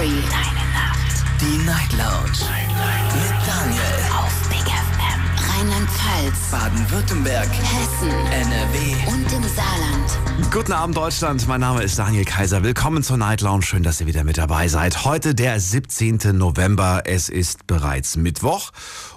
[0.00, 0.22] Story.
[0.30, 1.24] Deine Nacht.
[1.40, 2.38] Die Night Lounge.
[3.12, 3.82] Mit Daniel.
[4.16, 5.20] Auf Big FM.
[5.52, 6.50] Rheinland-Pfalz.
[6.50, 7.48] Baden-Württemberg.
[7.48, 8.08] Hessen.
[8.08, 9.12] NRW.
[9.12, 10.50] Und im Saarland.
[10.50, 12.62] Guten Abend Deutschland, mein Name ist Daniel Kaiser.
[12.62, 13.62] Willkommen zur Night Lounge.
[13.62, 15.04] Schön, dass ihr wieder mit dabei seid.
[15.04, 16.36] Heute der 17.
[16.36, 17.02] November.
[17.04, 18.70] Es ist bereits Mittwoch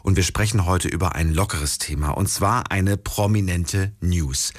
[0.04, 4.52] und wir sprechen heute über ein lockeres Thema und zwar eine prominente News.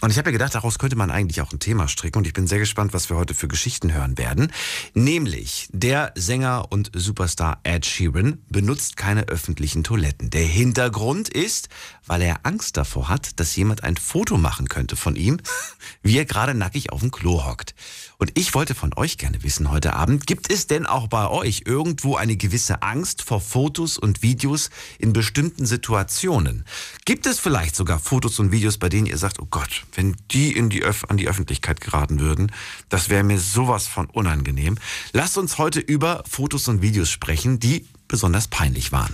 [0.00, 2.32] Und ich habe mir gedacht, daraus könnte man eigentlich auch ein Thema stricken und ich
[2.32, 4.52] bin sehr gespannt, was wir heute für Geschichten hören werden.
[4.94, 10.30] Nämlich der Sänger und Superstar Ed Sheeran benutzt keine öffentlichen Toiletten.
[10.30, 11.68] Der Hintergrund ist,
[12.06, 15.38] weil er Angst davor hat, dass jemand ein Foto machen könnte von ihm,
[16.02, 17.74] wie er gerade nackig auf dem Klo hockt.
[18.20, 21.62] Und ich wollte von euch gerne wissen heute Abend, gibt es denn auch bei euch
[21.66, 26.64] irgendwo eine gewisse Angst vor Fotos und Videos in bestimmten Situationen?
[27.04, 30.50] Gibt es vielleicht sogar Fotos und Videos, bei denen ihr sagt, oh Gott, wenn die,
[30.50, 32.50] in die Öf an die Öffentlichkeit geraten würden,
[32.88, 34.78] das wäre mir sowas von unangenehm.
[35.12, 39.12] Lasst uns heute über Fotos und Videos sprechen, die besonders peinlich waren.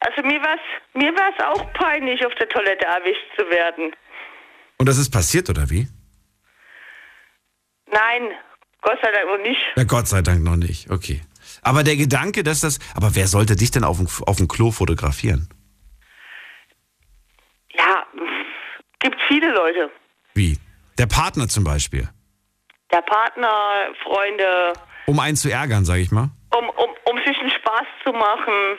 [0.00, 0.60] Also mir war's
[0.94, 3.92] mir war's auch peinlich, auf der Toilette erwischt zu werden.
[4.78, 5.86] Und das ist passiert, oder wie?
[7.86, 8.30] Nein,
[8.80, 9.60] Gott sei Dank noch nicht.
[9.76, 10.90] Na Gott sei Dank noch nicht.
[10.90, 11.22] Okay.
[11.62, 12.78] Aber der Gedanke, dass das.
[12.96, 15.48] Aber wer sollte dich denn auf dem, auf dem Klo fotografieren?
[17.74, 18.06] Ja,
[18.98, 19.90] gibt viele Leute.
[20.34, 20.58] Wie?
[20.98, 22.08] Der Partner zum Beispiel.
[22.92, 24.72] Der Partner, Freunde,
[25.06, 26.30] Um einen zu ärgern, sag ich mal.
[26.56, 28.78] Um, um, um sich einen Spaß zu machen.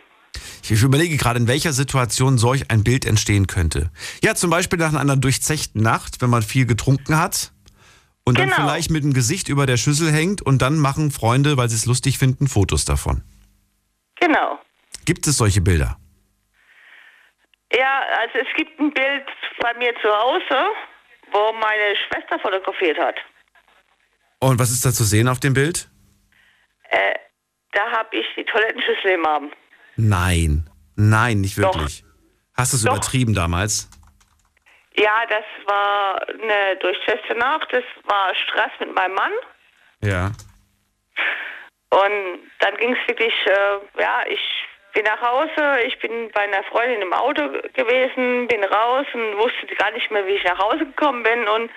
[0.69, 3.91] Ich überlege gerade, in welcher Situation solch ein Bild entstehen könnte.
[4.23, 7.51] Ja, zum Beispiel nach einer durchzechten Nacht, wenn man viel getrunken hat
[8.23, 8.61] und dann Genau.
[8.61, 11.85] vielleicht mit dem Gesicht über der Schüssel hängt und dann machen Freunde, weil sie es
[11.85, 13.23] lustig finden, Fotos davon.
[14.19, 14.59] Genau.
[15.05, 15.97] Gibt es solche Bilder?
[17.75, 19.25] Ja, also es gibt ein Bild
[19.59, 20.67] bei mir zu Hause,
[21.31, 23.15] wo meine Schwester fotografiert hat.
[24.39, 25.89] Und was ist da zu sehen auf dem Bild?
[26.89, 27.15] Äh,
[27.73, 29.51] da habe ich die Toilettenschüssel im Arm.
[29.95, 30.69] Nein.
[30.95, 31.75] Nein, nicht Doch.
[31.75, 32.03] wirklich.
[32.55, 32.93] Hast du es Doch.
[32.93, 33.89] übertrieben damals?
[34.95, 37.67] Ja, das war eine durchzechte Nacht.
[37.71, 39.31] Das war Stress mit meinem Mann.
[40.01, 40.31] Ja.
[41.89, 44.39] Und dann ging es wirklich, äh, ja, ich
[44.93, 49.75] bin nach Hause, ich bin bei einer Freundin im Auto gewesen, bin raus und wusste
[49.77, 51.47] gar nicht mehr, wie ich nach Hause gekommen bin.
[51.47, 51.71] Und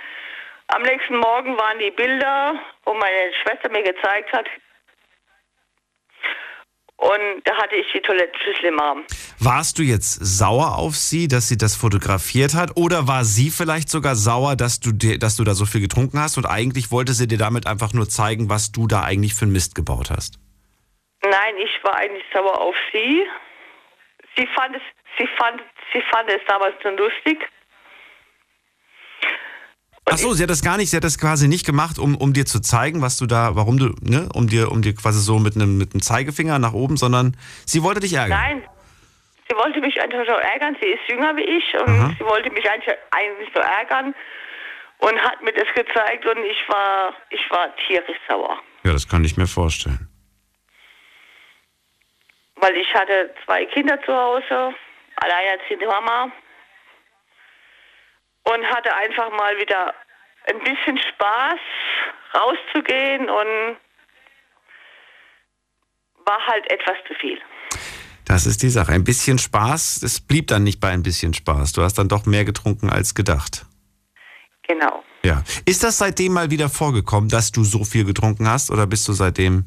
[0.68, 2.54] am nächsten Morgen waren die Bilder,
[2.84, 4.46] wo meine Schwester mir gezeigt hat.
[6.98, 9.04] Und da hatte ich die Toilettenschüssel im Arm.
[9.38, 12.76] Warst du jetzt sauer auf sie, dass sie das fotografiert hat?
[12.76, 16.18] Oder war sie vielleicht sogar sauer, dass du, dir, dass du da so viel getrunken
[16.18, 19.44] hast und eigentlich wollte sie dir damit einfach nur zeigen, was du da eigentlich für
[19.44, 20.38] einen Mist gebaut hast?
[21.22, 23.26] Nein, ich war eigentlich sauer auf sie.
[24.36, 24.82] Sie fand es,
[25.18, 25.62] sie fand,
[25.92, 27.46] sie fand es damals nur lustig.
[30.08, 32.32] Ach so, sie hat das gar nicht, sie hat das quasi nicht gemacht, um, um
[32.32, 35.40] dir zu zeigen, was du da, warum du, ne, um dir, um dir quasi so
[35.40, 37.36] mit einem, mit einem Zeigefinger nach oben, sondern
[37.66, 38.38] sie wollte dich ärgern.
[38.38, 38.62] Nein,
[39.48, 40.76] sie wollte mich einfach so ärgern.
[40.80, 42.14] Sie ist jünger wie ich und Aha.
[42.16, 44.14] sie wollte mich eigentlich, eigentlich so ärgern.
[44.98, 48.58] und hat mir das gezeigt und ich war, ich war tierisch sauer.
[48.84, 50.08] Ja, das kann ich mir vorstellen.
[52.56, 54.72] Weil ich hatte zwei Kinder zu Hause,
[55.16, 56.30] alleinerziehende Mama
[58.52, 59.94] und hatte einfach mal wieder
[60.48, 61.60] ein bisschen Spaß
[62.34, 63.76] rauszugehen und
[66.24, 67.38] war halt etwas zu viel.
[68.24, 68.92] Das ist die Sache.
[68.92, 71.72] Ein bisschen Spaß, es blieb dann nicht bei ein bisschen Spaß.
[71.72, 73.64] Du hast dann doch mehr getrunken als gedacht.
[74.66, 75.04] Genau.
[75.24, 75.42] Ja.
[75.64, 79.12] Ist das seitdem mal wieder vorgekommen, dass du so viel getrunken hast oder bist du
[79.12, 79.64] seitdem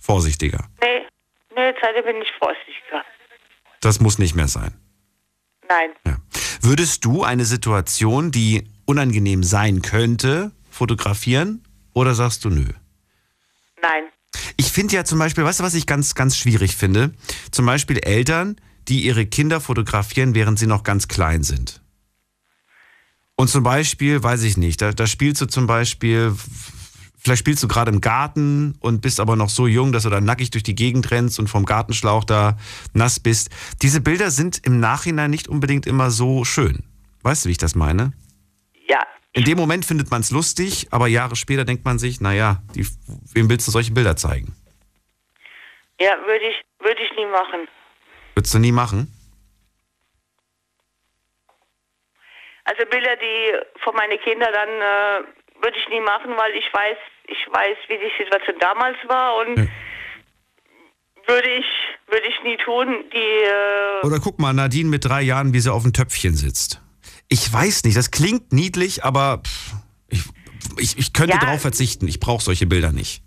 [0.00, 0.64] vorsichtiger?
[0.82, 1.06] Nee,
[1.54, 3.04] nee, seitdem bin ich vorsichtiger.
[3.80, 4.74] Das muss nicht mehr sein.
[5.72, 5.90] Nein.
[6.06, 6.16] Ja.
[6.60, 11.64] Würdest du eine Situation, die unangenehm sein könnte, fotografieren
[11.94, 12.66] oder sagst du nö?
[13.80, 14.04] Nein.
[14.56, 17.12] Ich finde ja zum Beispiel, weißt du, was ich ganz, ganz schwierig finde?
[17.50, 18.56] Zum Beispiel Eltern,
[18.88, 21.80] die ihre Kinder fotografieren, während sie noch ganz klein sind.
[23.36, 26.34] Und zum Beispiel, weiß ich nicht, da, da spielst du zum Beispiel,
[27.22, 30.20] vielleicht spielst du gerade im Garten und bist aber noch so jung, dass du da
[30.20, 32.56] nackig durch die Gegend rennst und vom Gartenschlauch da
[32.92, 33.50] nass bist.
[33.82, 36.84] Diese Bilder sind im Nachhinein nicht unbedingt immer so schön.
[37.22, 38.12] Weißt du, wie ich das meine?
[38.88, 39.06] Ja.
[39.32, 42.86] In dem Moment findet man es lustig, aber Jahre später denkt man sich, naja, die,
[43.32, 44.54] wem willst du solche Bilder zeigen?
[46.00, 47.68] Ja, würde ich, würde ich nie machen.
[48.34, 49.12] Würdest du nie machen?
[52.64, 55.26] Also Bilder, die von meinen Kindern dann äh,
[55.62, 59.56] würde ich nie machen, weil ich weiß, ich weiß, wie die Situation damals war und
[59.58, 59.66] Ja.
[61.26, 61.66] würde ich
[62.08, 63.04] würde ich nie tun.
[63.12, 63.16] Die
[64.02, 66.80] äh, Oder guck mal, Nadine mit drei Jahren, wie sie auf dem Töpfchen sitzt.
[67.28, 69.72] Ich weiß nicht, das klingt niedlich, aber pff,
[70.08, 70.22] ich,
[70.78, 71.44] ich, ich könnte Ja.
[71.44, 72.06] drauf verzichten.
[72.08, 73.22] Ich brauche solche Bilder nicht.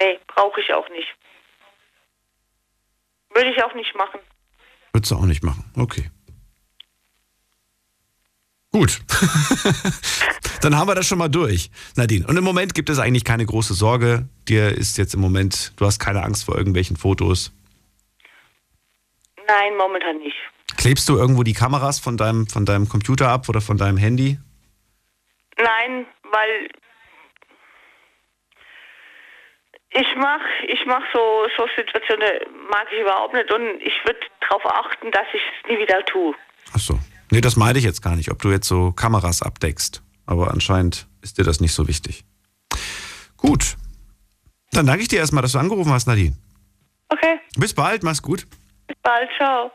[0.00, 1.08] nee, brauche ich auch nicht.
[3.34, 4.20] Würde ich auch nicht machen.
[4.92, 5.64] Würdest du auch nicht machen.
[5.76, 6.10] Okay.
[8.74, 9.02] Gut.
[10.60, 12.26] Dann haben wir das schon mal durch, Nadine.
[12.26, 14.28] Und im Moment gibt es eigentlich keine große Sorge.
[14.48, 17.52] Dir ist jetzt im Moment, du hast keine Angst vor irgendwelchen Fotos.
[19.46, 20.34] Nein, momentan nicht.
[20.76, 24.38] Klebst du irgendwo die Kameras von deinem, von deinem Computer ab oder von deinem Handy?
[25.56, 26.68] Nein, weil
[29.90, 32.28] ich mach, ich mach so, so Situationen
[32.72, 36.34] mag ich überhaupt nicht und ich würde darauf achten, dass ich es nie wieder tue.
[36.74, 36.98] Ach so.
[37.34, 40.02] Nee, das meinte ich jetzt gar nicht, ob du jetzt so Kameras abdeckst.
[40.24, 42.24] Aber anscheinend ist dir das nicht so wichtig.
[43.36, 43.76] Gut.
[44.70, 46.36] Dann danke ich dir erstmal, dass du angerufen hast, Nadine.
[47.08, 48.46] Okay, Bis bald, mach's gut.
[48.86, 49.72] bis bald, ciao.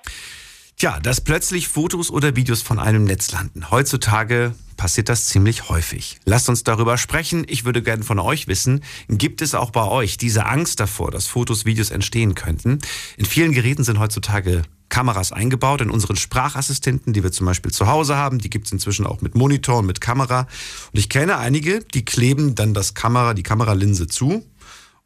[0.77, 3.69] Tja, dass plötzlich Fotos oder Videos von einem Netz landen.
[3.69, 6.17] Heutzutage passiert das ziemlich häufig.
[6.23, 7.45] Lasst uns darüber sprechen.
[7.49, 11.27] Ich würde gerne von euch wissen, gibt es auch bei euch diese Angst davor, dass
[11.27, 12.79] Fotos, Videos entstehen könnten?
[13.17, 17.87] In vielen Geräten sind heutzutage Kameras eingebaut, in unseren Sprachassistenten, die wir zum Beispiel zu
[17.87, 18.39] Hause haben.
[18.39, 20.47] Die gibt es inzwischen auch mit Monitor und mit Kamera.
[20.91, 24.45] Und ich kenne einige, die kleben dann das Kamera, die Kameralinse zu.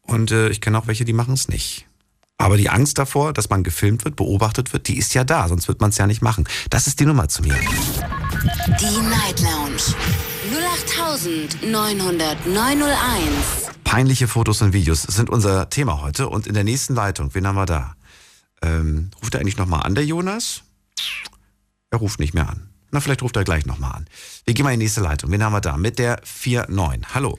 [0.01, 1.85] Und äh, ich kenne auch welche, die machen es nicht.
[2.37, 5.67] Aber die Angst davor, dass man gefilmt wird, beobachtet wird, die ist ja da, sonst
[5.67, 6.45] wird man es ja nicht machen.
[6.69, 7.55] Das ist die Nummer zu mir.
[8.79, 9.93] Die Night Lounge
[11.71, 13.73] 0890901.
[13.83, 16.27] Peinliche Fotos und Videos sind unser Thema heute.
[16.27, 17.95] Und in der nächsten Leitung, wen haben wir da?
[18.63, 20.63] Ähm, ruft er eigentlich nochmal an, der Jonas?
[21.91, 22.69] Er ruft nicht mehr an.
[22.91, 24.07] Na, vielleicht ruft er gleich nochmal an.
[24.45, 25.31] Wir gehen mal in die nächste Leitung.
[25.31, 25.77] Wen haben wir da?
[25.77, 27.13] Mit der 49.
[27.13, 27.37] Hallo.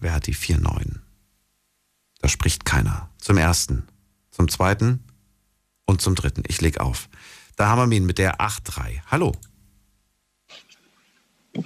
[0.00, 1.00] Wer hat die 49?
[2.20, 3.10] Da spricht keiner.
[3.18, 3.86] Zum ersten,
[4.30, 5.04] zum zweiten
[5.84, 6.44] und zum dritten.
[6.48, 7.08] Ich leg auf.
[7.56, 9.02] Da haben wir ihn mit der 83.
[9.10, 9.32] Hallo.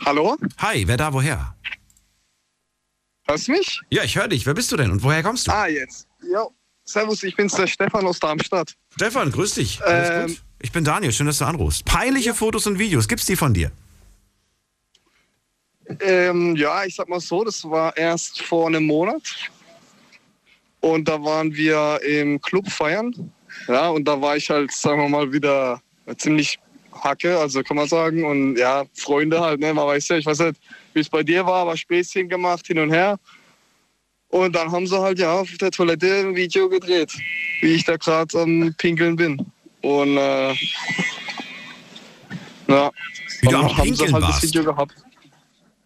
[0.05, 0.37] Hallo?
[0.59, 1.55] Hi, wer da woher?
[3.27, 3.81] Hörst du mich?
[3.91, 4.47] Ja, ich höre dich.
[4.47, 5.53] Wer bist du denn und woher kommst du?
[5.53, 6.08] Ah, jetzt.
[6.23, 6.53] Jo.
[6.85, 8.75] Servus, ich bin's, der Stefan aus Darmstadt.
[8.95, 9.83] Stefan, grüß dich.
[9.83, 10.43] Alles Ähm, gut?
[10.61, 11.85] Ich bin Daniel, schön, dass du anrufst.
[11.85, 13.71] Peinliche Fotos und Videos, gibt's die von dir?
[16.01, 19.23] Ähm, ja, ich sag mal so, das war erst vor einem Monat.
[20.81, 23.33] Und da waren wir im Club feiern.
[23.67, 25.81] Ja, und da war ich halt, sagen wir mal, wieder
[26.17, 26.59] ziemlich
[26.93, 28.25] Hacke, also kann man sagen.
[28.25, 30.61] Und ja, Freunde halt, ne, man weiß ja, ich weiß nicht,
[30.95, 33.19] wie es bei dir war, aber Späßchen gemacht, hin und her.
[34.31, 37.13] Und dann haben sie halt ja auf der Toilette ein Video gedreht,
[37.61, 39.39] wie ich da gerade am Pinkeln bin.
[39.83, 40.53] Und äh,
[42.69, 42.91] ja,
[43.41, 44.43] Wie du dann am haben Pinkeln sie halt warst.
[44.43, 44.95] das Video gehabt.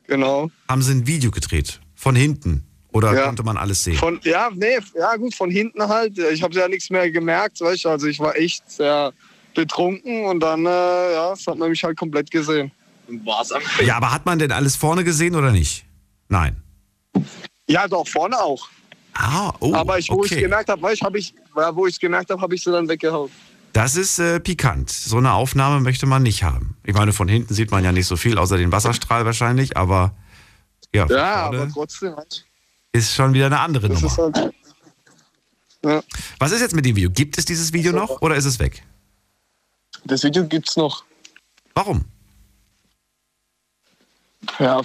[0.07, 0.51] Genau.
[0.69, 1.81] Haben sie ein Video gedreht?
[1.95, 2.65] Von hinten?
[2.93, 3.25] Oder Ja.
[3.27, 3.95] konnte man alles sehen?
[3.97, 6.19] Von, ja, nee, ja gut, von hinten halt.
[6.19, 7.89] Ich habe ja nichts mehr gemerkt, weißt du.
[7.91, 9.13] Also ich war echt sehr
[9.55, 10.69] betrunken und dann, äh,
[11.13, 12.71] ja, das hat man mich halt komplett gesehen.
[13.85, 15.85] Ja, aber hat man denn alles vorne gesehen oder nicht?
[16.29, 16.57] Nein.
[17.73, 18.69] Ja, doch, vorne auch.
[19.15, 20.43] Ah, oh, Aber ich, wo ich okay.
[20.43, 21.35] gemerkt habe, hab ich,
[21.73, 23.31] wo ich gemerkt habe, habe ich sie dann weggehauen.
[23.73, 24.91] Das ist äh, pikant.
[24.91, 26.77] So eine Aufnahme möchte man nicht haben.
[26.85, 30.15] Ich meine, von hinten sieht man ja nicht so viel, außer den Wasserstrahl wahrscheinlich, aber
[30.95, 32.15] ja, Ja, aber trotzdem.
[32.93, 34.17] Ist schon wieder eine andere das Nummer.
[34.17, 34.55] halt.
[35.85, 36.03] Ja,
[36.39, 37.11] Was ist jetzt mit dem Video?
[37.11, 38.85] Gibt es dieses Video noch oder ist es weg?
[40.05, 41.05] das Video gibt's noch.
[41.75, 42.05] Warum?
[44.59, 44.83] Ja,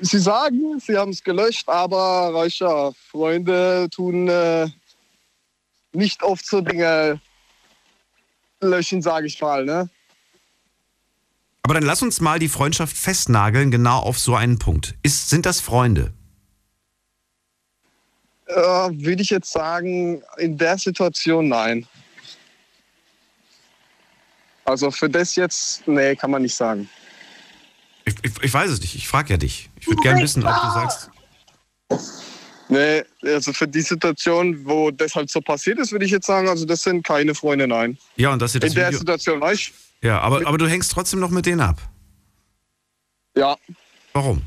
[0.00, 4.68] sie sagen, sie haben es gelöscht, aber ja, Freunde tun äh,
[5.92, 7.20] nicht oft so Dinge
[8.60, 9.64] löschen, sage ich mal.
[9.64, 9.88] Ne?
[11.62, 14.94] Aber dann lass uns mal die Freundschaft festnageln, genau auf so einen Punkt.
[15.02, 16.12] Ist, sind das Freunde?
[18.46, 21.86] Äh, Würde ich jetzt sagen, in der Situation nein.
[24.66, 26.88] Also für das jetzt, nee, kann man nicht sagen.
[28.04, 28.94] Ich, ich, ich weiß es nicht.
[28.94, 29.70] Ich frage ja dich.
[29.80, 31.10] Ich würde gerne wissen, ob du sagst.
[32.68, 36.48] Nee, also für die Situation, wo das halt so passiert ist, würde ich jetzt sagen,
[36.48, 37.98] also das sind keine Freunde, nein.
[38.16, 38.98] Ja, und das in der Video.
[38.98, 41.80] Situation, weißt Ja, aber, aber du hängst trotzdem noch mit denen ab.
[43.34, 43.40] du?
[43.40, 43.56] Ja,
[44.14, 44.42] Warum?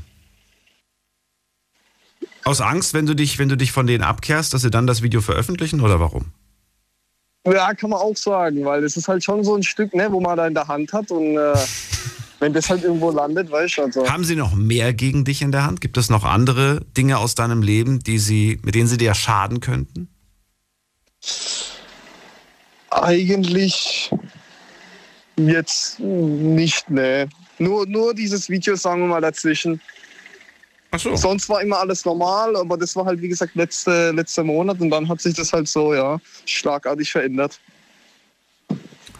[2.44, 5.02] Aus Angst, wenn du dich, wenn du dich von denen abkehrst, dass sie dann das
[5.02, 6.32] Video veröffentlichen oder warum?
[7.46, 10.20] Ja, kann man auch sagen, weil es ist halt schon so ein Stück, ne, wo
[10.20, 11.52] man da in der Hand hat und äh,
[12.40, 14.08] wenn das halt irgendwo landet, weißt du, also.
[14.08, 15.80] Haben sie noch mehr gegen dich in der Hand?
[15.80, 19.60] Gibt es noch andere Dinge aus deinem Leben, die sie, mit denen sie dir schaden
[19.60, 20.08] könnten?
[22.90, 24.10] Eigentlich
[25.36, 27.28] jetzt nicht, ne.
[27.58, 29.80] Nur, nur dieses Video, sagen wir mal, dazwischen.
[30.90, 31.16] Ach so.
[31.16, 34.90] Sonst war immer alles normal, aber das war halt, wie gesagt, letzte, letzter Monat und
[34.90, 37.60] dann hat sich das halt so, ja, schlagartig verändert.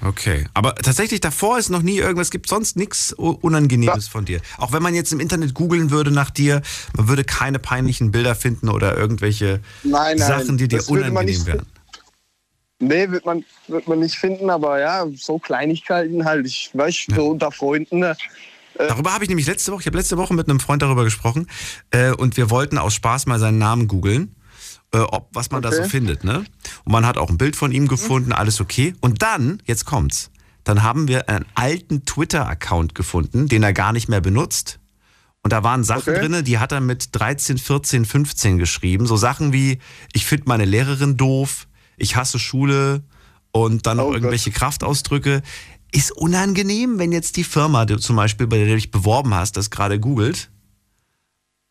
[0.05, 4.40] Okay, aber tatsächlich davor ist noch nie irgendwas, gibt sonst nichts Unangenehmes von dir.
[4.57, 6.62] Auch wenn man jetzt im Internet googeln würde nach dir,
[6.97, 10.19] man würde keine peinlichen Bilder finden oder irgendwelche Nein, nein.
[10.19, 11.67] Sachen, die dir unangenehm wären.
[12.81, 16.47] Nee, wird man, wird man nicht finden, aber ja, so Kleinigkeiten halt.
[16.47, 17.99] Ich weiß, so unter Freunden.
[17.99, 18.17] ne,
[18.78, 21.49] Darüber habe ich nämlich letzte Woche, ich habe letzte Woche mit einem Freund darüber gesprochen
[21.90, 24.37] äh, und wir wollten aus Spaß mal seinen Namen googeln,
[24.92, 25.88] äh, ob, was man da so Okay.
[25.90, 26.25] findet.
[26.25, 26.45] Ne?
[26.85, 28.95] Und man hat auch ein Bild von ihm gefunden, alles okay.
[29.00, 30.30] Und dann, jetzt kommt's,
[30.64, 34.78] dann haben wir einen alten Twitter-Account gefunden, den er gar nicht mehr benutzt.
[35.42, 36.21] Und da waren Sachen Okay.
[36.21, 39.07] drinne, die hat er mit 13, 14, 15 geschrieben.
[39.07, 39.78] So Sachen wie,
[40.12, 43.02] ich finde meine Lehrerin doof, ich hasse Schule
[43.52, 44.16] und dann noch Oh Gott.
[44.16, 45.42] irgendwelche Kraftausdrücke.
[45.92, 49.57] Ist unangenehm, wenn jetzt die Firma, die, zum Beispiel, bei der du dich beworben hast,
[49.57, 50.50] das gerade googelt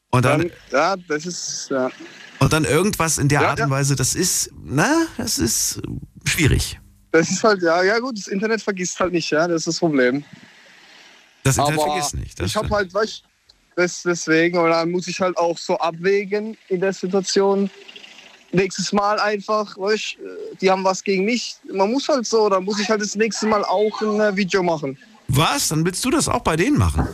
[0.10, 1.92] und dann, Dann, ja, das ist, ja.
[2.40, 5.82] Und dann irgendwas in der Ja, Art und Weise, das ist, na, das ist
[6.26, 6.80] schwierig.
[7.12, 9.80] Das ist halt, ja, ja gut, das Internet vergisst halt nicht, ja, das ist das
[9.80, 10.24] Problem.
[11.44, 12.40] Das Internet Aber vergisst nicht.
[12.40, 13.24] Das ich habe halt, weißt
[13.76, 17.70] das deswegen, und dann muss ich halt auch so abwägen in der Situation.
[18.52, 20.18] Nächstes Mal einfach, weißt
[20.62, 21.58] die haben was gegen mich.
[21.72, 24.64] Man muss halt so, dann muss ich halt das nächste Mal auch ein äh, Video
[24.64, 24.98] machen.
[25.28, 25.68] Was?
[25.68, 27.08] Dann willst du das auch bei denen machen?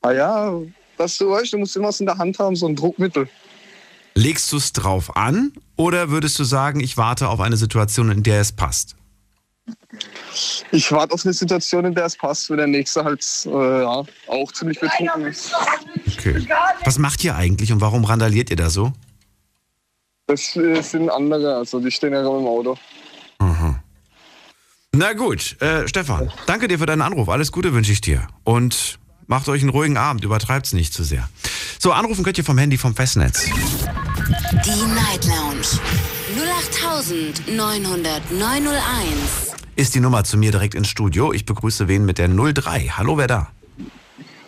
[0.00, 0.60] Ah ja,
[0.96, 3.28] das du weißt, du musst immer was in der Hand haben, so ein Druckmittel.
[4.14, 8.22] Legst du es drauf an oder würdest du sagen, ich warte auf eine Situation, in
[8.22, 8.96] der es passt?
[10.70, 14.02] Ich warte auf eine Situation, in der es passt, wenn der nächste halt äh, ja,
[14.26, 15.52] auch ziemlich betrunken ist.
[16.18, 16.46] Okay.
[16.84, 18.92] Was macht ihr eigentlich und warum randaliert ihr da so?
[20.26, 22.78] Das äh, sind andere, also die stehen ja gerade im Auto.
[24.94, 27.30] Na gut, äh, Stefan, danke dir für deinen Anruf.
[27.30, 28.28] Alles Gute wünsche ich dir.
[28.44, 31.30] Und macht euch einen ruhigen Abend, übertreibt's nicht zu sehr.
[31.78, 33.48] So, anrufen könnt ihr vom Handy vom Festnetz.
[34.32, 35.66] Die Night Lounge
[37.46, 39.54] 0890901.
[39.76, 41.34] Ist die Nummer zu mir direkt ins Studio.
[41.34, 42.88] Ich begrüße wen mit der 03.
[42.96, 43.48] Hallo, wer da?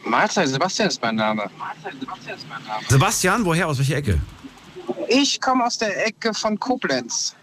[0.07, 1.51] Mahlzeit, Sebastian ist mein Name.
[2.89, 3.69] Sebastian, woher?
[3.69, 4.19] Aus welcher Ecke?
[5.09, 7.35] Ich komme aus der Ecke von Koblenz.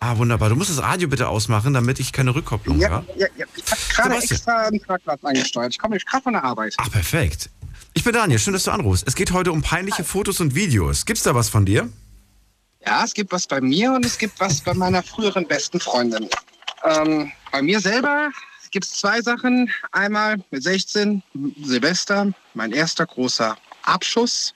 [0.00, 0.50] Ah, wunderbar.
[0.50, 3.04] Du musst das Radio bitte ausmachen, damit ich keine Rückkopplung höre.
[3.16, 3.46] ja, ja.
[3.56, 4.36] Ich habe gerade Sebastian.
[4.36, 5.72] extra einen Parkplatz angesteuert.
[5.72, 6.74] Ich komme gerade von der Arbeit.
[6.76, 7.48] Ach, perfekt.
[7.92, 9.06] Ich bin Daniel, schön, dass du anrufst.
[9.06, 11.04] Es geht heute um peinliche Fotos und Videos.
[11.04, 11.88] Gibt's da was von dir?
[12.86, 16.28] Ja, es gibt was bei mir und es gibt was bei meiner früheren besten Freundin.
[16.84, 18.30] Ähm, bei mir selber
[18.70, 19.70] gibt es zwei Sachen.
[19.90, 21.22] Einmal mit 16,
[21.62, 24.54] Silvester, mein erster großer Abschuss.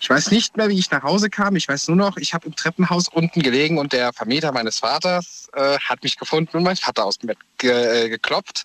[0.00, 1.56] Ich weiß nicht mehr, wie ich nach Hause kam.
[1.56, 5.48] Ich weiß nur noch, ich habe im Treppenhaus unten gelegen und der Vermieter meines Vaters
[5.54, 8.64] äh, hat mich gefunden und mein Vater aus dem Bett ge äh, geklopft,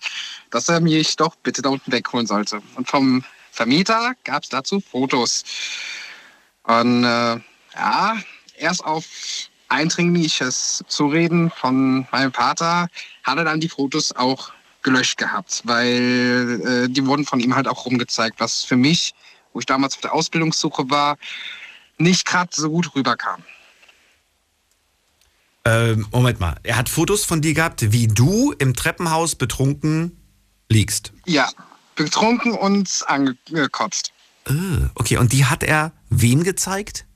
[0.50, 2.60] dass er mich doch bitte da unten wegholen sollte.
[2.76, 3.24] Und vom
[3.60, 5.44] Vermieter gab es dazu Fotos.
[6.62, 7.36] Und äh,
[7.74, 8.16] ja,
[8.56, 9.04] erst auf
[9.68, 12.88] eindringliches Zureden von meinem Vater
[13.22, 14.50] hat er dann die Fotos auch
[14.80, 19.12] gelöscht gehabt, weil äh, die wurden von ihm halt auch rumgezeigt, was für mich,
[19.52, 21.18] wo ich damals auf der Ausbildungssuche war,
[21.98, 23.44] nicht gerade so gut rüberkam.
[25.66, 30.16] Ähm, Moment mal, er hat Fotos von dir gehabt, wie du im Treppenhaus betrunken
[30.70, 31.12] liegst.
[31.26, 31.50] Ja,
[32.04, 34.12] betrunken und angekotzt.
[34.46, 34.52] Äh,
[34.94, 37.06] okay, und die hat er wem gezeigt?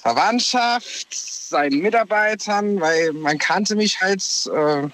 [0.00, 4.22] Verwandtschaft, seinen Mitarbeitern, weil man kannte mich halt.
[4.54, 4.88] Äh,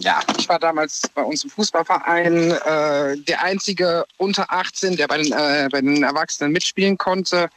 [0.00, 5.18] ja, ich war damals bei uns im Fußballverein äh, der einzige unter 18, der bei
[5.18, 7.48] den, äh, bei den Erwachsenen mitspielen konnte.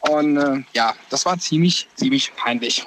[0.00, 2.86] Und äh, ja, das war ziemlich, ziemlich peinlich.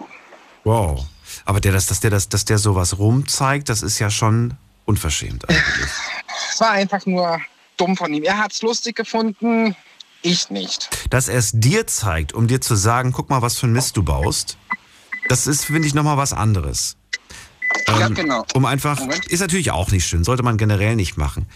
[0.63, 1.05] Wow.
[1.45, 4.55] Aber der, dass, dass, der, dass, dass der sowas rumzeigt, das ist ja schon
[4.85, 5.89] unverschämt eigentlich.
[6.51, 7.39] Es war einfach nur
[7.77, 8.23] dumm von ihm.
[8.23, 9.75] Er hat es lustig gefunden,
[10.21, 10.89] ich nicht.
[11.09, 13.95] Dass er es dir zeigt, um dir zu sagen, guck mal, was für ein Mist
[13.97, 14.57] du baust,
[15.29, 16.97] das ist, finde ich, nochmal was anderes.
[17.87, 18.45] ja, Ähm, genau.
[18.53, 19.25] Um einfach, Moment.
[19.27, 21.47] ist natürlich auch nicht schön, sollte man generell nicht machen.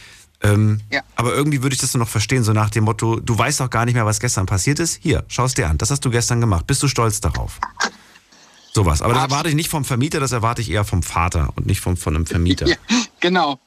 [0.41, 1.01] Ähm, Ja.
[1.15, 3.69] Aber irgendwie würde ich das nur noch verstehen, so nach dem Motto, du weißt doch
[3.69, 4.99] gar nicht mehr, was gestern passiert ist.
[5.01, 6.65] Hier, schau es dir an, das hast du gestern gemacht.
[6.67, 7.59] Bist du stolz darauf?
[8.73, 9.01] Sowas.
[9.01, 11.81] Aber das erwarte ich nicht vom Vermieter, das erwarte ich eher vom Vater und nicht
[11.81, 12.67] vom, von einem Vermieter.
[12.67, 12.75] Ja,
[13.19, 13.59] genau.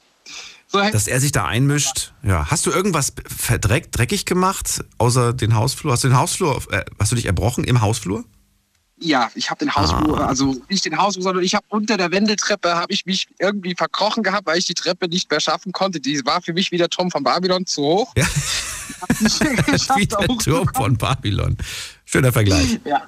[0.73, 2.13] Dass er sich da einmischt.
[2.23, 2.51] Ja.
[2.51, 5.93] Hast du irgendwas verdreckt, dreckig gemacht, außer den Hausflur?
[5.93, 8.25] Hast du den Hausflur, äh, hast du dich erbrochen im Hausflur?
[8.99, 12.77] Ja, ich habe den Hausflur, also nicht den Hausflur, sondern ich habe unter der Wendeltreppe
[12.77, 15.99] habe ich mich irgendwie verkrochen gehabt, weil ich die Treppe nicht mehr schaffen konnte.
[15.99, 18.13] Die war für mich wie der Turm von Babylon zu hoch.
[18.17, 18.27] Ja.
[19.97, 21.57] Wie der Turm von Babylon.
[22.05, 22.79] Schöner Vergleich.
[22.85, 23.03] Ja.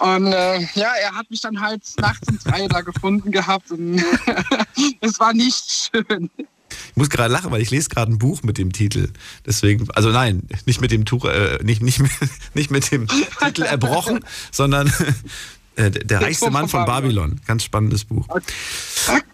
[0.00, 4.02] Und äh, ja, er hat mich dann halt nachts um drei da gefunden gehabt und
[5.00, 6.30] es war nicht schön.
[6.70, 9.10] Ich muss gerade lachen, weil ich lese gerade ein Buch mit dem Titel.
[9.46, 12.00] Deswegen, also nein, nicht mit dem Tuch, äh, nicht, nicht,
[12.54, 14.92] nicht mit dem Titel erbrochen, sondern
[15.76, 17.40] äh, der reichste Mann von Babylon.
[17.46, 18.26] Ganz spannendes Buch.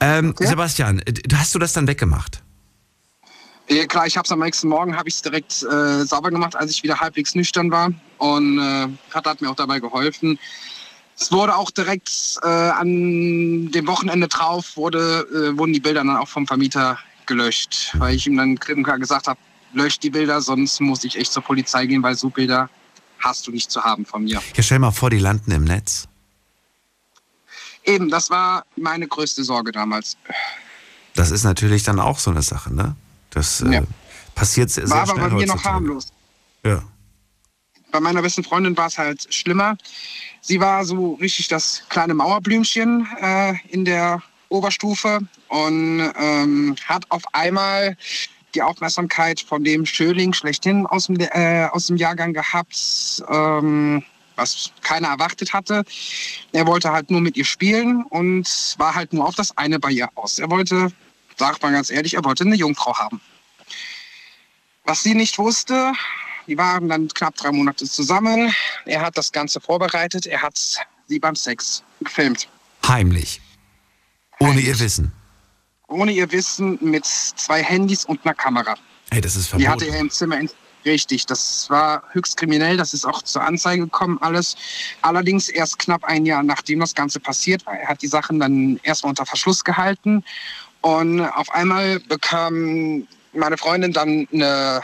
[0.01, 0.35] Ähm.
[0.39, 1.03] Sebastian,
[1.35, 2.43] hast du das dann weggemacht?
[3.69, 6.71] Ja, klar, ich habe es am nächsten Morgen habe ich direkt äh, sauber gemacht, als
[6.71, 7.93] ich wieder halbwegs nüchtern war.
[8.19, 10.39] Und äh, hat mir auch dabei geholfen.
[11.19, 12.11] Es wurde auch direkt
[12.43, 17.93] äh, an dem Wochenende drauf, wurde, äh, wurden die Bilder dann auch vom Vermieter gelöscht.
[17.99, 19.39] Weil ich ihm dann klipp und klar gesagt habe,
[19.73, 22.69] löscht die Bilder, sonst muss ich echt zur Polizei gehen, weil so Bilder
[23.19, 24.41] hast du nicht zu haben von mir.
[24.55, 26.07] Ja, stell mal vor, die landen im Netz.
[27.85, 30.17] Eben, das war meine größte Sorge damals.
[31.15, 32.97] Das ist natürlich dann auch so eine Sache, ne?
[33.31, 33.83] Das äh, Ja.
[34.35, 36.07] passiert sehr, sehr War aber schnell bei mir noch harmlos.
[36.65, 36.83] Ja.
[37.93, 39.77] bei meiner besten Freundin war es halt schlimmer.
[40.41, 45.21] Sie war so richtig das kleine Mauerblümchen äh, in der Oberstufe
[45.55, 47.97] und ähm, hat auf einmal
[48.57, 52.77] die Aufmerksamkeit von dem Schöling schlechthin aus dem, äh, aus dem Jahrgang gehabt,
[53.29, 54.03] ähm,
[54.35, 55.85] was keiner erwartet hatte.
[56.53, 59.91] Er wollte halt nur mit ihr spielen und war halt nur auf das eine bei
[59.91, 60.41] ihr aus.
[60.41, 60.91] Er wollte,
[61.37, 63.21] sagt man ganz ehrlich, er wollte eine Jungfrau haben.
[64.85, 65.93] Was sie nicht wusste,
[66.49, 68.53] die waren dann knapp drei Monate zusammen.
[68.87, 70.27] Er hat das Ganze vorbereitet.
[70.27, 70.61] Er hat
[71.07, 72.49] sie beim Sex gefilmt.
[72.87, 73.41] Heimlich.
[74.41, 74.67] Ohne Heimlich.
[74.67, 75.24] ihr Wissen.
[75.89, 78.75] Ohne ihr Wissen mit zwei Handys und einer Kamera.
[79.11, 79.95] Hey, das ist Die hatte verboten.
[79.95, 80.39] er im Zimmer.
[80.85, 82.77] Richtig, das war höchst kriminell.
[82.77, 84.57] Das ist auch zur Anzeige gekommen, alles.
[85.03, 87.75] Allerdings erst knapp ein Jahr nachdem das Ganze passiert war.
[87.75, 90.25] Er hat die Sachen dann erstmal unter Verschluss gehalten.
[90.83, 94.83] Und auf einmal bekam meine Freundin dann eine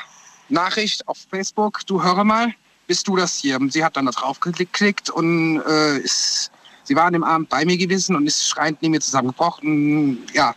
[0.48, 2.54] Nachricht auf Facebook, du höre mal,
[2.86, 3.60] bist du das hier?
[3.60, 6.50] Und sie hat dann da drauf geklickt und äh, ist,
[6.90, 10.26] sie war an Abend bei mir gewesen und ist schreiend neben mir zusammengebrochen.
[10.34, 10.56] Ja,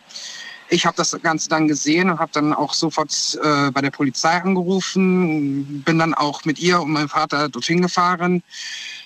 [0.68, 4.42] ich habe das Ganze dann gesehen und habe dann auch sofort äh, bei der Polizei
[4.42, 8.42] angerufen, bin dann auch mit ihr und meinem Vater dorthin gefahren,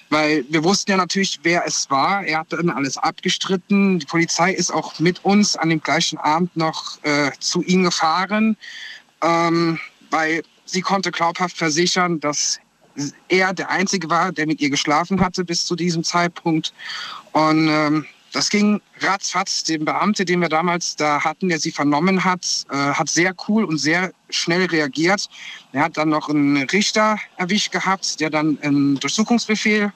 [0.09, 2.25] weil wir wussten ja natürlich, wer es war.
[2.25, 3.99] Er hat dann alles abgestritten.
[3.99, 8.57] Die Polizei ist auch mit uns an dem gleichen Abend noch äh, zu ihm gefahren,
[9.21, 9.79] ähm,
[10.11, 12.59] weil sie konnte glaubhaft versichern, dass
[13.29, 16.73] er der Einzige war, der mit ihr geschlafen hatte bis zu diesem Zeitpunkt.
[17.33, 19.65] Und ähm, das ging ratzfatz.
[19.65, 23.65] Den Beamte, den wir damals da hatten, der sie vernommen hat, äh, hat sehr cool
[23.65, 25.29] und sehr schnell reagiert.
[25.73, 29.93] Er hat dann noch einen Richter erwischt gehabt, der dann einen Durchsuchungsbefehl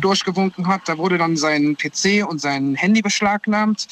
[0.00, 0.82] durchgewunken hat.
[0.86, 3.86] Da wurde dann sein PC und sein Handy beschlagnahmt.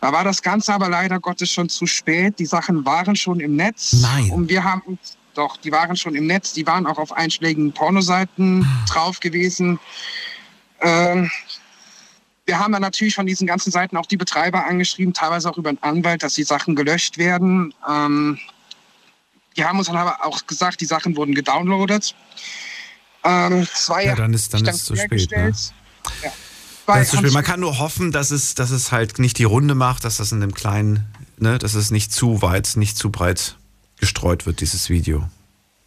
[0.00, 2.38] Da war das Ganze aber leider Gottes schon zu spät.
[2.38, 3.92] Die Sachen waren schon im Netz.
[4.02, 4.30] Nein.
[4.30, 6.52] Und wir haben uns, doch, die waren schon im Netz.
[6.52, 9.78] Die waren auch auf einschlägigen Pornoseiten drauf gewesen.
[10.80, 11.30] Ähm,
[12.44, 15.68] wir haben dann natürlich von diesen ganzen Seiten auch die Betreiber angeschrieben, teilweise auch über
[15.70, 17.72] einen Anwalt, dass die Sachen gelöscht werden.
[17.88, 18.38] Ähm,
[19.56, 22.14] die haben uns dann aber auch gesagt, die Sachen wurden gedownloadet.
[23.24, 25.52] Ähm, zwei Ja, dann ist- dann ist es zu spät, ne?
[26.24, 26.32] Ja.
[26.86, 27.32] Das zu spät.
[27.32, 30.32] Man kann nur hoffen, dass es, dass es halt nicht die Runde macht, dass das
[30.32, 31.06] in dem kleinen,
[31.38, 33.56] ne, dass es nicht zu weit, nicht zu breit
[34.06, 35.28] gestreut wird, dieses Video.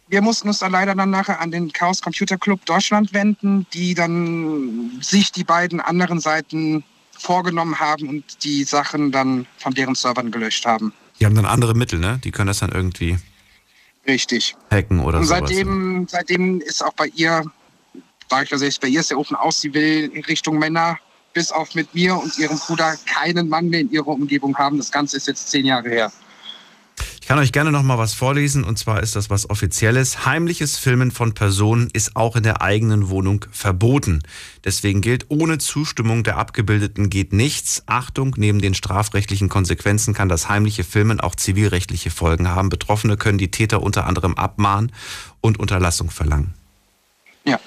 [0.08, 3.92] wir mussten uns dann leider dann nachher an den Chaos Computer Club Deutschland wenden, die
[3.92, 6.82] dann sich die beiden anderen Seiten
[7.18, 10.94] vorgenommen haben und die Sachen dann von deren Servern gelöscht haben.
[11.20, 12.18] Die haben dann andere Mittel, ne?
[12.24, 13.18] Die können das dann irgendwie
[14.06, 14.56] Richtig.
[14.70, 15.40] hacken oder Und sowas.
[15.40, 17.44] seitdem, seitdem ist auch bei ihr,
[18.30, 20.98] sag ich jetzt, bei ihr ist der Ofen aus, sie will in Richtung Männer,
[21.34, 24.78] bis auf mit mir und ihrem Bruder keinen Mann mehr in ihrer Umgebung haben.
[24.78, 26.10] Das Ganze ist jetzt zehn Jahre her.
[27.26, 30.26] Ich kann euch gerne noch mal was vorlesen und zwar ist das was offizielles.
[30.26, 34.22] Heimliches Filmen von Personen ist auch in der eigenen Wohnung verboten.
[34.64, 37.82] Deswegen gilt, ohne Zustimmung der Abgebildeten geht nichts.
[37.86, 42.68] Achtung, neben den strafrechtlichen Konsequenzen kann das heimliche Filmen auch zivilrechtliche Folgen haben.
[42.68, 44.92] Betroffene können die Täter unter anderem abmahnen
[45.40, 46.54] und Unterlassung verlangen.
[47.44, 47.58] Ja.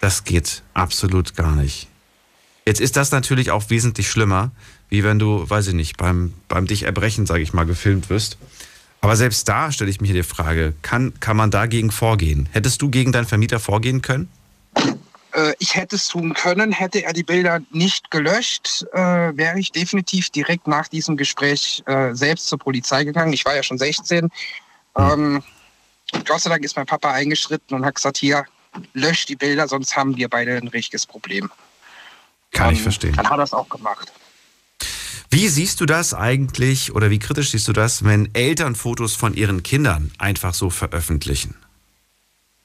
[0.00, 1.88] Das geht absolut gar nicht.
[2.66, 4.52] Jetzt ist das natürlich auch wesentlich schlimmer,
[4.90, 8.38] wie wenn du, weiß ich nicht, beim, beim dich erbrechen, sage ich mal, gefilmt wirst.
[9.00, 12.48] Aber selbst da stelle ich mir die Frage, kann, kann man dagegen vorgehen?
[12.52, 14.28] Hättest du gegen deinen Vermieter vorgehen können?
[15.32, 18.98] Äh, ich hätte es tun können, hätte er die Bilder nicht gelöscht, äh,
[19.36, 23.32] wäre ich definitiv direkt nach diesem Gespräch äh, selbst zur Polizei gegangen.
[23.32, 24.28] Ich war ja schon 16.
[24.98, 25.42] Ähm,
[26.26, 28.44] Gott sei Dank ist mein Papa eingeschritten und hat gesagt, hier,
[28.92, 31.50] lösch die Bilder, sonst haben wir beide ein richtiges Problem.
[32.52, 33.14] Kann ich Ähm, verstehen.
[33.16, 34.12] Dann hat er es auch gemacht.
[35.32, 39.32] Wie siehst du das eigentlich oder wie kritisch siehst du das, wenn Eltern Fotos von
[39.34, 41.54] ihren Kindern einfach so veröffentlichen?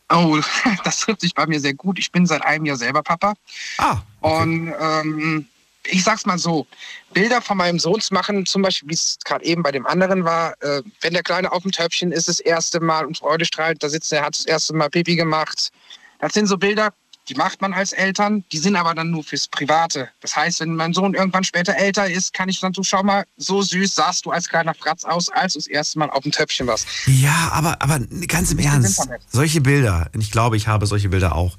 [0.09, 0.39] Oh,
[0.83, 1.99] das trifft sich bei mir sehr gut.
[1.99, 3.33] Ich bin seit einem Jahr selber Papa.
[3.77, 4.41] Ah, okay.
[4.41, 5.47] Und ähm,
[5.85, 6.65] ich sag's mal so:
[7.13, 10.25] Bilder von meinem Sohn zu machen, zum Beispiel, wie es gerade eben bei dem anderen
[10.25, 13.83] war, äh, wenn der Kleine auf dem Töpfchen ist, das erste Mal und Freude strahlt,
[13.83, 15.71] da sitzt er, hat das erste Mal Pipi gemacht.
[16.19, 16.93] Das sind so Bilder,
[17.27, 20.09] die macht man als Eltern, die sind aber dann nur fürs Private.
[20.21, 23.25] Das heißt, wenn mein Sohn irgendwann später älter ist, kann ich dann so, schau mal,
[23.37, 26.31] so süß sahst du als kleiner Fratz aus, als du das erste Mal auf dem
[26.31, 26.87] Töpfchen warst.
[27.07, 29.21] Ja, aber, aber ganz im Ernst, Internet.
[29.29, 31.57] solche Bilder, und ich glaube, ich habe solche Bilder auch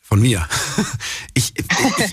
[0.00, 0.46] von mir.
[1.38, 1.66] Ich, ich,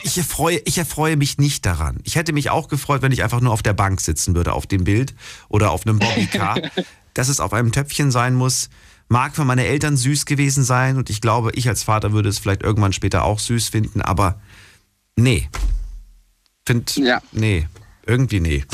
[0.04, 2.02] ich, erfreue, ich erfreue mich nicht daran.
[2.04, 4.68] Ich hätte mich auch gefreut, wenn ich einfach nur auf der Bank sitzen würde, auf
[4.68, 5.16] dem Bild
[5.48, 6.62] oder auf einem Bobbycar.
[7.14, 8.70] Dass es auf einem Töpfchen sein muss,
[9.10, 12.40] mag für meine Eltern süß gewesen sein und ich glaube, ich als Vater würde es
[12.40, 14.40] vielleicht irgendwann später auch süß finden, aber
[15.16, 15.50] nee.
[16.66, 17.22] Find, Ja.
[17.32, 17.68] nee.
[18.06, 18.66] Irgendwie nee.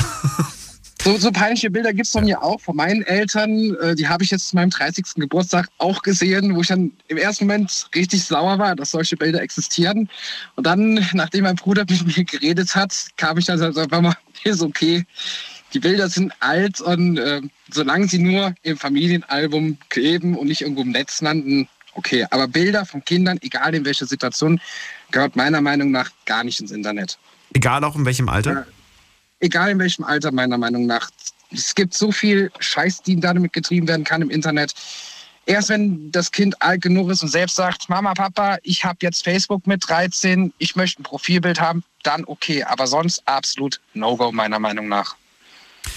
[1.02, 3.74] So, so peinliche Bilder gibt's von mir auch, von meinen Eltern.
[3.76, 5.14] Äh, die habe ich jetzt zu meinem 30.
[5.16, 9.40] Geburtstag auch gesehen, wo ich dann im ersten Moment richtig sauer war, dass solche Bilder
[9.40, 10.10] existieren.
[10.56, 14.14] Und dann, nachdem mein Bruder mit mir geredet hat, kam ich dann so, mal,
[14.44, 15.06] ist okay.
[15.72, 20.82] Die Bilder sind alt und äh, solange sie nur im Familienalbum kleben und nicht irgendwo
[20.82, 22.26] im Netz landen, okay.
[22.30, 24.60] Aber Bilder von Kindern, egal in welcher Situation,
[25.10, 27.18] gehört meiner Meinung nach gar nicht ins Internet
[27.52, 28.66] Egal auch in welchem Alter.
[29.40, 31.10] egal in welchem Alter meiner Meinung nach.
[31.50, 34.72] Es gibt so viel Scheiß, die damit getrieben werden kann im Internet.
[35.46, 39.24] Erst wenn das Kind alt genug ist und selbst sagt, Mama, Papa, ich habe jetzt
[39.24, 42.62] Facebook mit 13, ich möchte ein Profilbild haben, dann okay.
[42.62, 45.16] Aber sonst absolut No-Go meiner Meinung nach.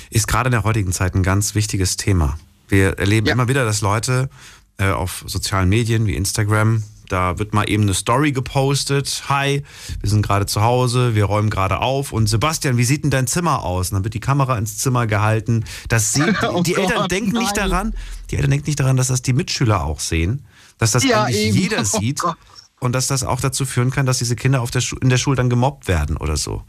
[0.09, 2.37] Ist gerade in der heutigen Zeit ein ganz wichtiges Thema.
[2.67, 3.33] Wir erleben Ja.
[3.33, 4.29] immer wieder, dass Leute
[4.77, 9.25] äh, auf sozialen Medien wie Instagram, da wird mal eben eine Story gepostet.
[9.29, 9.61] Hi,
[9.99, 12.11] wir sind gerade zu Hause, wir räumen gerade auf.
[12.11, 13.91] Und Sebastian, wie sieht denn dein Zimmer aus?
[13.91, 15.63] Und dann wird die Kamera ins Zimmer gehalten.
[15.89, 17.69] Das sehen, Oh die Eltern Gott, denken nicht nein.
[17.69, 17.93] daran,
[18.31, 20.45] die Eltern denken nicht daran, dass das die Mitschüler auch sehen,
[20.79, 21.57] dass das Ja, eigentlich eben.
[21.57, 22.35] jeder Oh sieht Gott.
[22.79, 25.17] und dass das auch dazu führen kann, dass diese Kinder auf der Schu in der
[25.17, 26.63] Schule dann gemobbt werden oder so.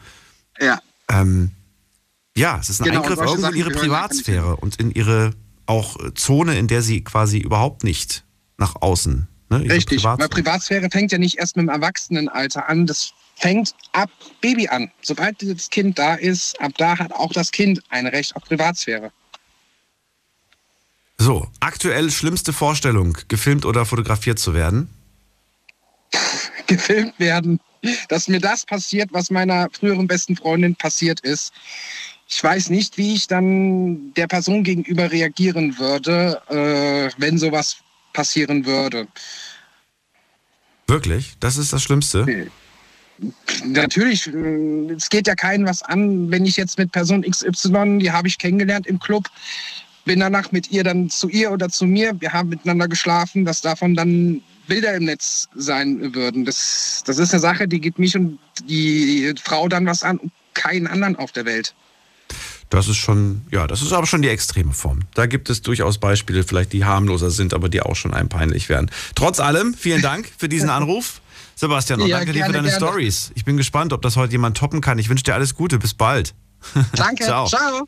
[0.60, 0.78] Ja.
[1.08, 1.52] Ähm,
[2.36, 5.32] ja, es ist ein Genau, Eingriff irgendwie in ihre Privatsphäre und in ihre
[5.66, 8.24] auch äh, Zone, in der sie quasi überhaupt nicht
[8.58, 9.28] nach außen.
[9.50, 10.02] Ne, Richtig.
[10.04, 10.28] Weil Privatsphäre.
[10.28, 12.86] Privatsphäre fängt ja nicht erst mit dem Erwachsenenalter an.
[12.86, 14.90] Das fängt ab Baby an.
[15.02, 19.12] Sobald das Kind da ist, ab da hat auch das Kind ein Recht auf Privatsphäre.
[21.18, 24.88] So, aktuell schlimmste Vorstellung, gefilmt oder fotografiert zu werden.
[26.66, 27.60] gefilmt werden,
[28.08, 31.52] dass mir das passiert, was meiner früheren besten Freundin passiert ist.
[32.28, 37.76] Ich weiß nicht, wie ich dann der Person gegenüber reagieren würde, äh, wenn sowas
[38.12, 39.06] passieren würde.
[40.86, 41.34] Wirklich?
[41.40, 42.50] Das ist das Schlimmste?
[43.64, 48.10] Natürlich, äh, es geht ja keinen was an, wenn ich jetzt mit Person XY, die
[48.10, 49.28] habe ich kennengelernt im Club,
[50.04, 53.60] bin danach mit ihr dann zu ihr oder zu mir, wir haben miteinander geschlafen, dass
[53.60, 56.44] davon dann Bilder im Netz sein würden.
[56.44, 60.32] Das, das ist eine Sache, die geht mich und die Frau dann was an und
[60.54, 61.74] keinen anderen auf der Welt.
[62.74, 65.00] Das ist schon, ja, das ist aber schon die extreme Form.
[65.14, 68.68] Da gibt es durchaus Beispiele, vielleicht die harmloser sind, aber die auch schon einem peinlich
[68.68, 68.90] werden.
[69.14, 71.20] Trotz allem, vielen Dank für diesen Anruf.
[71.54, 72.86] Sebastian, und Ja, danke dir für gerne, deine gerne.
[72.86, 73.30] Stories.
[73.36, 74.98] Ich bin gespannt, ob das heute jemand toppen kann.
[74.98, 75.78] Ich wünsche dir alles Gute.
[75.78, 76.34] Bis bald.
[76.96, 77.24] Danke.
[77.24, 77.46] Ciao.
[77.46, 77.86] Ciao.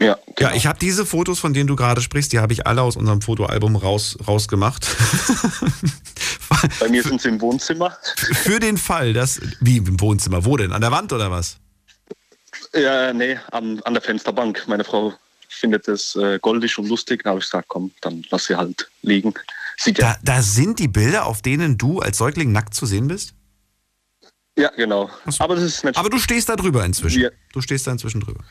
[0.00, 0.50] Ja, genau.
[0.50, 2.96] Ja, ich habe diese Fotos, von denen du gerade sprichst, die habe ich alle aus
[2.96, 4.86] unserem Fotoalbum raus, rausgemacht.
[6.80, 7.96] Bei mir sind sie im Wohnzimmer.
[8.16, 9.40] Für den Fall, dass.
[9.60, 10.44] Wie im Wohnzimmer?
[10.44, 10.72] Wo denn?
[10.72, 11.56] An der Wand oder was?
[12.74, 14.64] Ja, nee, am, an der Fensterbank.
[14.66, 15.14] Meine Frau
[15.48, 17.22] findet es äh, goldig und lustig.
[17.24, 19.34] Da habe ich gesagt, komm, dann lass sie halt liegen.
[19.76, 23.08] Sieht ja, Da, da sind die Bilder, auf denen du als Säugling nackt zu sehen
[23.08, 23.34] bist?
[24.56, 25.08] ja genau.
[25.38, 25.96] Aber das ist nicht.
[25.96, 27.22] Aber du stehst da drüber inzwischen.
[27.22, 27.30] Ja.
[27.52, 28.44] Du stehst da inzwischen drüber.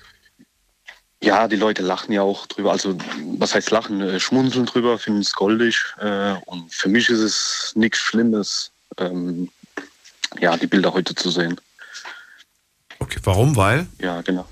[1.22, 2.72] Ja, die Leute lachen ja auch drüber.
[2.72, 2.98] Also,
[3.40, 4.02] was heißt lachen?
[4.02, 5.84] Äh, schmunzeln drüber, finden es goldig.
[6.00, 9.50] Äh, und für mich ist es nichts Schlimmes, ähm,
[10.40, 11.60] ja, die Bilder heute zu sehen.
[13.00, 13.56] Okay, warum?
[13.56, 13.88] Weil?
[14.00, 14.48] Ja, genau.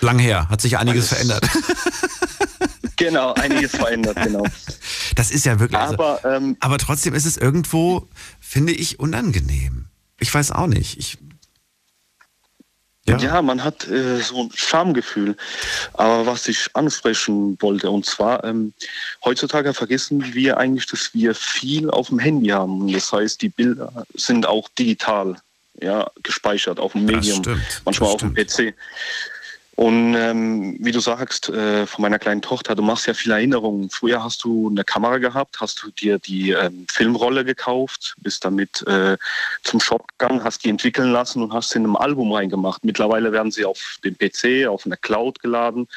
[0.00, 1.48] Lang her, hat sich einiges Alles- verändert.
[2.96, 4.44] Genau, einiges verändert, genau.
[5.16, 5.78] Das ist ja wirklich.
[5.80, 9.86] also- Aber ähm, Aber trotzdem ist es irgendwo, finde ich, unangenehm.
[10.20, 10.98] Ich weiß auch nicht.
[10.98, 11.18] Ich,
[13.04, 15.36] Ja, man hat äh, so ein Schamgefühl.
[15.94, 18.72] Aber was ich ansprechen wollte, und zwar, ähm,
[19.24, 22.92] heutzutage vergessen wir eigentlich, dass wir viel auf dem Handy haben.
[22.92, 25.36] Das heißt, die Bilder sind auch digital
[25.80, 28.74] ja, gespeichert auf dem Medium, stimmt, manchmal auf dem PC.
[29.74, 33.88] Und ähm, wie du sagst, äh, von meiner kleinen Tochter, du machst ja viele Erinnerungen.
[33.88, 38.86] Früher hast du eine Kamera gehabt, hast du dir die ähm, Filmrolle gekauft, bist damit
[38.86, 39.16] äh,
[39.62, 42.84] zum Shop gegangen, hast die entwickeln lassen und hast sie in einem Album reingemacht.
[42.84, 45.88] Mittlerweile werden sie auf dem PC, auf einer Cloud geladen.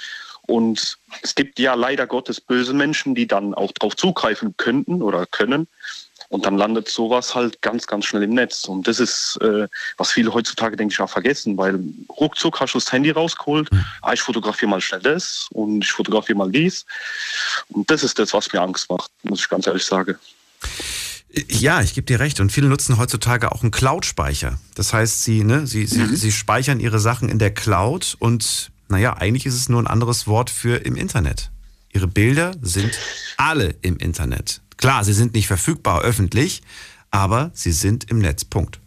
[0.47, 5.25] Und es gibt ja leider Gottes böse Menschen, die dann auch darauf zugreifen könnten oder
[5.25, 5.67] können.
[6.29, 8.65] Und dann landet sowas halt ganz, ganz schnell im Netz.
[8.65, 11.79] Und das ist, äh, was viele heutzutage, denke ich, auch vergessen, weil
[12.19, 13.69] ruckzuck hast du das Handy rausgeholt,
[14.01, 16.85] ah, ich fotografiere mal schnell das und ich fotografiere mal dies.
[17.69, 20.15] Und das ist das, was mir Angst macht, muss ich ganz ehrlich sagen.
[21.49, 22.39] Ja, ich gebe dir recht.
[22.39, 24.57] Und viele nutzen heutzutage auch einen Cloud-Speicher.
[24.75, 29.13] Das heißt, sie, ne, sie, sie, sie speichern ihre Sachen in der Cloud und naja,
[29.17, 31.51] eigentlich ist es nur ein anderes Wort für im Internet.
[31.91, 32.97] Ihre Bilder sind
[33.37, 34.61] alle im Internet.
[34.77, 36.61] Klar, sie sind nicht verfügbar öffentlich,
[37.11, 38.45] aber sie sind im Netz.
[38.45, 38.79] Punkt.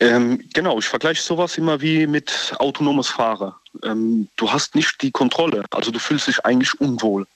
[0.00, 3.52] Ähm, genau, ich vergleiche sowas immer wie mit autonomes Fahren.
[3.82, 7.26] Ähm, du hast nicht die Kontrolle, also du fühlst dich eigentlich unwohl.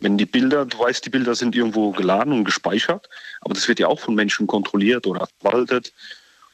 [0.00, 3.08] Wenn die Bilder, du weißt, die Bilder sind irgendwo geladen und gespeichert,
[3.42, 5.92] aber das wird ja auch von Menschen kontrolliert oder verwaltet.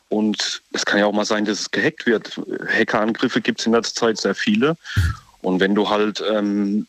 [0.08, 2.40] Und es kann ja auch mal sein, dass es gehackt wird.
[2.68, 4.76] Hackerangriffe gibt es in letzter Zeit sehr viele.
[5.42, 6.86] Und wenn du halt, ähm,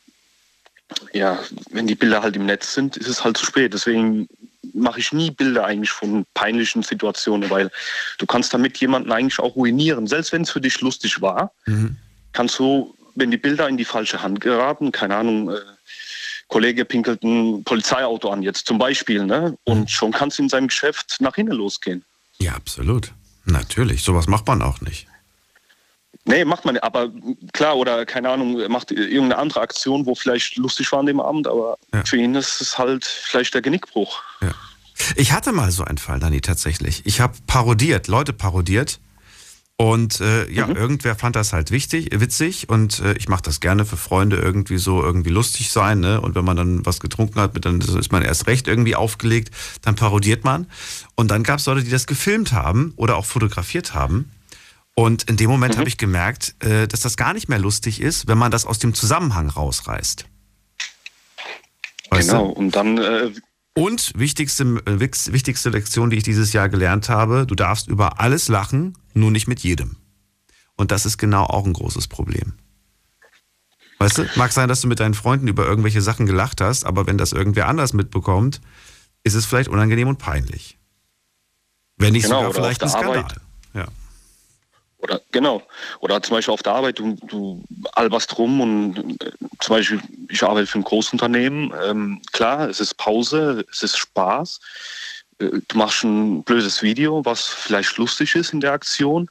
[1.14, 1.40] ja,
[1.72, 3.74] wenn die Bilder halt im Netz sind, ist es halt zu spät.
[3.74, 4.28] Deswegen
[4.74, 7.72] mache ich nie Bilder eigentlich von peinlichen Situationen, weil
[8.18, 10.08] du kannst damit jemanden eigentlich auch ruinieren.
[10.08, 11.52] Selbst wenn es für dich lustig war,
[12.34, 15.60] kannst du, wenn die Bilder in die falsche Hand geraten, keine Ahnung, äh,
[16.48, 19.58] Kollege pinkelt ein Polizeiauto an jetzt zum Beispiel, ne?
[19.66, 22.06] Und schon kann es in seinem Geschäft nach hinten losgehen.
[22.40, 23.12] Ja, absolut.
[23.44, 24.04] Natürlich.
[24.04, 25.08] Sowas macht man auch nicht.
[26.28, 26.84] Nee, macht man nicht.
[26.84, 27.10] Aber
[27.54, 31.48] klar, oder keine Ahnung, macht irgendeine andere Aktion, wo vielleicht lustig war an dem Abend,
[31.48, 32.04] aber Ja.
[32.06, 34.22] für ihn ist es halt vielleicht der Genickbruch.
[34.42, 34.54] Ja.
[35.16, 37.02] Ich hatte mal so einen Fall, Dani, tatsächlich.
[37.06, 39.00] Ich habe parodiert, Leute parodiert.
[39.80, 43.86] Und äh, ja, irgendwer fand das halt wichtig, witzig und äh, ich mache das gerne
[43.86, 46.20] für Freunde irgendwie so irgendwie lustig sein, ne?
[46.20, 49.52] Und wenn man dann was getrunken hat, dann ist man erst recht irgendwie aufgelegt,
[49.84, 50.66] dann parodiert man.
[51.14, 54.32] Und dann gab es Leute, die das gefilmt haben oder auch fotografiert haben.
[55.00, 58.28] Und in dem Moment habe ich gemerkt, äh, dass das gar nicht mehr lustig ist,
[58.28, 60.26] wenn man das aus dem Zusammenhang rausreißt.
[62.10, 62.48] Weißt genau.
[62.48, 62.54] du?
[62.54, 63.32] Und dann, äh,
[63.76, 68.48] Und wichtigste, äh, wichtigste Lektion, die ich dieses Jahr gelernt habe, du darfst über alles
[68.48, 69.98] lachen, nur nicht mit jedem.
[70.78, 72.54] Und das ist genau auch ein großes Problem.
[74.00, 77.06] Weißt du, mag sein, dass du mit deinen Freunden über irgendwelche Sachen gelacht hast, aber
[77.06, 78.62] wenn das irgendwer anders mitbekommt,
[79.24, 80.80] ist es vielleicht unangenehm und peinlich.
[81.98, 83.18] Wenn nicht genau, sogar vielleicht ein Skandal.
[83.20, 83.36] Arbeit.
[83.76, 83.86] Ja.
[85.00, 85.62] Oder genau.
[86.00, 90.44] Oder zum Beispiel auf der Arbeit, du, du alberst rum und äh, zum Beispiel, ich
[90.44, 91.74] arbeite für ein Großunternehmen.
[91.86, 94.60] Ähm, klar, es ist Pause, es ist Spaß.
[95.40, 99.30] Äh, du machst ein blödes Video, was vielleicht lustig ist in der Aktion.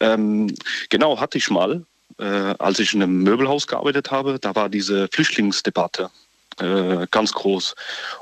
[0.00, 0.54] Ähm,
[0.88, 1.84] genau, hatte ich mal,
[2.18, 6.10] äh, als ich in einem Möbelhaus gearbeitet habe, da war diese Flüchtlingsdebatte
[6.60, 7.74] äh, ganz groß.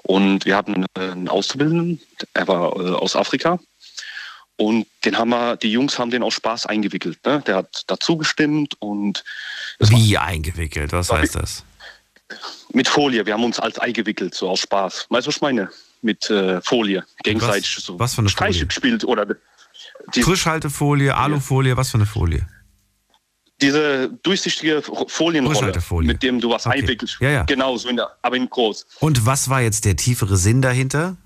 [0.02, 2.00] Und wir hatten einen Auszubildenden,
[2.32, 3.58] er war äh, aus Afrika
[4.60, 7.24] und den haben wir, die Jungs haben den aus Spaß eingewickelt.
[7.24, 7.42] Ne?
[7.46, 9.24] Der hat dazu gestimmt und.
[9.78, 10.92] Wie eingewickelt?
[10.92, 11.64] Was heißt das?
[12.70, 13.24] Mit Folie.
[13.24, 15.06] Wir haben uns als Ei gewickelt, so aus Spaß.
[15.08, 15.70] Weißt du, was ich meine?
[16.02, 17.06] Mit äh, Folie.
[17.22, 17.98] Gegenseitig was, so.
[17.98, 18.66] Was für eine Streiche Folie?
[18.66, 19.26] gespielt oder.
[20.12, 22.46] Frischhaltefolie, Alufolie, was für eine Folie?
[23.62, 26.80] Diese durchsichtige Folienrolle, mit dem du was okay.
[26.80, 27.16] einwickelst.
[27.20, 27.42] Ja, ja.
[27.44, 28.86] Genau, so in der, aber in groß.
[29.00, 31.16] Und was war jetzt der tiefere Sinn dahinter?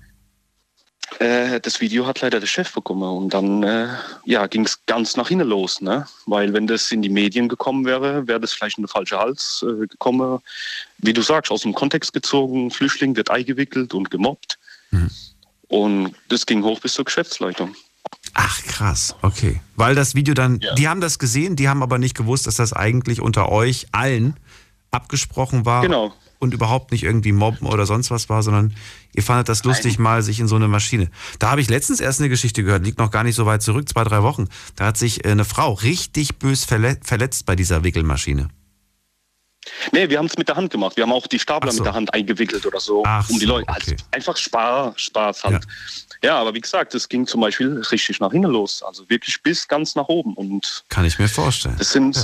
[1.19, 3.87] Äh, das Video hat leider der Chef bekommen und dann äh,
[4.25, 5.81] ja, ging es ganz nach hinten los.
[5.81, 6.05] Ne?
[6.25, 9.63] Weil wenn das in die Medien gekommen wäre, wäre das vielleicht in den falschen Hals
[9.67, 10.39] äh, gekommen.
[10.97, 14.57] Wie du sagst, aus dem Kontext gezogen, Flüchtling wird eingewickelt und gemobbt.
[14.91, 15.09] Mhm.
[15.67, 17.75] Und das ging hoch bis zur Geschäftsleitung.
[18.33, 19.61] Ach krass, okay.
[19.75, 20.73] Weil das Video dann, ja.
[20.75, 24.35] die haben das gesehen, die haben aber nicht gewusst, dass das eigentlich unter euch allen
[24.91, 25.81] abgesprochen war.
[25.81, 28.75] Genau und überhaupt nicht irgendwie mobben oder sonst was war, sondern
[29.13, 30.03] ihr fandet das lustig, Nein.
[30.03, 31.09] mal sich in so eine Maschine.
[31.39, 33.87] Da habe ich letztens erst eine Geschichte gehört, liegt noch gar nicht so weit zurück,
[33.89, 34.47] zwei, drei Wochen.
[34.75, 38.49] Da hat sich äh, eine Frau richtig bös verletzt bei dieser Wickelmaschine.
[39.91, 40.95] Nee, wir haben es mit der Hand gemacht.
[40.95, 41.79] Wir haben auch die Stapler so.
[41.79, 43.67] mit der Hand eingewickelt oder so, Ach um die Leute.
[43.69, 43.91] Okay.
[43.91, 45.65] Also einfach Spaß, Spaß halt.
[46.21, 46.29] Ja.
[46.29, 46.37] ja.
[46.39, 48.83] aber wie gesagt, es ging zum Beispiel richtig nach hinten los.
[48.83, 50.33] Also wirklich bis ganz nach oben.
[50.35, 51.75] Und Kann ich mir vorstellen.
[51.77, 52.23] Das sind ja.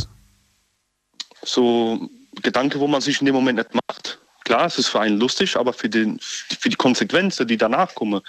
[1.43, 2.09] so
[2.41, 4.19] Gedanke, wo man sich in dem Moment nicht macht.
[4.43, 8.21] Klar, es ist für einen lustig, aber für, den, für die Konsequenzen, die danach kommen,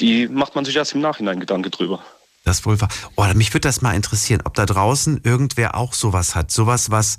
[0.00, 2.02] die macht man sich erst im Nachhinein Gedanke drüber.
[2.44, 2.88] Das wohl war.
[3.16, 6.50] Oh, mich würde das mal interessieren, ob da draußen irgendwer auch sowas hat.
[6.50, 7.18] Sowas, was,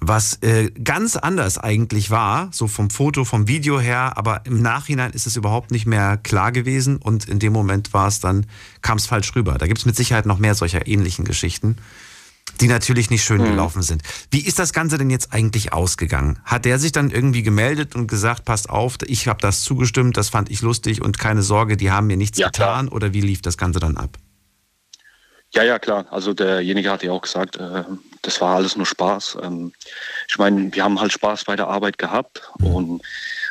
[0.00, 5.12] was äh, ganz anders eigentlich war, so vom Foto, vom Video her, aber im Nachhinein
[5.12, 8.46] ist es überhaupt nicht mehr klar gewesen und in dem Moment war es dann,
[8.80, 9.58] kam es falsch rüber.
[9.58, 11.76] Da gibt es mit Sicherheit noch mehr solcher ähnlichen Geschichten
[12.60, 13.46] die natürlich nicht schön mhm.
[13.46, 14.02] gelaufen sind.
[14.30, 16.38] Wie ist das Ganze denn jetzt eigentlich ausgegangen?
[16.44, 20.28] Hat der sich dann irgendwie gemeldet und gesagt, passt auf, ich habe das zugestimmt, das
[20.28, 22.86] fand ich lustig und keine Sorge, die haben mir nichts ja, getan?
[22.86, 22.96] Klar.
[22.96, 24.18] Oder wie lief das Ganze dann ab?
[25.52, 26.06] Ja, ja, klar.
[26.10, 27.84] Also derjenige hat ja auch gesagt, äh,
[28.22, 29.38] das war alles nur Spaß.
[29.42, 29.72] Ähm,
[30.28, 32.66] ich meine, wir haben halt Spaß bei der Arbeit gehabt mhm.
[32.66, 33.02] und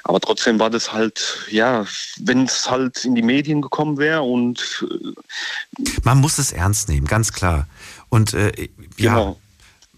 [0.05, 1.85] aber trotzdem war das halt, ja,
[2.19, 4.85] wenn es halt in die Medien gekommen wäre und.
[4.91, 7.67] Äh, Man muss es ernst nehmen, ganz klar.
[8.13, 9.39] Und äh, ja, genau.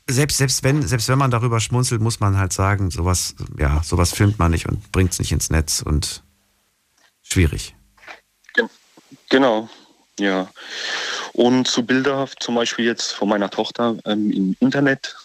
[0.10, 4.14] selbst, selbst, wenn, selbst wenn man darüber schmunzelt, muss man halt sagen, sowas, ja, sowas
[4.14, 6.24] filmt man nicht und bringt es nicht ins Netz und
[7.24, 7.76] schwierig.
[9.30, 9.68] Genau,
[10.18, 10.50] ja.
[11.34, 15.18] Und zu Bilder, zum Beispiel jetzt von meiner Tochter ähm, im Internet,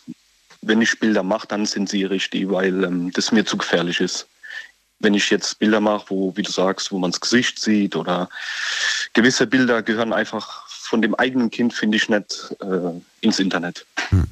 [0.61, 4.26] wenn ich Bilder mache, dann zensiere ich die, weil ähm, das mir zu gefährlich ist.
[4.98, 8.29] Wenn ich jetzt Bilder mache, wo, wie du sagst, wo man das Gesicht sieht oder
[9.12, 13.87] gewisse Bilder gehören einfach von dem eigenen Kind finde ich nicht äh, ins Internet.
[14.09, 14.26] Hm.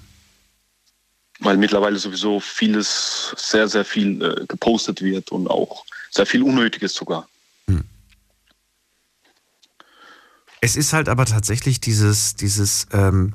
[1.38, 6.94] Weil mittlerweile sowieso vieles, sehr, sehr viel äh, gepostet wird und auch sehr viel Unnötiges
[6.94, 7.28] sogar.
[7.68, 7.84] Hm.
[10.60, 13.34] Es ist halt aber tatsächlich dieses, dieses, ähm,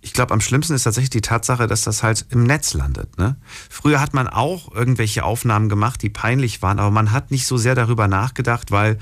[0.00, 3.18] ich glaube, am schlimmsten ist tatsächlich die Tatsache, dass das halt im Netz landet.
[3.18, 3.36] Ne?
[3.70, 7.56] Früher hat man auch irgendwelche Aufnahmen gemacht, die peinlich waren, aber man hat nicht so
[7.56, 8.98] sehr darüber nachgedacht, weil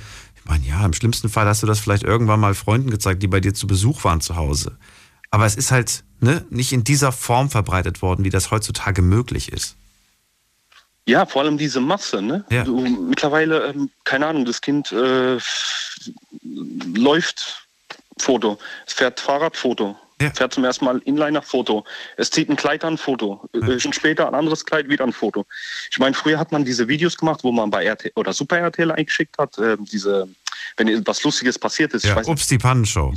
[0.51, 3.41] meine, ja, im schlimmsten Fall hast du das vielleicht irgendwann mal Freunden gezeigt, die bei
[3.41, 4.77] dir zu Besuch waren zu Hause.
[5.31, 9.53] Aber es ist halt ne, nicht in dieser Form verbreitet worden, wie das heutzutage möglich
[9.53, 9.77] ist.
[11.07, 12.21] Ja, vor allem diese Masse.
[12.21, 12.45] Ne?
[12.51, 12.65] Ja.
[12.65, 15.39] Du, mittlerweile, ähm, keine Ahnung, das Kind äh,
[16.97, 17.67] läuft
[18.19, 20.31] Foto, es fährt Fahrradfoto, ja.
[20.31, 21.85] Fährt zum ersten Mal Inliner-Foto.
[22.19, 23.49] Es zieht ein Kleid an, Foto.
[23.55, 23.69] Ja.
[23.69, 25.47] Äh, schon später ein anderes Kleid, wieder ein Foto.
[25.91, 28.93] Ich meine, früher hat man diese Videos gemacht, wo man bei RT oder Super RTL
[28.93, 30.29] eingeschickt hat, äh, diese,
[30.77, 32.05] wenn etwas Lustiges passiert ist.
[32.05, 33.13] Ja, Ups, die Pannenshow.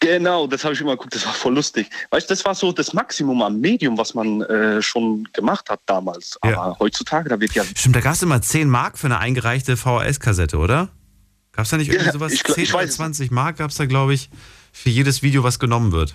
[0.00, 1.88] Genau, das habe ich immer geguckt, das war voll lustig.
[2.10, 5.80] Weißt du, das war so das Maximum am Medium, was man äh, schon gemacht hat
[5.86, 6.36] damals.
[6.40, 6.76] Aber ja.
[6.80, 7.62] heutzutage, da wird ja.
[7.76, 10.88] Stimmt, da gab es immer 10 Mark für eine eingereichte VHS-Kassette, oder?
[11.52, 12.32] Gab es da nicht irgendwie ja, sowas?
[12.32, 14.30] Ich, 10 ich oder 20 Mark gab es da, glaube ich
[14.72, 16.14] für jedes Video, was genommen wird.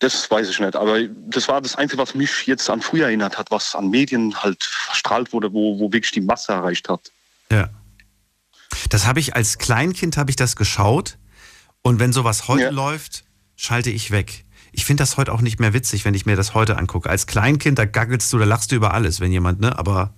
[0.00, 3.36] Das weiß ich nicht, aber das war das Einzige, was mich jetzt an früher erinnert
[3.36, 7.10] hat, was an Medien halt verstrahlt wurde, wo, wo wirklich die Masse erreicht hat.
[7.50, 7.68] Ja.
[8.90, 11.18] Das habe ich als Kleinkind habe ich das geschaut
[11.82, 12.70] und wenn sowas heute ja.
[12.70, 13.24] läuft,
[13.56, 14.44] schalte ich weg.
[14.72, 17.08] Ich finde das heute auch nicht mehr witzig, wenn ich mir das heute angucke.
[17.08, 19.78] Als Kleinkind, da gaggelst du, da lachst du über alles, wenn jemand, ne?
[19.78, 20.14] Aber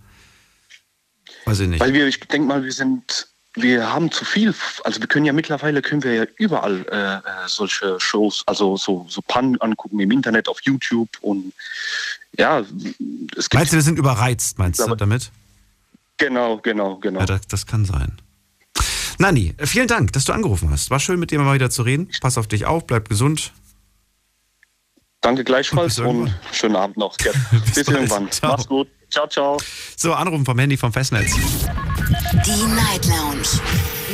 [1.47, 1.81] weiß ich nicht.
[1.81, 5.33] Weil wir, ich denke mal, wir sind wir haben zu viel, also wir können ja
[5.33, 10.11] mittlerweile können wir ja überall äh, äh, solche Shows, also so, so Pan angucken im
[10.13, 11.53] Internet, auf YouTube und
[12.39, 13.55] ja, es gibt.
[13.55, 15.33] Meinst du, wir sind überreizt, meinst du damit?
[16.17, 17.21] Genau, genau, genau.
[17.21, 18.21] Ja, das, das kann sein.
[19.21, 20.91] Nani, vielen Dank, dass du angerufen hast.
[20.91, 22.09] War schön, mit dir mal wieder zu reden.
[22.23, 23.53] Pass auf dich auf, bleib gesund.
[25.21, 27.19] Danke gleichfalls und, schönen Abend noch.
[27.19, 27.35] Bis,
[27.75, 28.31] Bis irgendwann.
[28.31, 28.53] Ciao.
[28.53, 28.89] Mach's gut.
[29.11, 29.59] Ciao, ciao.
[29.95, 31.35] So, Anrufen vom Handy vom Festnetz.
[31.35, 33.47] Die Night Lounge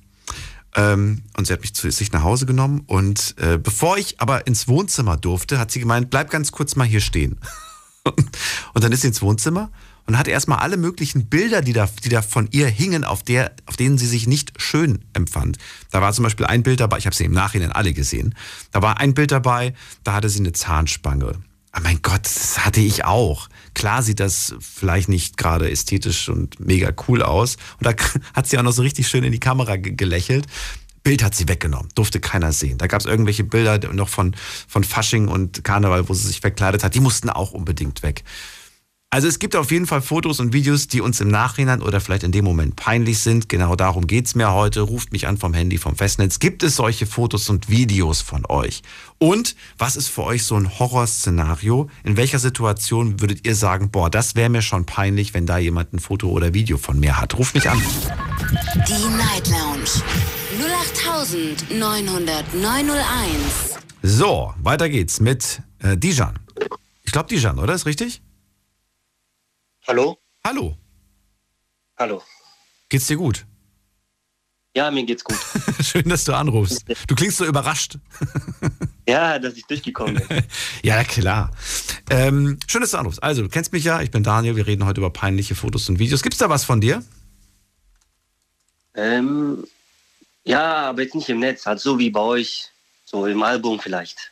[0.77, 2.83] Ähm, und sie hat mich zu sich nach Hause genommen.
[2.87, 6.87] Und äh, bevor ich aber ins Wohnzimmer durfte, hat sie gemeint, bleib ganz kurz mal
[6.87, 7.39] hier stehen.
[8.75, 9.71] und dann ist sie ins Wohnzimmer
[10.07, 13.53] und hat erstmal alle möglichen Bilder, die da, die da von ihr hingen, auf, der,
[13.67, 15.59] auf denen sie sich nicht schön empfand.
[15.91, 18.35] Da war zum Beispiel ein Bild dabei, ich habe sie im Nachhinein alle gesehen.
[18.73, 21.33] Da war ein Bild dabei, da hatte sie eine Zahnspange.
[21.77, 23.49] Oh mein Gott, das hatte ich auch.
[23.75, 27.57] Klar sieht das vielleicht nicht gerade ästhetisch und mega cool aus.
[27.79, 27.95] Und da
[28.35, 30.47] hat sie auch noch so richtig schön in die Kamera gelächelt.
[31.03, 32.77] Bild hat sie weggenommen, durfte keiner sehen.
[32.77, 34.37] Da gab es irgendwelche Bilder noch von,
[34.69, 36.95] von Fasching und Karneval, wo sie sich verkleidet hat.
[36.95, 38.23] Die mussten auch unbedingt weg.
[39.13, 42.23] Also es gibt auf jeden Fall Fotos und Videos, die uns im Nachhinein oder vielleicht
[42.23, 43.49] in dem Moment peinlich sind.
[43.49, 44.83] Genau darum geht's mir heute.
[44.83, 46.39] Ruft mich an vom Handy, vom Festnetz.
[46.39, 48.83] Gibt es solche Fotos und Videos von euch?
[49.19, 51.91] Und was ist für euch so ein Horrorszenario?
[52.05, 55.93] In welcher Situation würdet ihr sagen, boah, das wäre mir schon peinlich, wenn da jemand
[55.93, 57.37] ein Foto oder Video von mir hat?
[57.37, 57.83] Ruft mich an.
[58.87, 59.91] Die Night Lounge
[61.81, 62.55] 0890901.
[64.05, 66.39] So, weiter geht's mit äh, Dijan.
[67.03, 67.75] Ich glaube Dijan, oder?
[67.75, 68.23] Ist richtig?
[69.87, 70.19] Hallo?
[70.45, 70.77] Hallo.
[71.99, 72.23] Hallo.
[72.89, 73.47] Geht's dir gut?
[74.77, 75.37] Ja, mir geht's gut.
[75.81, 76.85] Schön, dass du anrufst.
[77.09, 77.99] Du klingst so überrascht.
[79.09, 80.45] ja, dass ich durchgekommen bin.
[80.83, 81.51] ja, klar.
[82.09, 83.23] Ähm, schön, dass du anrufst.
[83.23, 85.99] Also, du kennst mich ja, ich bin Daniel, wir reden heute über peinliche Fotos und
[85.99, 86.23] Videos.
[86.23, 87.03] Gibt's da was von dir?
[88.95, 89.65] Ähm,
[90.45, 92.71] ja, aber jetzt nicht im Netz, halt so wie bei euch,
[93.05, 94.31] so im Album vielleicht.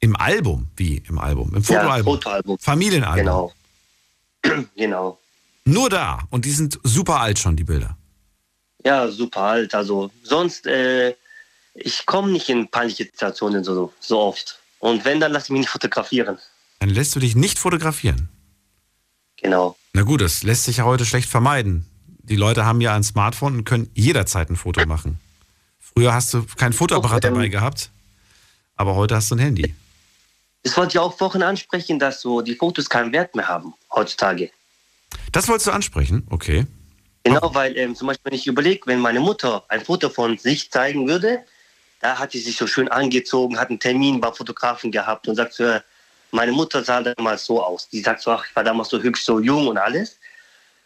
[0.00, 0.68] Im Album?
[0.76, 1.54] Wie im Album?
[1.54, 2.14] Im Fotoalbum?
[2.14, 2.58] Ja, Fotoalbum.
[2.58, 3.24] Familienalbum?
[3.24, 3.52] Genau.
[4.76, 5.18] genau.
[5.64, 6.20] Nur da.
[6.30, 7.96] Und die sind super alt schon, die Bilder.
[8.84, 9.74] Ja, super alt.
[9.74, 11.14] Also sonst, äh,
[11.74, 14.60] ich komme nicht in peinliche Situationen so, so oft.
[14.78, 16.38] Und wenn, dann lasse ich mich nicht fotografieren.
[16.80, 18.28] Dann lässt du dich nicht fotografieren?
[19.40, 19.76] Genau.
[19.94, 21.86] Na gut, das lässt sich ja heute schlecht vermeiden.
[22.06, 25.18] Die Leute haben ja ein Smartphone und können jederzeit ein Foto machen.
[25.78, 27.90] Früher hast du kein Fotoapparat dabei gehabt,
[28.76, 29.74] aber heute hast du ein Handy.
[30.64, 34.50] Das wollte ich auch vorhin ansprechen, dass so die Fotos keinen Wert mehr haben heutzutage.
[35.30, 36.26] Das wolltest du ansprechen?
[36.30, 36.66] Okay.
[37.22, 40.70] Genau, weil ähm, zum Beispiel, wenn ich überlege, wenn meine Mutter ein Foto von sich
[40.70, 41.44] zeigen würde,
[42.00, 45.54] da hat sie sich so schön angezogen, hat einen Termin beim Fotografen gehabt und sagt
[45.54, 45.78] so,
[46.32, 47.88] meine Mutter sah damals so aus.
[47.88, 50.18] Die sagt so, ach, ich war damals so hübsch, so jung und alles.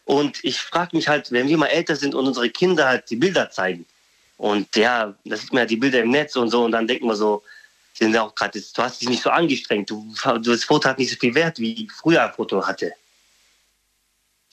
[0.05, 3.17] Und ich frage mich halt, wenn wir mal älter sind und unsere Kinder halt die
[3.17, 3.87] Bilder zeigen,
[4.39, 7.07] und ja, da sieht man ja die Bilder im Netz und so, und dann denken
[7.07, 7.43] wir so,
[7.99, 9.91] sind auch gerade, du hast dich nicht so angestrengt.
[9.91, 12.93] Du, das Foto hat nicht so viel Wert, wie früher ein Foto hatte.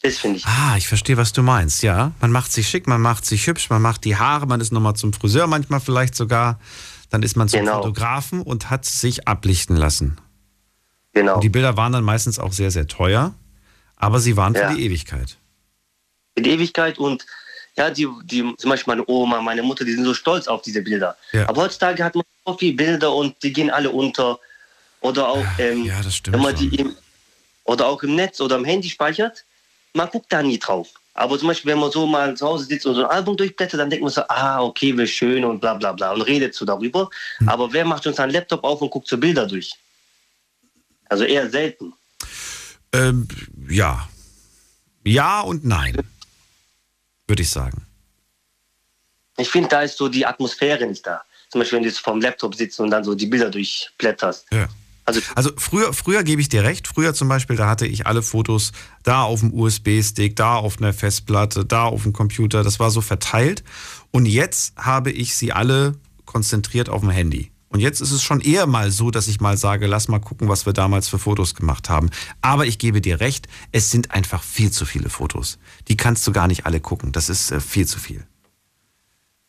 [0.01, 0.45] Das finde ich.
[0.45, 2.11] Ah, ich verstehe, was du meinst, ja.
[2.21, 4.95] Man macht sich schick, man macht sich hübsch, man macht die Haare, man ist nochmal
[4.95, 6.59] zum Friseur manchmal vielleicht sogar.
[7.09, 7.77] Dann ist man zum genau.
[7.77, 10.17] Fotografen und hat sich ablichten lassen.
[11.13, 11.35] Genau.
[11.35, 13.33] Und die Bilder waren dann meistens auch sehr, sehr teuer,
[13.95, 14.69] aber sie waren ja.
[14.69, 15.37] für die Ewigkeit.
[16.35, 17.25] Für die Ewigkeit und
[17.77, 20.81] ja, die, die, zum Beispiel meine Oma, meine Mutter, die sind so stolz auf diese
[20.81, 21.17] Bilder.
[21.33, 21.49] Ja.
[21.49, 24.39] Aber heutzutage hat man so viele Bilder und die gehen alle unter.
[25.01, 26.95] Oder auch, ähm, ja, das stimmt wenn man die im,
[27.65, 29.43] oder auch im Netz oder im Handy speichert,
[29.93, 30.89] man guckt da nie drauf.
[31.13, 33.79] Aber zum Beispiel, wenn man so mal zu Hause sitzt und so ein Album durchblättert,
[33.79, 36.65] dann denkt man so, ah, okay, wie schön und bla bla bla und redet so
[36.65, 37.09] darüber.
[37.37, 37.49] Hm.
[37.49, 39.73] Aber wer macht uns einen Laptop auf und guckt so Bilder durch?
[41.07, 41.93] Also eher selten.
[42.93, 43.27] Ähm,
[43.69, 44.09] ja.
[45.03, 45.95] Ja und nein
[47.27, 47.85] würde ich sagen.
[49.37, 51.23] Ich finde, da ist so die Atmosphäre nicht da.
[51.49, 54.47] Zum Beispiel, wenn du jetzt vorm Laptop sitzt und dann so die Bilder durchblätterst.
[54.51, 54.67] Ja.
[55.05, 56.87] Also, also früher, früher gebe ich dir recht.
[56.87, 58.71] Früher zum Beispiel, da hatte ich alle Fotos
[59.03, 62.63] da auf dem USB-Stick, da auf einer Festplatte, da auf dem Computer.
[62.63, 63.63] Das war so verteilt.
[64.11, 65.95] Und jetzt habe ich sie alle
[66.25, 67.51] konzentriert auf dem Handy.
[67.75, 70.47] Und jetzt ist es schon eher mal so, dass ich mal sage, lass mal gucken,
[70.47, 72.09] was wir damals für Fotos gemacht haben.
[72.39, 75.57] Aber ich gebe dir recht, es sind einfach viel zu viele Fotos.
[75.89, 77.11] Die kannst du gar nicht alle gucken.
[77.11, 78.25] Das ist äh, viel zu viel.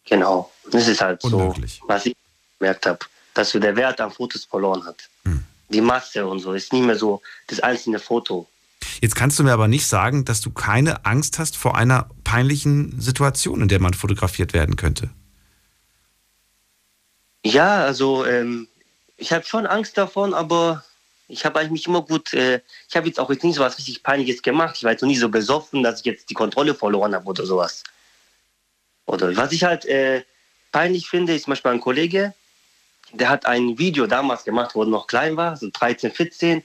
[0.06, 0.50] Genau.
[0.72, 1.78] Das ist halt Unmöglich.
[1.80, 2.16] so, was ich
[2.58, 2.98] gemerkt habe,
[3.32, 5.08] dass so der Wert an Fotos verloren hat.
[5.22, 5.44] Hm.
[5.68, 8.48] Die Masse und so ist nicht mehr so das einzelne Foto.
[9.00, 13.00] Jetzt kannst du mir aber nicht sagen, dass du keine Angst hast vor einer peinlichen
[13.00, 15.10] Situation, in der man fotografiert werden könnte.
[17.46, 18.66] Ja, also ähm,
[19.16, 20.84] ich habe schon Angst davon, aber
[21.28, 24.02] ich habe eigentlich immer gut, äh, ich habe jetzt auch jetzt nicht so was richtig
[24.02, 24.74] Peinliches gemacht.
[24.76, 27.46] Ich war jetzt noch nie so besoffen, dass ich jetzt die Kontrolle verloren habe oder
[27.46, 27.84] sowas.
[29.06, 30.24] Oder was ich halt äh,
[30.72, 32.34] peinlich finde, ist manchmal ein Kollege,
[33.12, 36.64] der hat ein Video damals gemacht, wo er noch klein war, so 13, 14.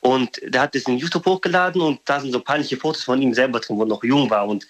[0.00, 3.34] Und der hat das in YouTube hochgeladen und da sind so peinliche Fotos von ihm
[3.34, 4.64] selber drin, wo er noch jung war und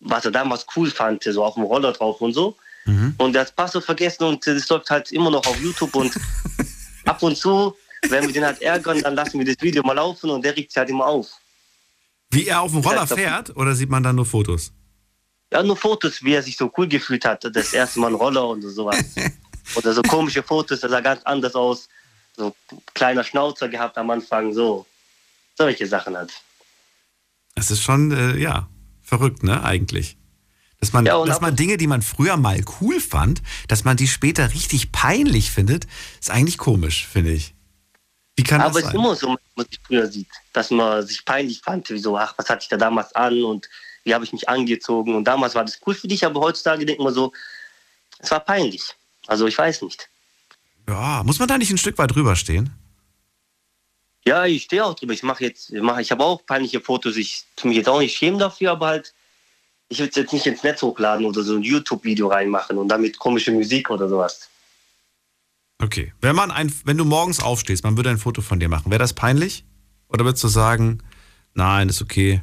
[0.00, 2.56] was er damals cool fand, so auf dem Roller drauf und so.
[2.84, 3.14] Mhm.
[3.18, 6.14] Und der hat das Passwort vergessen und das läuft halt immer noch auf YouTube und
[7.04, 7.74] ab und zu,
[8.08, 10.70] wenn wir den halt ärgern, dann lassen wir das Video mal laufen und der regt
[10.70, 11.28] sich halt immer auf.
[12.30, 13.16] Wie er auf dem Roller Ja, doch.
[13.16, 14.72] fährt oder sieht man dann nur Fotos?
[15.52, 18.48] Ja, nur Fotos, wie er sich so cool gefühlt hat, das erste Mal ein Roller
[18.48, 19.14] und sowas.
[19.76, 21.88] Oder so komische Fotos, das sah ganz anders aus.
[22.36, 22.54] So
[22.92, 24.84] kleiner Schnauzer gehabt am Anfang, so.
[25.56, 26.32] Solche Sachen halt.
[27.54, 28.68] Das ist schon, äh, ja,
[29.00, 30.18] verrückt, ne, eigentlich.
[30.84, 34.06] Dass man, Ja, dass man Dinge, die man früher mal cool fand, dass man die
[34.06, 35.86] später richtig peinlich findet,
[36.20, 37.54] ist eigentlich komisch, finde ich.
[38.36, 38.96] Wie kann Aber es das ist sein?
[38.96, 42.50] immer so, was ich früher sieht, dass man sich peinlich fand, wie so, ach, was
[42.50, 43.66] hatte ich da damals an und
[44.02, 45.14] wie habe ich mich angezogen.
[45.14, 47.32] Und damals war das cool für dich, aber heutzutage denkt man so,
[48.18, 48.82] es war peinlich.
[49.26, 50.10] Also ich weiß nicht.
[50.86, 52.70] Ja, muss man da nicht ein Stück weit drüber stehen?
[54.26, 55.14] Ja, ich stehe auch drüber.
[55.14, 57.16] Ich mache jetzt, ich mache, ich habe auch peinliche Fotos.
[57.16, 59.14] Ich tue mich jetzt auch nicht schämen dafür, aber halt,
[59.88, 63.18] ich würde es jetzt nicht ins Netz hochladen oder so ein YouTube-Video reinmachen und damit
[63.18, 64.48] komische Musik oder sowas.
[65.82, 66.12] Okay.
[66.20, 68.98] Wenn man ein, wenn du morgens aufstehst, man würde ein Foto von dir machen, wäre
[68.98, 69.64] das peinlich?
[70.08, 71.02] Oder würdest du sagen,
[71.54, 72.42] nein, ist okay,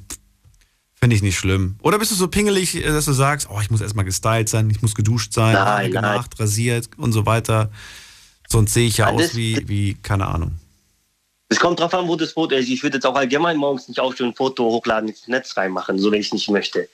[0.93, 1.77] finde ich nicht schlimm?
[1.81, 4.81] Oder bist du so pingelig, dass du sagst, oh, ich muss erstmal gestylt sein, ich
[4.81, 5.91] muss geduscht sein, Nein, Haare nein.
[5.91, 7.71] gemacht, rasiert und so weiter.
[8.47, 10.59] Sonst sehe ich ja aus wie, wie, keine Ahnung.
[11.47, 12.69] Es kommt drauf an, wo das Foto ist.
[12.69, 15.97] Ich würde jetzt auch allgemein morgens nicht aufstehen und ein Foto hochladen ins Netz reinmachen,
[15.99, 16.87] so wenn ich nicht möchte.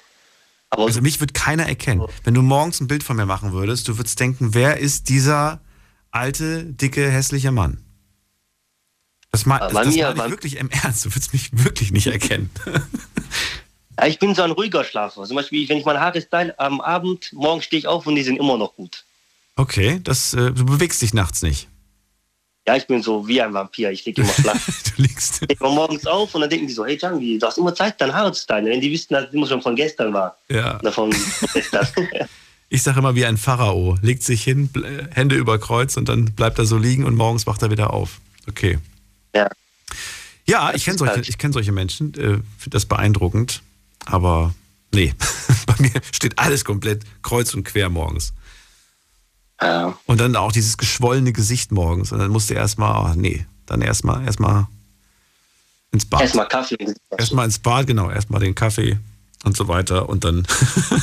[0.69, 2.05] Aber Also mich wird keiner erkennen.
[2.23, 5.61] Wenn du morgens ein Bild von mir machen würdest, du würdest denken, wer ist dieser
[6.11, 7.83] alte, dicke, hässliche Mann?
[9.31, 11.05] Das, ma das, das meine ich wirklich im Ernst.
[11.05, 12.49] Du würdest mich wirklich nicht erkennen.
[13.99, 15.23] ja, ich bin so ein ruhiger Schlafer.
[15.23, 18.23] Zum Beispiel, wenn ich meine Haare style am Abend, morgen stehe ich auf und die
[18.23, 19.05] sind immer noch gut.
[19.55, 21.67] Okay, das, äh, du bewegst dich nachts nicht.
[22.67, 23.91] Ja, ich bin so wie ein Vampir.
[23.91, 24.55] Ich liege immer flach.
[24.95, 25.41] Du liegst.
[25.47, 27.99] Ich war morgens auf und dann denken die so, hey Jangi, du hast immer Zeit,
[28.01, 28.65] deine Haare zu stylen.
[28.65, 30.37] Wenn die wüssten, dass es immer schon von gestern war.
[30.49, 30.77] Ja.
[30.79, 31.15] Oder von
[31.53, 31.87] gestern.
[32.69, 33.97] Ich sage immer wie ein Pharao.
[34.01, 37.47] Legt sich hin, bl- Hände über Kreuz und dann bleibt er so liegen und morgens
[37.47, 38.19] wacht er wieder auf.
[38.49, 38.77] Okay.
[39.33, 39.49] ja.
[40.45, 42.13] Ja, Das ich kenne ist solche, ich kenn solche Menschen.
[42.15, 43.61] Äh, Finde das beeindruckend.
[44.05, 44.53] Aber
[44.93, 45.13] nee,
[45.65, 48.33] bei mir steht alles komplett kreuz und quer morgens.
[49.61, 49.97] Ja.
[50.05, 52.11] Und dann auch dieses geschwollene Gesicht morgens.
[52.11, 54.67] Und dann musste erstmal, oh, nee, dann erstmal erstmal
[55.91, 56.21] ins Bad.
[56.21, 56.77] Erstmal Kaffee.
[57.17, 58.97] Erstmal ins Bad, genau, erstmal den Kaffee
[59.43, 60.09] und so weiter.
[60.09, 60.45] Und dann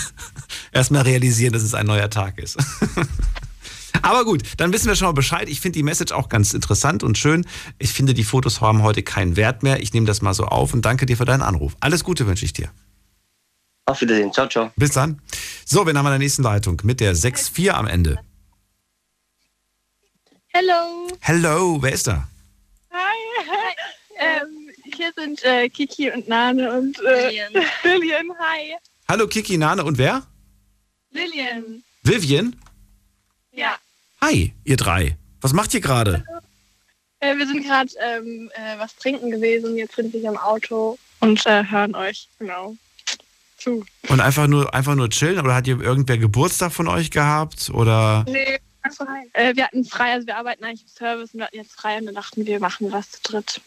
[0.73, 2.57] erstmal realisieren, dass es ein neuer Tag ist.
[4.03, 5.49] Aber gut, dann wissen wir schon mal Bescheid.
[5.49, 7.47] Ich finde die Message auch ganz interessant und schön.
[7.79, 9.81] Ich finde, die Fotos haben heute keinen Wert mehr.
[9.83, 11.77] Ich nehme das mal so auf und danke dir für deinen Anruf.
[11.81, 12.71] Alles Gute wünsche ich dir.
[13.87, 14.33] Auf Wiedersehen.
[14.33, 14.73] Ciao, ciao.
[14.77, 15.21] Bis dann.
[15.65, 18.19] So, wir haben in der nächsten Leitung mit der 6-4 am Ende.
[20.57, 21.09] Hello.
[21.21, 22.29] Hello, wer ist da?
[22.93, 23.75] Hi.
[24.19, 27.53] ähm, hier sind äh, Kiki und Nane und äh, Lilian.
[27.83, 28.27] Lilian.
[28.39, 28.77] Hi.
[29.09, 30.23] Hallo Kiki, Nane und wer?
[31.11, 31.83] Lilian.
[32.05, 32.55] Vivian?
[33.51, 33.75] Ja.
[34.21, 35.17] Hi, ihr drei.
[35.41, 36.25] Was macht ihr gerade?
[37.19, 39.77] Äh, wir sind gerade ähm, äh, was trinken gewesen.
[39.77, 42.77] Jetzt sind wir hier im Auto und äh, hören euch genau
[43.59, 43.85] zu.
[44.09, 45.41] Und einfach nur, einfach nur chillen?
[45.41, 47.71] Oder hat ihr irgendwer Geburtstag von euch gehabt?
[47.71, 48.61] Oder Nee.
[48.85, 49.31] Hi.
[49.33, 51.99] Äh, wir hatten frei, also wir arbeiten eigentlich im Service und wir hatten jetzt frei
[51.99, 53.61] und dann dachten wir, machen was zu dritt.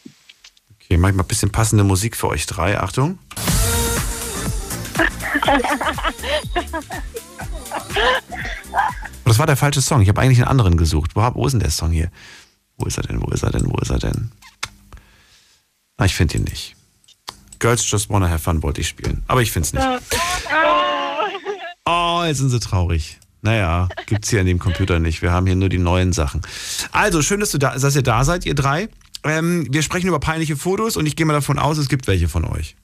[0.76, 2.78] Okay, mach ich mal ein bisschen passende Musik für euch drei.
[2.78, 3.18] Achtung.
[9.24, 10.00] Das war der falsche Song.
[10.00, 11.14] Ich habe eigentlich einen anderen gesucht.
[11.14, 12.10] Wo, wo ist denn der Song hier?
[12.78, 13.20] Wo ist er denn?
[13.20, 13.70] Wo ist er denn?
[13.70, 14.32] Wo ist er denn?
[15.98, 16.74] Ah, ich finde ihn nicht.
[17.58, 19.22] Girls Just Wanna Have Fun wollte ich spielen.
[19.26, 19.86] Aber ich finde es nicht.
[21.84, 23.18] Oh, jetzt sind sie traurig.
[23.42, 25.22] Naja, gibt's hier an dem Computer nicht.
[25.22, 26.42] Wir haben hier nur die neuen Sachen.
[26.92, 28.88] Also, schön, dass, du da, dass ihr da seid, ihr drei.
[29.24, 32.28] Ähm, wir sprechen über peinliche Fotos und ich gehe mal davon aus, es gibt welche
[32.28, 32.76] von euch.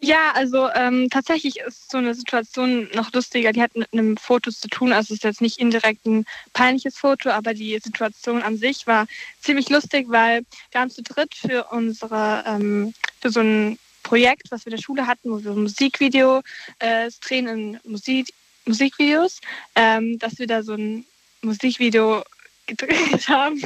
[0.00, 3.52] Ja, also ähm, tatsächlich ist so eine Situation noch lustiger.
[3.52, 4.92] Die hat mit einem Foto zu tun.
[4.92, 9.06] Also es ist jetzt nicht indirekt ein peinliches Foto, aber die Situation an sich war
[9.40, 10.42] ziemlich lustig, weil
[10.72, 12.92] wir haben zu dritt für unsere ähm,
[13.22, 16.42] für so ein Projekt, was wir in der Schule hatten, wo wir ein Musikvideo
[16.80, 18.28] äh, drehen in Musik,
[18.66, 19.40] Musikvideos,
[19.74, 21.04] ähm, dass wir da so ein
[21.42, 22.24] Musikvideo
[22.66, 23.60] gedreht haben.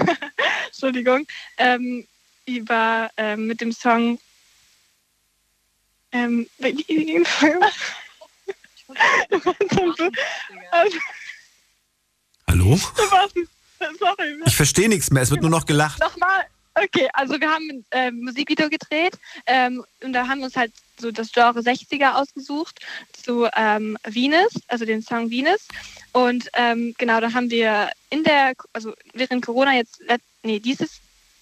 [0.66, 1.26] Entschuldigung.
[1.56, 2.06] Ähm,
[2.46, 4.18] über ähm, mit dem Song
[6.12, 6.46] ähm,
[12.48, 12.76] Hallo?
[13.98, 14.42] Sorry.
[14.46, 16.00] Ich verstehe nichts mehr, es wird nur noch gelacht.
[16.00, 16.46] Nochmal.
[16.84, 19.14] Okay, also wir haben ein äh, Musikvideo gedreht
[19.46, 22.80] ähm, und da haben wir uns halt so das Genre 60er ausgesucht
[23.12, 25.66] zu ähm, Venus, also den Song Venus.
[26.12, 30.00] Und ähm, genau, da haben wir in der, also während Corona jetzt,
[30.42, 31.00] nee, dieses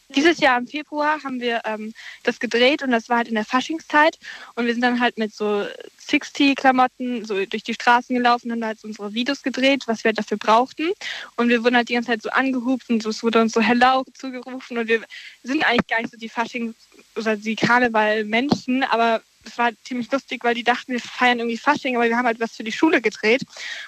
[0.08, 1.92] dieses Jahr im Februar haben wir ähm,
[2.22, 4.18] das gedreht und das war halt in der Faschingszeit.
[4.54, 5.66] Und wir sind dann halt mit so
[6.06, 10.10] 60-Klamotten so durch die Straßen gelaufen und haben halt so unsere Videos gedreht, was wir
[10.10, 10.90] halt dafür brauchten.
[11.36, 14.04] Und wir wurden halt die ganze Zeit so angehupt und es wurde uns so Hello
[14.14, 14.78] zugerufen.
[14.78, 15.02] Und wir
[15.42, 16.74] sind eigentlich gar nicht so die Fasching-
[17.16, 21.96] oder die Karneval-Menschen, aber es war ziemlich lustig, weil die dachten, wir feiern irgendwie Fasching,
[21.96, 23.42] aber wir haben halt was für die Schule gedreht.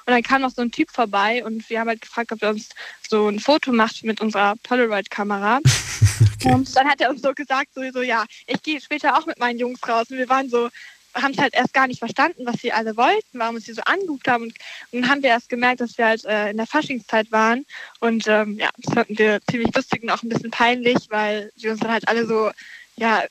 [0.06, 2.50] Und dann kam noch so ein Typ vorbei und wir haben halt gefragt, ob er
[2.50, 2.70] uns
[3.08, 5.58] so ein Foto macht mit unserer Polaroid-Kamera.
[6.34, 6.54] okay.
[6.54, 9.38] Und dann hat er uns so gesagt, so, so ja, ich gehe später auch mit
[9.38, 10.06] meinen Jungs raus.
[10.10, 10.68] Und wir waren so,
[11.14, 14.28] haben es halt erst gar nicht verstanden, was sie alle wollten, warum sie so angeguckt
[14.28, 14.44] haben.
[14.44, 14.54] Und,
[14.92, 17.66] und, dann haben wir erst gemerkt, dass wir halt äh, in der Faschingszeit waren.
[18.00, 21.72] Und ähm, ja, das fanden wir ziemlich lustig und auch ein bisschen peinlich, weil wir
[21.72, 22.50] uns dann halt alle so,
[22.96, 23.24] ja,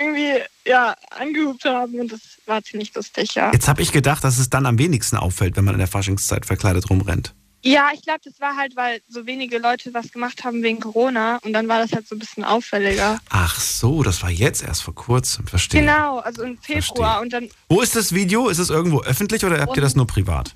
[0.00, 3.52] irgendwie ja, angehubt haben und das war ziemlich lustig, ja.
[3.52, 6.46] Jetzt habe ich gedacht, dass es dann am wenigsten auffällt, wenn man in der Faschingszeit
[6.46, 7.34] verkleidet rumrennt.
[7.62, 11.38] Ja, ich glaube, das war halt, weil so wenige Leute was gemacht haben wegen Corona
[11.42, 13.20] und dann war das halt so ein bisschen auffälliger.
[13.28, 15.82] Ach so, das war jetzt erst vor kurzem, verstehe.
[15.82, 17.20] Genau, also im Februar verstehe.
[17.20, 17.48] und dann.
[17.68, 18.48] Wo ist das Video?
[18.48, 20.54] Ist es irgendwo öffentlich oder habt ihr das nur privat?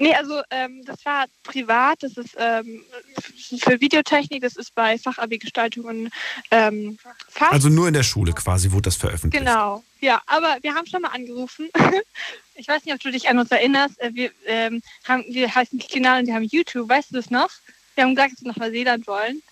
[0.00, 2.82] Nee, also ähm, das war privat, das ist ähm,
[3.60, 6.08] für Videotechnik, das ist bei Fachabi-Gestaltungen
[6.50, 6.96] ähm,
[7.28, 7.52] fast.
[7.52, 9.44] Also nur in der Schule quasi wurde das veröffentlicht.
[9.44, 11.68] Genau, ja, aber wir haben schon mal angerufen.
[12.54, 14.00] ich weiß nicht, ob du dich an uns erinnerst.
[14.00, 17.50] Äh, wir, ähm, haben, wir heißen Kanal und wir haben YouTube, weißt du das noch?
[17.94, 19.42] Wir haben gesagt, dass wir nach Neuseeland wollen.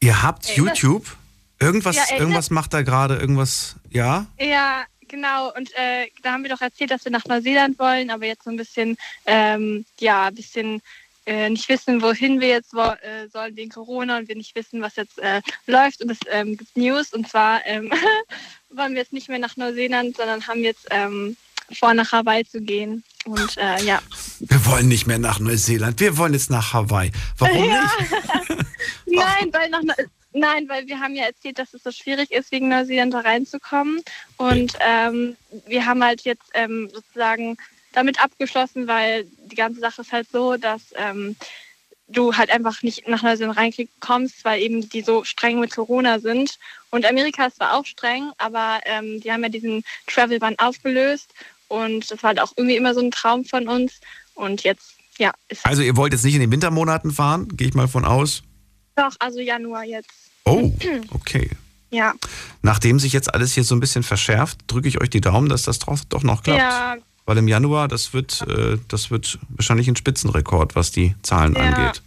[0.00, 0.82] Ihr habt Erinnerst?
[0.82, 1.16] YouTube?
[1.58, 4.26] Irgendwas, ja, irgendwas macht da gerade, irgendwas, ja?
[4.38, 8.26] Ja, Genau, und äh, da haben wir doch erzählt, dass wir nach Neuseeland wollen, aber
[8.26, 10.82] jetzt so ein bisschen, ähm, ja, ein bisschen
[11.26, 14.80] äh, nicht wissen, wohin wir jetzt wo, äh, sollen wegen Corona und wir nicht wissen,
[14.80, 16.02] was jetzt äh, läuft.
[16.02, 17.90] Und es ähm, gibt News, und zwar ähm,
[18.70, 21.36] wollen wir jetzt nicht mehr nach Neuseeland, sondern haben jetzt ähm,
[21.72, 23.02] vor, nach Hawaii zu gehen.
[23.24, 24.00] Und äh, ja.
[24.38, 27.10] Wir wollen nicht mehr nach Neuseeland, wir wollen jetzt nach Hawaii.
[27.38, 27.82] Warum ja.
[27.82, 28.10] nicht?
[29.06, 29.82] Nein, weil nach,
[30.38, 34.02] Nein, weil wir haben ja erzählt, dass es so schwierig ist, wegen Neuseeland da reinzukommen.
[34.36, 35.34] Und ähm,
[35.66, 37.56] wir haben halt jetzt ähm, sozusagen
[37.94, 41.36] damit abgeschlossen, weil die ganze Sache ist halt so, dass ähm,
[42.08, 46.58] du halt einfach nicht nach Neuseeland reinkommst, weil eben die so streng mit Corona sind.
[46.90, 51.32] Und Amerika ist zwar auch streng, aber ähm, die haben ja diesen Travel-Ban aufgelöst.
[51.68, 54.00] Und das war halt auch irgendwie immer so ein Traum von uns.
[54.34, 55.32] Und jetzt, ja.
[55.62, 58.42] also ihr wollt jetzt nicht in den Wintermonaten fahren, gehe ich mal von aus?
[58.96, 60.10] Doch, also Januar jetzt.
[60.44, 60.72] Oh,
[61.10, 61.50] okay.
[61.90, 62.14] Ja.
[62.62, 65.62] Nachdem sich jetzt alles hier so ein bisschen verschärft, drücke ich euch die Daumen, dass
[65.62, 66.58] das doch noch klappt.
[66.58, 66.96] Ja.
[67.26, 71.62] Weil im Januar, das wird, äh, das wird wahrscheinlich ein Spitzenrekord, was die Zahlen ja.
[71.62, 72.02] angeht.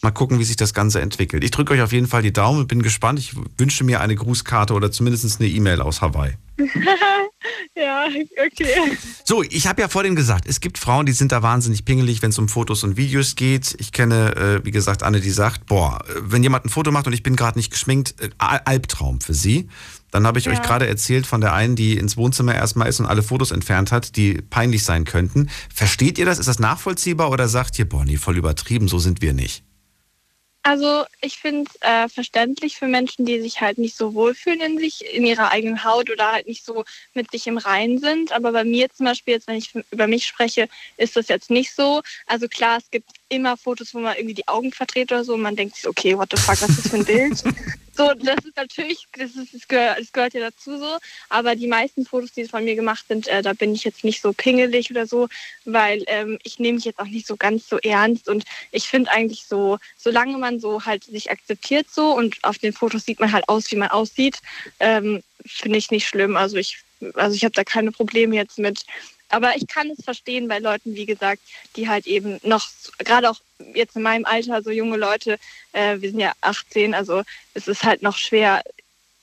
[0.00, 1.44] Mal gucken, wie sich das Ganze entwickelt.
[1.44, 3.18] Ich drücke euch auf jeden Fall die Daumen bin gespannt.
[3.18, 6.34] Ich wünsche mir eine Grußkarte oder zumindest eine E-Mail aus Hawaii.
[7.76, 8.96] ja, okay.
[9.24, 12.30] So, ich habe ja vorhin gesagt, es gibt Frauen, die sind da wahnsinnig pingelig, wenn
[12.30, 13.74] es um Fotos und Videos geht.
[13.78, 17.12] Ich kenne, äh, wie gesagt, Anne, die sagt, boah, wenn jemand ein Foto macht und
[17.12, 19.68] ich bin gerade nicht geschminkt, äh, Albtraum für sie.
[20.10, 20.52] Dann habe ich ja.
[20.52, 23.90] euch gerade erzählt von der einen, die ins Wohnzimmer erstmal ist und alle Fotos entfernt
[23.92, 25.48] hat, die peinlich sein könnten.
[25.74, 26.38] Versteht ihr das?
[26.38, 29.64] Ist das nachvollziehbar oder sagt ihr, boah, nee, voll übertrieben, so sind wir nicht?
[30.64, 34.78] Also ich finde es äh, verständlich für Menschen, die sich halt nicht so wohlfühlen in
[34.78, 36.84] sich, in ihrer eigenen Haut oder halt nicht so
[37.14, 38.30] mit sich im Reinen sind.
[38.30, 41.74] Aber bei mir zum Beispiel, jetzt wenn ich über mich spreche, ist das jetzt nicht
[41.74, 42.02] so.
[42.26, 45.42] Also klar, es gibt immer Fotos, wo man irgendwie die Augen verdreht oder so und
[45.42, 47.38] man denkt sich, okay, what the fuck, was ist das für ein Bild?
[47.96, 50.98] so, das ist natürlich, das, ist, das, gehört, das gehört ja dazu so.
[51.30, 54.20] Aber die meisten Fotos, die von mir gemacht sind, äh, da bin ich jetzt nicht
[54.20, 55.28] so pingelig oder so,
[55.64, 59.10] weil ähm, ich nehme mich jetzt auch nicht so ganz so ernst und ich finde
[59.10, 63.32] eigentlich so, solange man so halt sich akzeptiert so und auf den Fotos sieht man
[63.32, 64.38] halt aus, wie man aussieht,
[64.78, 66.36] ähm, finde ich nicht schlimm.
[66.36, 66.78] Also ich
[67.14, 68.84] also ich habe da keine Probleme jetzt mit,
[69.32, 71.40] aber ich kann es verstehen bei Leuten, wie gesagt,
[71.76, 72.68] die halt eben noch,
[72.98, 73.40] gerade auch
[73.74, 75.38] jetzt in meinem Alter, so junge Leute,
[75.72, 77.22] äh, wir sind ja 18, also
[77.54, 78.62] es ist halt noch schwer,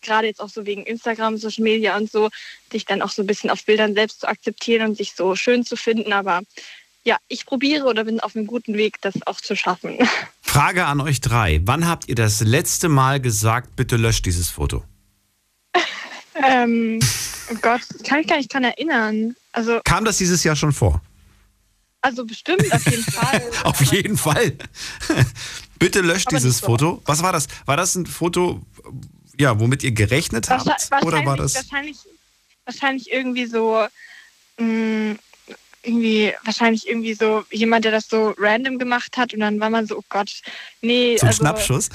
[0.01, 2.29] gerade jetzt auch so wegen Instagram, Social Media und so,
[2.71, 5.63] sich dann auch so ein bisschen auf Bildern selbst zu akzeptieren und sich so schön
[5.63, 6.11] zu finden.
[6.11, 6.41] Aber
[7.03, 9.99] ja, ich probiere oder bin auf einem guten Weg, das auch zu schaffen.
[10.41, 11.61] Frage an euch drei.
[11.65, 14.83] Wann habt ihr das letzte Mal gesagt, bitte löscht dieses Foto?
[16.43, 16.99] ähm,
[17.51, 19.35] oh Gott, kann ich gar nicht dran erinnern.
[19.51, 21.01] Also, Kam das dieses Jahr schon vor?
[22.01, 23.41] also bestimmt auf jeden Fall.
[23.63, 24.53] Auf jeden Fall.
[25.79, 26.67] bitte löscht dieses so.
[26.67, 27.01] Foto.
[27.05, 27.47] Was war das?
[27.65, 28.61] War das ein Foto,
[29.37, 30.65] ja, womit ihr gerechnet habt?
[30.65, 31.55] Wahrscheinlich, Oder war das?
[31.55, 31.97] wahrscheinlich,
[32.65, 33.85] wahrscheinlich irgendwie so,
[34.59, 35.15] mh,
[35.83, 39.87] irgendwie, wahrscheinlich irgendwie so jemand, der das so random gemacht hat und dann war man
[39.87, 40.41] so, oh Gott,
[40.81, 41.17] nee.
[41.19, 41.89] Ein also, Schnappschuss?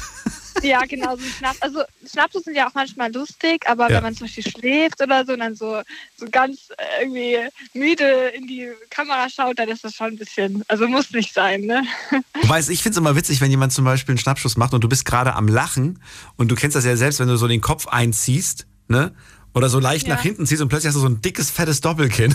[0.75, 1.57] Ja, genau, so ein Schnapp.
[1.61, 3.97] Also Schnappschuss sind ja auch manchmal lustig, aber Ja.
[3.97, 5.83] wenn man zum Beispiel schläft oder so und dann so,
[6.17, 7.39] so ganz äh, irgendwie
[7.75, 11.63] müde in die Kamera schaut, dann ist das schon ein bisschen, also muss nicht sein,
[11.63, 11.83] ne?
[12.43, 14.89] Wobei, ich finde es immer witzig, wenn jemand zum Beispiel einen Schnappschuss macht und du
[14.89, 16.01] bist gerade am Lachen
[16.37, 19.15] und du kennst das ja selbst, wenn du so den Kopf einziehst, ne?
[19.53, 20.15] Oder so leicht Ja.
[20.17, 22.35] nach hinten ziehst und plötzlich hast du so ein dickes, fettes Doppelkinn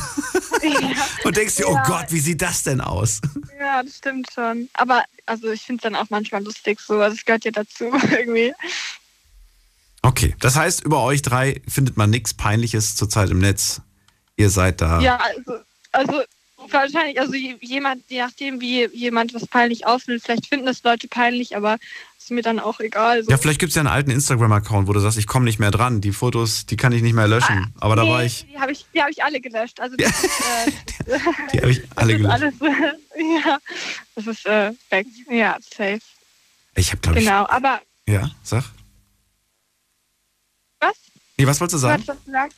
[1.24, 1.84] und denkst dir, oh Ja.
[1.84, 3.22] Gott, wie sieht das denn aus?
[3.60, 4.70] ja, das stimmt schon.
[4.74, 7.86] Aber also ich finde es dann auch manchmal lustig so, also es gehört ja dazu
[8.12, 8.54] irgendwie.
[10.02, 13.82] Okay, das heißt, über euch drei findet man nichts Peinliches zurzeit im Netz.
[14.38, 15.02] Ihr seid da.
[15.02, 15.60] Ja, also,
[15.92, 16.22] also
[16.70, 21.10] wahrscheinlich, also je- jemand, je nachdem, wie jemand was peinlich aufnimmt, vielleicht finden das Leute
[21.10, 21.78] peinlich, aber
[22.30, 23.24] ist mir dann auch egal.
[23.24, 23.32] So.
[23.32, 25.72] Ja, vielleicht gibt es ja einen alten Instagram-Account, wo du sagst, ich komme nicht mehr
[25.72, 26.00] dran.
[26.02, 27.74] Die Fotos, die kann ich nicht mehr löschen.
[27.80, 29.80] Aber da Ah, Nee, war ich, Die habe ich, die hab ich alle gelöscht.
[29.80, 30.72] Also das äh,
[31.54, 32.32] die habe ich alle gelöscht.
[32.34, 32.54] alles,
[33.44, 33.58] ja,
[34.16, 35.08] das ist äh, weg.
[35.30, 36.00] Ja, safe.
[36.76, 37.26] Ich habe, glaube ich.
[37.26, 38.64] Genau, aber Ja, sag.
[40.80, 40.94] was?
[41.38, 42.04] Nee, was wolltest du Du sagen?
[42.06, 42.56] was gesagt?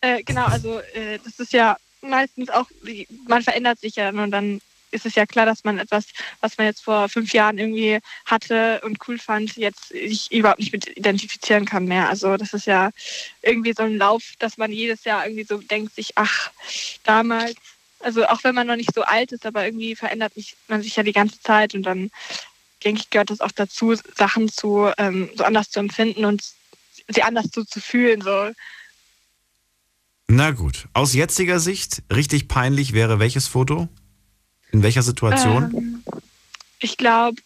[0.00, 2.66] Äh, genau, also äh, das ist ja meistens auch,
[3.26, 4.60] man verändert sich ja und dann
[4.90, 6.06] ist es ja klar, dass man etwas,
[6.40, 10.72] was man jetzt vor fünf Jahren irgendwie hatte und cool fand, jetzt sich überhaupt nicht
[10.72, 12.08] mit identifizieren kann mehr.
[12.08, 12.90] Also das ist ja
[13.42, 16.50] irgendwie so ein Lauf, dass man jedes Jahr irgendwie so denkt sich, ach,
[17.04, 17.54] damals,
[18.00, 20.32] also auch wenn man noch nicht so alt ist, aber irgendwie verändert
[20.68, 22.10] man sich ja die ganze Zeit und dann
[22.84, 26.42] denke ich, gehört das auch dazu, Sachen zu ähm, so anders zu empfinden und
[27.08, 28.20] sie anders so zu fühlen.
[28.20, 28.52] So.
[30.28, 30.86] Na gut.
[30.92, 33.88] Aus jetziger Sicht, richtig peinlich wäre welches Foto?
[34.72, 35.74] In welcher Situation?
[35.74, 36.04] Ähm,
[36.80, 37.40] ich glaube,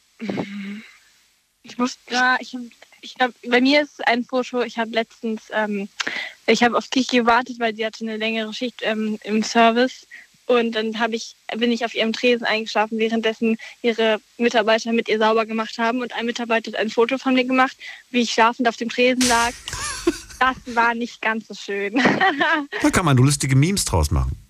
[1.62, 2.56] ich muss, ja, ich,
[3.00, 5.88] ich glaube, bei mir ist ein Foto, ich habe letztens, ähm,
[6.46, 10.06] ich habe auf Kiki gewartet, weil sie hatte eine längere Schicht ähm, im Service.
[10.46, 15.18] Und dann habe ich, bin ich auf ihrem Tresen eingeschlafen, währenddessen ihre Mitarbeiter mit ihr
[15.18, 16.02] sauber gemacht haben.
[16.02, 17.76] Und ein Mitarbeiter hat ein Foto von mir gemacht,
[18.10, 19.52] wie ich schlafend auf dem Tresen lag.
[20.40, 22.02] Das war nicht ganz so schön.
[22.82, 24.41] Da kann man lustige Memes draus machen.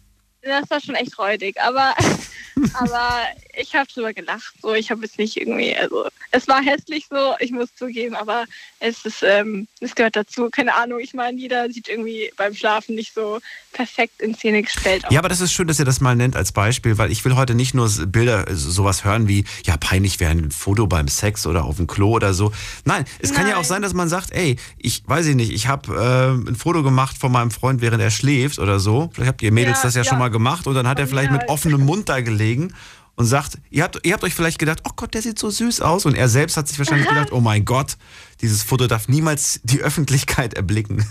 [0.43, 1.95] Das war schon echt räudig, aber,
[2.74, 3.11] aber
[3.55, 4.55] ich habe drüber gelacht.
[4.61, 8.45] So, ich habe es nicht irgendwie, also es war hässlich so, ich muss zugeben, aber
[8.80, 10.49] es ist, ähm, es gehört dazu.
[10.51, 13.40] Keine Ahnung, ich meine, jeder sieht irgendwie beim Schlafen nicht so
[13.72, 15.12] perfekt in Szene gestellt aus.
[15.12, 17.36] Ja, aber das ist schön, dass ihr das mal nennt als Beispiel, weil ich will
[17.36, 21.47] heute nicht nur Bilder, äh, sowas hören wie, ja, peinlich wäre ein Foto beim Sex
[21.47, 22.53] oder auf dem Klo oder so.
[22.84, 23.68] Nein, es kann ja auch Nein.
[23.68, 27.16] sein, dass man sagt, ey, ich weiß ich nicht, ich habe äh, ein Foto gemacht
[27.16, 29.11] von meinem Freund, während er schläft oder so.
[29.12, 30.09] Vielleicht habt ihr Mädels Ja, das ja, ja.
[30.09, 32.72] schon mal gemacht und dann hat er vielleicht Ja, mit offenem Mund da gelegen
[33.14, 35.80] und sagt, ihr habt, ihr habt euch vielleicht gedacht, oh Gott, der sieht so süß
[35.83, 37.97] aus und er selbst hat sich wahrscheinlich gedacht, oh mein Gott,
[38.41, 41.05] dieses Foto darf niemals die Öffentlichkeit erblicken.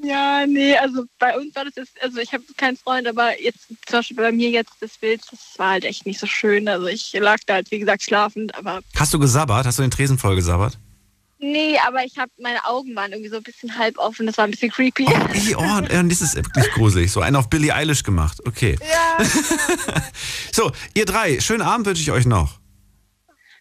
[0.00, 3.66] Ja, nee, also bei uns war das jetzt, also ich habe keinen Freund, aber jetzt
[3.66, 6.68] zum Beispiel bei mir jetzt das Bild, das war halt echt nicht so schön.
[6.68, 9.66] Also ich lag da halt, wie gesagt, schlafend, aber Hast du gesabbert?
[9.66, 10.78] Hast du den Tresen voll gesabbert?
[11.38, 14.44] Nee, aber ich habe, meine Augen waren irgendwie so ein bisschen halb offen, das war
[14.44, 15.06] ein bisschen creepy.
[15.06, 15.62] Ey, oh,
[15.98, 17.10] und das ist wirklich gruselig.
[17.12, 18.40] So einen auf Billie Eilish gemacht.
[18.46, 18.76] Okay.
[18.80, 19.24] Ja,
[20.52, 22.58] So, ihr drei, schönen Abend wünsche ich euch noch.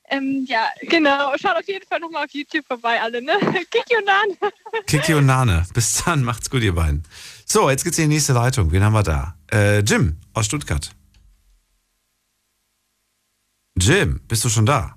[0.10, 1.34] ähm, ja, genau.
[1.38, 3.34] Schaut auf jeden Fall nochmal auf YouTube vorbei, alle, ne?
[3.72, 4.52] Kiki und Nan.
[4.88, 5.66] Kiki und Nane.
[5.74, 7.04] Bis dann, macht's gut, ihr beiden.
[7.46, 8.72] So, jetzt geht's in die nächste Leitung.
[8.72, 9.36] Wen haben wir da?
[9.52, 10.92] Äh, Jim aus Stuttgart.
[13.80, 14.96] Jim, bist du schon da?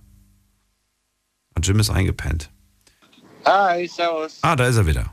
[1.54, 2.50] Ah, Jim ist eingepennt.
[3.44, 4.38] Hi, servus.
[4.42, 5.12] Ah, da ist er wieder.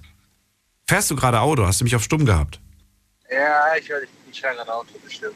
[0.88, 1.66] Fährst du gerade Auto?
[1.66, 2.60] Hast du mich auf Stumm gehabt?
[3.32, 5.36] Ja, ich höre dich nicht ein Auto, bestimmt.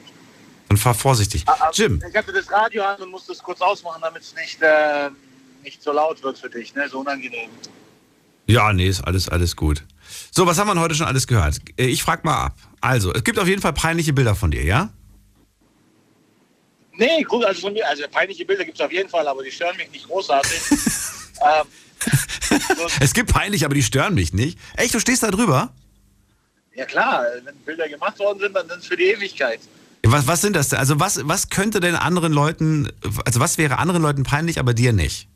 [0.69, 1.43] Dann fahr vorsichtig.
[1.47, 4.33] Ah, ah, Jim, Ich hatte das Radio an und musste es kurz ausmachen, damit es
[4.35, 5.15] nicht, ähm,
[5.63, 6.87] nicht so laut wird für dich, ne?
[6.87, 7.49] So unangenehm.
[8.47, 9.83] Ja, nee, ist alles, alles gut.
[10.31, 11.59] So, was haben wir heute schon alles gehört?
[11.77, 12.55] Äh, Ich frag mal ab.
[12.79, 14.89] Also, es gibt auf jeden Fall peinliche Bilder von dir, ja?
[16.93, 19.51] Nee, gut, also von mir, also peinliche Bilder gibt es auf jeden Fall, aber die
[19.51, 20.61] stören mich nicht großartig.
[20.71, 21.67] ähm,
[22.99, 24.57] Es gibt peinlich, aber die stören mich nicht.
[24.75, 25.73] Echt, du stehst da drüber?
[26.73, 29.59] ja klar, wenn Bilder gemacht worden sind, dann sind es für die Ewigkeit.
[30.03, 30.79] Was, was sind das denn?
[30.79, 32.91] Also, was, was könnte denn anderen Leuten,
[33.25, 35.27] also was wäre anderen Leuten peinlich, aber dir nicht?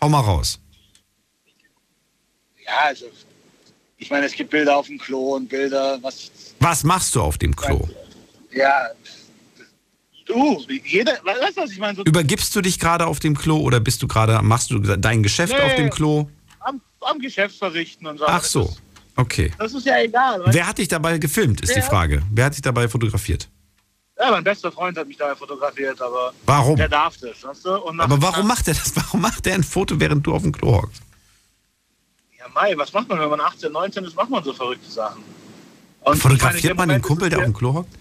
[0.00, 0.58] Hau mal raus.
[2.64, 3.06] Ja, also,
[3.98, 7.38] ich meine, es gibt Bilder auf dem Klo und Bilder, was, Was machst du auf
[7.38, 7.88] dem Klo?
[8.52, 8.88] ja,
[10.30, 11.96] du, jeder, weißt du, was ich meine?
[11.96, 15.22] So Übergibst du dich gerade auf dem Klo oder bist du gerade, machst du dein
[15.22, 15.62] Geschäft Nee.
[15.64, 16.28] auf dem Klo?
[16.60, 18.24] am, am Geschäft verrichten und so.
[18.26, 18.74] Ach so,
[19.16, 19.52] okay.
[19.58, 20.42] Das ist ja egal.
[20.46, 21.82] Wer hat dich dabei gefilmt, ist die Wer?
[21.82, 22.22] Frage.
[22.30, 23.48] Wer hat dich dabei fotografiert?
[24.18, 26.76] Ja, mein bester Freund hat mich dabei fotografiert, aber Warum?
[26.76, 27.70] der darf das, weißt du?
[27.88, 28.94] Aber warum macht er das?
[28.96, 31.00] Warum macht er ein Foto, während du auf dem Klo hockst?
[32.38, 35.22] Ja, Mai, was macht man, wenn man 18, 19 ist, macht man so verrückte Sachen.
[36.02, 37.94] Und Fotografiert meine, man den Kumpel, der auf dem Klo hockt?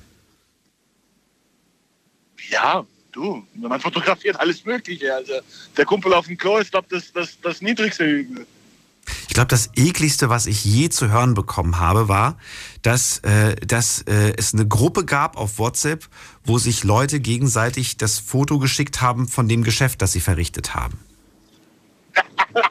[2.49, 5.13] Ja, du, man fotografiert alles Mögliche.
[5.13, 5.33] Also
[5.77, 8.45] der Kumpel auf dem Klo ist, glaube das, das, das niedrigste Übel.
[9.27, 12.37] Ich glaube, das ekligste, was ich je zu hören bekommen habe, war,
[12.81, 16.07] dass, äh, dass äh, es eine Gruppe gab auf WhatsApp,
[16.43, 20.99] wo sich Leute gegenseitig das Foto geschickt haben von dem Geschäft, das sie verrichtet haben.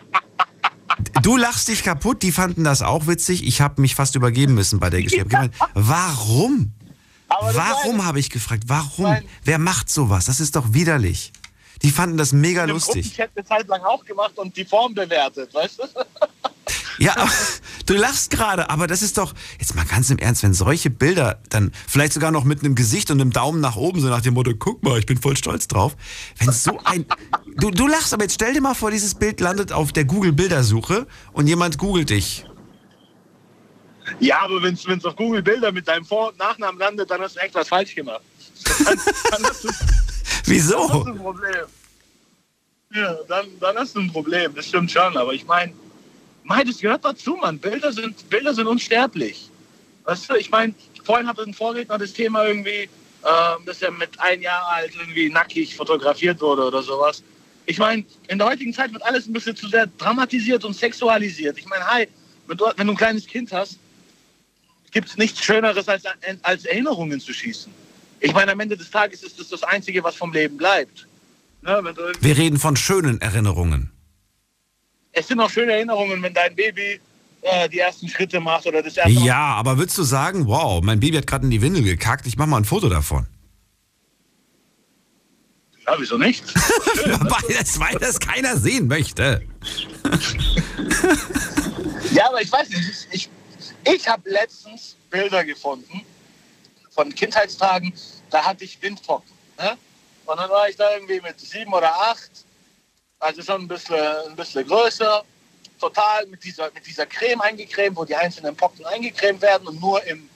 [1.22, 3.46] Du lachst dich kaputt, die fanden das auch witzig.
[3.46, 5.50] Ich habe mich fast übergeben müssen bei der Geschichte.
[5.52, 6.72] Ich Warum?
[7.28, 8.64] Warum habe ich gefragt?
[8.66, 9.18] Warum?
[9.44, 10.24] Wer macht sowas?
[10.24, 11.32] Das ist doch widerlich.
[11.82, 13.14] Die fanden das mega Im lustig.
[13.14, 15.84] Gruppenchat eine Zeit lang auch gemacht und die Form bewertet, weißt du?
[16.98, 17.14] Ja,
[17.86, 21.40] du lachst gerade, aber das ist doch, jetzt mal ganz im Ernst, wenn solche Bilder
[21.48, 24.34] dann vielleicht sogar noch mit einem Gesicht und einem Daumen nach oben, so nach dem
[24.34, 25.96] Motto, guck mal, ich bin voll stolz drauf.
[26.38, 27.06] Wenn so ein,
[27.56, 31.06] du, du lachst, aber jetzt stell dir mal vor, dieses Bild landet auf der Google-Bildersuche
[31.32, 32.44] und jemand googelt dich.
[34.20, 37.36] Ja, aber wenn es auf Google Bilder mit deinem Vor- und Nachnamen landet, dann hast
[37.36, 38.22] du echt was falsch gemacht.
[38.84, 40.88] Dann, dann hast du, dann hast Wieso?
[40.88, 41.66] du ein Problem.
[42.94, 45.16] Ja, dann, dann hast du ein Problem, das stimmt schon.
[45.16, 45.72] Aber ich meine,
[46.44, 47.58] mein, das gehört dazu, Mann.
[47.58, 49.50] Bilder sind, Bilder sind unsterblich.
[50.04, 52.88] Weißt du, ich meine, vorhin hatte ein Vorredner das Thema irgendwie,
[53.24, 57.22] ähm, dass er mit ein Jahr alt irgendwie nackig fotografiert wurde oder sowas.
[57.66, 61.58] Ich meine, in der heutigen Zeit wird alles ein bisschen zu sehr dramatisiert und sexualisiert.
[61.58, 62.08] Ich meine, hi,
[62.46, 63.78] wenn du, wenn du ein kleines Kind hast,
[64.90, 66.04] gibt es nichts Schöneres, als,
[66.42, 67.72] als Erinnerungen zu schießen.
[68.20, 71.06] Ich meine, am Ende des Tages ist das das Einzige, was vom Leben bleibt.
[71.62, 73.90] Ne, Wir reden von schönen Erinnerungen.
[75.12, 77.00] es sind auch schöne Erinnerungen, wenn dein Baby
[77.42, 80.82] äh, die ersten Schritte macht oder das erste Mal Ja, aber würdest du sagen, wow,
[80.82, 83.26] mein Baby hat gerade in die Windel gekackt, ich mach mal ein Foto davon.
[85.86, 86.44] Ja, wieso nicht?
[87.04, 89.42] weil, das, weil das keiner sehen möchte.
[92.12, 93.08] Ja, aber ich weiß nicht.
[93.10, 93.28] Ich,
[93.84, 96.04] ich habe letztens Bilder gefunden
[96.90, 97.92] von Kindheitstagen,
[98.30, 99.32] da hatte ich Windpocken.
[99.58, 99.76] Ne?
[100.26, 102.30] Und dann war ich da irgendwie mit sieben oder acht,
[103.18, 103.96] also schon ein bisschen,
[104.28, 105.24] ein bisschen größer,
[105.80, 110.02] total mit dieser, mit dieser Creme eingecremt, wo die einzelnen Pocken eingecremt werden und nur
[110.04, 110.28] im,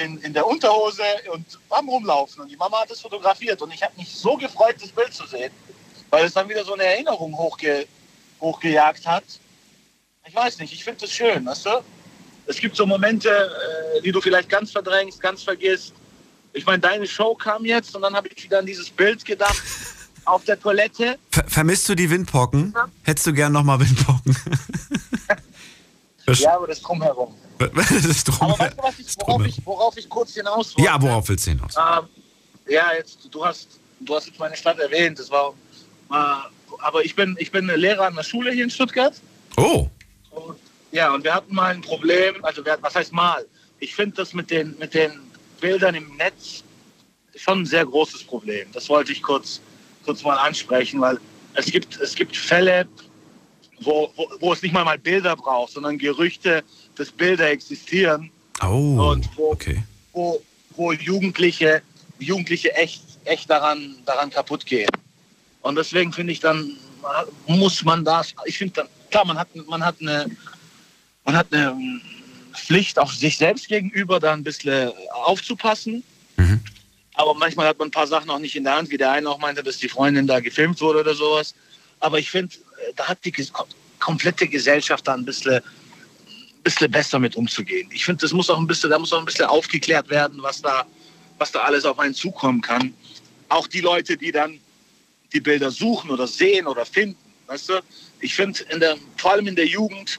[0.00, 2.42] in, in der Unterhose und am Rumlaufen.
[2.42, 5.26] Und die Mama hat es fotografiert und ich habe mich so gefreut, das Bild zu
[5.26, 5.52] sehen,
[6.10, 7.86] weil es dann wieder so eine Erinnerung hochge,
[8.40, 9.24] hochgejagt hat.
[10.26, 11.84] Ich weiß nicht, ich finde das schön, weißt du?
[12.46, 15.94] Es gibt so Momente, äh, die du vielleicht ganz verdrängst, ganz vergisst.
[16.52, 19.62] Ich meine, deine Show kam jetzt und dann habe ich wieder an dieses Bild gedacht
[20.24, 21.18] auf der Toilette.
[21.30, 22.74] Ver vermisst du die Windpocken?
[23.02, 24.36] Hättest du gern nochmal Windpocken?
[26.26, 27.34] Ja, aber das drumherum.
[27.58, 28.52] das ist drum.
[28.52, 30.90] Aber weißt du, was ich, worauf, ich, worauf ich kurz hinaus wollte?
[30.90, 31.74] Ja, worauf willst du hinaus?
[31.76, 32.08] Ähm,
[32.68, 35.18] ja, jetzt, du hast, du hast jetzt meine Stadt erwähnt.
[35.18, 35.54] Das war,
[36.10, 36.14] äh,
[36.78, 39.14] aber ich bin, ich bin Lehrer an der Schule hier in Stuttgart.
[39.56, 39.88] Oh.
[40.30, 40.58] Und,
[40.94, 43.44] ja, und wir hatten mal ein Problem, also wir, was heißt mal?
[43.80, 45.10] Ich finde das mit den, mit den
[45.60, 46.62] Bildern im Netz
[47.36, 48.68] schon ein sehr großes Problem.
[48.72, 49.60] Das wollte ich kurz,
[50.04, 51.18] kurz mal ansprechen, weil
[51.54, 52.86] es gibt, es gibt Fälle,
[53.80, 56.62] wo, wo, wo es nicht mal mal Bilder braucht, sondern Gerüchte,
[56.94, 58.30] dass Bilder existieren
[58.62, 59.10] Oh.
[59.10, 59.82] und wo, Okay.
[60.12, 60.40] wo,
[60.76, 61.82] wo Jugendliche,
[62.20, 64.88] Jugendliche echt, echt daran, daran kaputt gehen.
[65.62, 66.76] Und deswegen finde ich dann,
[67.48, 70.26] muss man das, ich finde dann, klar, man hat, man hat eine,
[71.24, 72.00] man hat eine ähm,
[72.54, 76.04] Pflicht auch sich selbst gegenüber, da ein bisschen aufzupassen.
[77.14, 79.28] Aber manchmal hat man ein paar Sachen auch nicht in der Hand, wie der eine
[79.28, 81.54] auch meinte, dass die Freundin da gefilmt wurde oder sowas.
[82.00, 83.32] Aber ich finde, äh, da hat die
[84.00, 87.88] komplette Gesellschaft da ein bisschen, ein bisschen besser mit umzugehen.
[87.92, 90.60] Ich finde, das muss auch ein bisschen, da muss auch ein bisschen aufgeklärt werden, was
[90.60, 90.84] da,
[91.38, 92.92] was da alles auf einen zukommen kann.
[93.48, 94.58] Auch die Leute, die dann
[95.32, 97.18] die Bilder suchen oder sehen oder finden.
[97.46, 97.80] Weißt du?
[98.20, 100.18] Ich finde, in der, vor allem in der Jugend,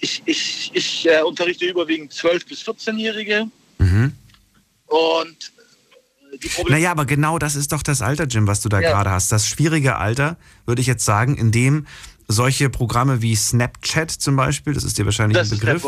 [0.00, 3.46] ich, ich, ich äh, unterrichte überwiegend 12- bis 14-Jährige
[3.78, 4.12] Mhm.
[4.86, 5.52] und
[6.32, 6.78] äh, die Probleme.
[6.78, 8.90] Naja, aber genau das ist doch das Alter, Jim, was du da Ja.
[8.90, 9.30] gerade hast.
[9.32, 11.86] Das schwierige Alter, würde ich jetzt sagen, in dem
[12.28, 15.86] solche Programme wie Snapchat zum Beispiel, das ist dir wahrscheinlich das ein Begriff,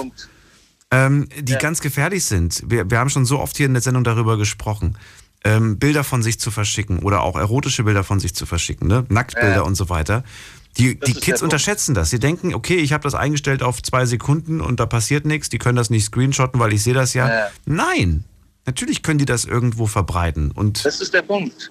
[0.90, 1.58] ähm, die Ja.
[1.58, 2.62] ganz gefährlich sind.
[2.66, 4.96] Wir, wir haben schon so oft hier in der Sendung darüber gesprochen.
[5.44, 9.06] ähm, Bilder von sich zu verschicken oder auch erotische Bilder von sich zu verschicken, ne?
[9.08, 9.60] Nacktbilder Ja.
[9.62, 10.24] und so weiter.
[10.78, 12.10] Die, die Kids unterschätzen das.
[12.10, 15.48] Sie denken, okay, ich habe das eingestellt auf zwei Sekunden und da passiert nichts.
[15.48, 17.28] Die können das nicht screenshotten, weil ich sehe das ja.
[17.28, 17.50] Ja.
[17.66, 18.24] Nein,
[18.64, 20.52] natürlich können die das irgendwo verbreiten.
[20.52, 21.70] Und Das ist der Punkt.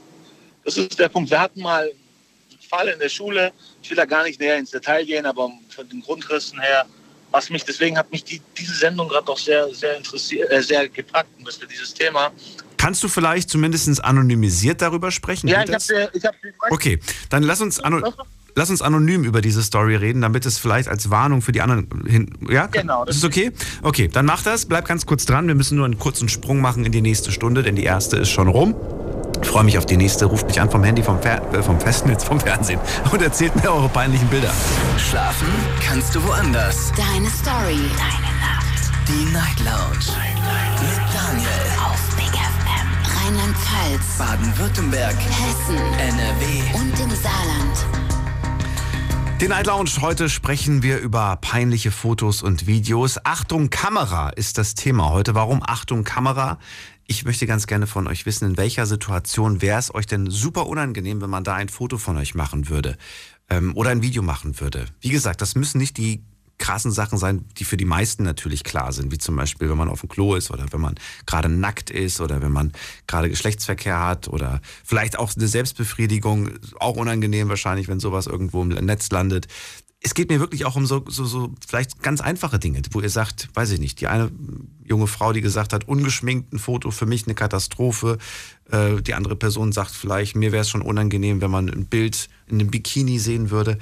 [0.66, 1.32] Das ist der Punkt.
[1.32, 3.54] Wir hatten mal einen Fall in der Schule.
[3.82, 6.86] Ich will da gar nicht näher ins Detail gehen, aber von den Grundrissen her,
[7.32, 10.90] was mich, deswegen hat mich die, diese Sendung gerade auch sehr, sehr interessiert, äh, sehr
[10.90, 12.32] gepackt, müsste dieses Thema.
[12.76, 15.48] kannst du vielleicht zumindest anonymisiert darüber sprechen?
[15.48, 15.90] Ja, ich habe das?
[15.90, 16.36] ich hab,
[16.70, 17.00] Okay,
[17.30, 18.14] dann lass uns, ano
[18.58, 21.88] lass uns anonym über diese Story reden, damit es vielleicht als Warnung für die anderen
[22.06, 22.32] hin.
[22.50, 23.52] Ja, Genau, Das ist okay?
[23.84, 24.66] Okay, dann mach das.
[24.66, 25.48] Bleib ganz kurz dran.
[25.48, 28.30] Wir müssen nur einen kurzen Sprung machen in die nächste Stunde, denn die erste ist
[28.30, 28.76] schon rum.
[29.42, 30.26] Ich freue mich auf die nächste.
[30.26, 32.80] Ruft mich an vom Handy, vom, Fer äh, vom Festnetz, vom Fernsehen
[33.12, 34.52] und erzählt mir eure peinlichen Bilder.
[34.98, 35.48] Schlafen
[35.88, 36.92] kannst du woanders.
[36.98, 37.80] Deine Story.
[37.96, 38.82] Deine Nacht.
[39.08, 40.18] Die Night Lounge.
[40.82, 41.64] Mit Daniel.
[41.86, 42.88] Auf Big FM.
[43.22, 44.18] Rheinland-Pfalz.
[44.18, 45.16] Baden-Württemberg.
[45.16, 45.78] Hessen.
[46.00, 46.80] NRW.
[46.80, 48.07] Und im Saarland.
[49.40, 49.92] Die Night Lounge.
[50.02, 53.20] Heute sprechen wir über peinliche Fotos und Videos.
[53.24, 55.36] Achtung, Kamera ist das Thema heute.
[55.36, 56.58] Warum Achtung, Kamera?
[57.06, 60.66] Ich möchte ganz gerne von euch wissen, in welcher Situation wäre es euch denn super
[60.66, 62.98] unangenehm, wenn man da ein Foto von euch machen würde
[63.48, 64.86] ähm, oder ein Video machen würde.
[65.02, 66.24] Wie gesagt, das müssen nicht die
[66.58, 69.90] krassen Sachen sein, die für die meisten natürlich klar sind, wie zum Beispiel, wenn man
[69.90, 70.96] auf dem Klo ist oder wenn man
[71.26, 72.72] gerade nackt ist oder wenn man
[73.06, 76.50] gerade Geschlechtsverkehr hat oder vielleicht auch eine Selbstbefriedigung,
[76.80, 79.48] auch unangenehm wahrscheinlich, wenn sowas irgendwo im Netz landet.
[80.02, 83.10] Es geht mir wirklich auch um so, so, so vielleicht ganz einfache Dinge, wo ihr
[83.10, 84.32] sagt, weiß ich nicht, die eine
[84.84, 88.20] junge Frau, die gesagt hat, ungeschminkt ein Foto, für mich eine Katastrophe.
[88.72, 92.30] Äh, die andere Person sagt vielleicht, mir wäre es schon unangenehm, wenn man ein Bild
[92.46, 93.80] in einem Bikini sehen würde.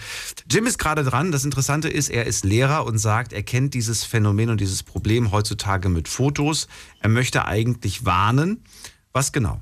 [0.50, 1.34] Jim ist gerade dran.
[1.34, 5.32] Das Interessante ist, er ist Lehrer und sagt, er kennt dieses Phänomen und dieses Problem
[5.32, 6.68] heutzutage mit Fotos.
[7.02, 8.64] Er möchte eigentlich warnen.
[9.12, 9.62] Was genau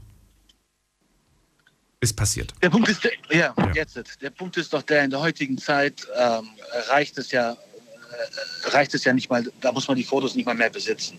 [2.03, 2.53] ist passiert?
[2.61, 3.97] Der Punkt ist, der, ja, jetzt.
[4.21, 6.49] Der Punkt ist doch der, in der heutigen Zeit ähm,
[6.89, 10.45] reicht es ja, äh, reicht es ja nicht mal, da muss man die Fotos nicht
[10.45, 11.17] mal mehr besitzen.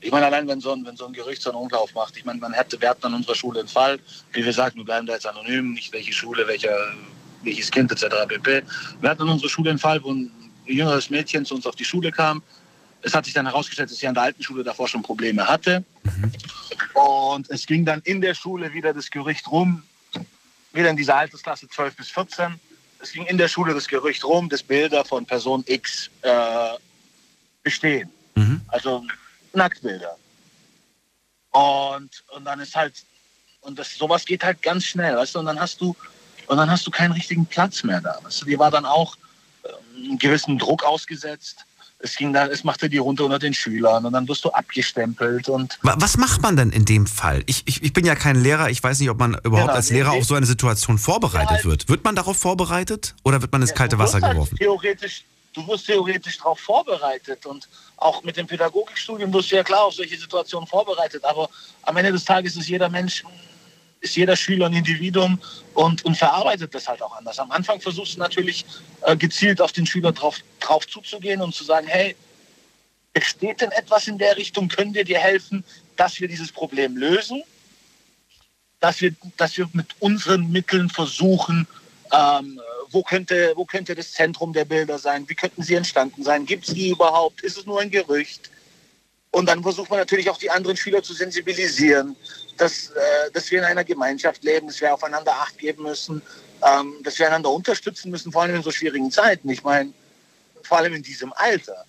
[0.00, 2.24] Ich meine, allein wenn so ein, wenn so ein Gerücht so einen Umlauf macht, ich
[2.24, 3.98] meine, man hätte, wir hatten an unserer Schule einen Fall,
[4.32, 6.74] wie wir sagten, wir bleiben da jetzt anonym, nicht welche Schule, welcher,
[7.42, 8.06] welches Kind etc.
[8.26, 8.62] pp.
[9.00, 10.30] Wir hatten an unserer Schule einen Fall, wo ein
[10.64, 12.42] jüngeres Mädchen zu uns auf die Schule kam.
[13.02, 15.84] Es hat sich dann herausgestellt, dass sie an der alten Schule davor schon Probleme hatte.
[16.94, 19.82] Und es ging dann in der Schule wieder das Gerücht rum,
[20.72, 22.58] wieder in dieser Altersklasse 12 bis 14.
[23.00, 26.76] Es ging in der Schule das Gerücht rum, dass Bilder von Person X äh,
[27.62, 28.10] bestehen.
[28.68, 29.04] Also
[29.52, 30.16] Nacktbilder.
[31.50, 32.94] Und, und dann ist halt,
[33.62, 35.96] und das, sowas geht halt ganz schnell, weißt du, und dann hast du,
[36.46, 38.18] und dann hast du keinen richtigen Platz mehr da.
[38.22, 39.16] Weißt du, die war dann auch
[39.64, 41.64] ähm, einem gewissen Druck ausgesetzt.
[42.02, 45.48] Es ging dann, es machte die runter unter den Schülern und dann wirst du abgestempelt
[45.50, 47.42] und Wa- Was macht man denn in dem Fall?
[47.46, 49.90] Ich, ich, ich bin ja kein Lehrer, ich weiß nicht, ob man überhaupt Genau, als
[49.90, 51.88] Lehrer auf so eine Situation vorbereitet halt- wird.
[51.90, 54.56] Wird man darauf vorbereitet oder wird man ins kalte Wasser halt geworfen?
[54.56, 59.82] Theoretisch, du wirst theoretisch darauf vorbereitet und auch mit dem Pädagogikstudium wirst du ja klar
[59.84, 61.22] auf solche Situationen vorbereitet.
[61.24, 61.50] Aber
[61.82, 63.24] am Ende des Tages ist jeder Mensch,
[64.00, 65.40] ist jeder Schüler ein Individuum
[65.74, 67.38] und, und verarbeitet das halt auch anders.
[67.38, 68.64] Am Anfang versuchst du natürlich
[69.02, 72.16] äh, gezielt auf den Schüler drauf, drauf zuzugehen und zu sagen, hey,
[73.12, 75.64] besteht denn etwas in der Richtung, können wir dir helfen,
[75.96, 77.42] dass wir dieses Problem lösen?
[78.80, 81.66] Dass wir, dass wir mit unseren Mitteln versuchen,
[82.12, 85.28] ähm, wo, könnte, wo könnte das Zentrum der Bilder sein?
[85.28, 86.46] Wie könnten sie entstanden sein?
[86.46, 87.42] Gibt es die überhaupt?
[87.42, 88.50] Ist es nur ein Gerücht?
[89.32, 92.16] Und dann versucht man natürlich auch die anderen Schüler zu sensibilisieren,
[92.56, 96.20] dass, äh, dass wir in einer Gemeinschaft leben, dass wir aufeinander Acht geben müssen,
[96.62, 99.48] ähm, dass wir einander unterstützen müssen, vor allem in so schwierigen Zeiten.
[99.48, 99.92] Ich meine,
[100.62, 101.84] vor allem in diesem Alter.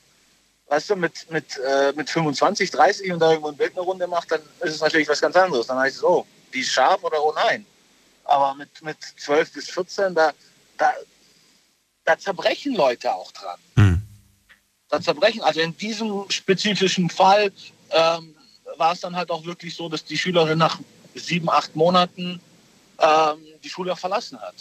[0.68, 4.08] Weißt du, mit, mit, äh, mit 25, 30 und da irgendwo ein Bild eine Runde
[4.08, 5.68] macht, dann ist es natürlich was ganz anderes.
[5.68, 7.66] Dann heißt es, oh, die ist scharf oder oh nein.
[8.24, 10.32] Aber mit, mit 12 bis 14, da,
[10.78, 10.94] da,
[12.06, 13.60] da zerbrechen Leute auch dran.
[14.92, 15.42] Da zerbrechen.
[15.42, 17.52] Also in diesem spezifischen Fall
[17.92, 18.36] ähm,
[18.78, 20.80] war es dann halt auch wirklich so, dass die Schülerin nach
[21.16, 22.40] sieben, acht Monaten
[23.00, 24.56] ähm, die Schule auch verlassen hat.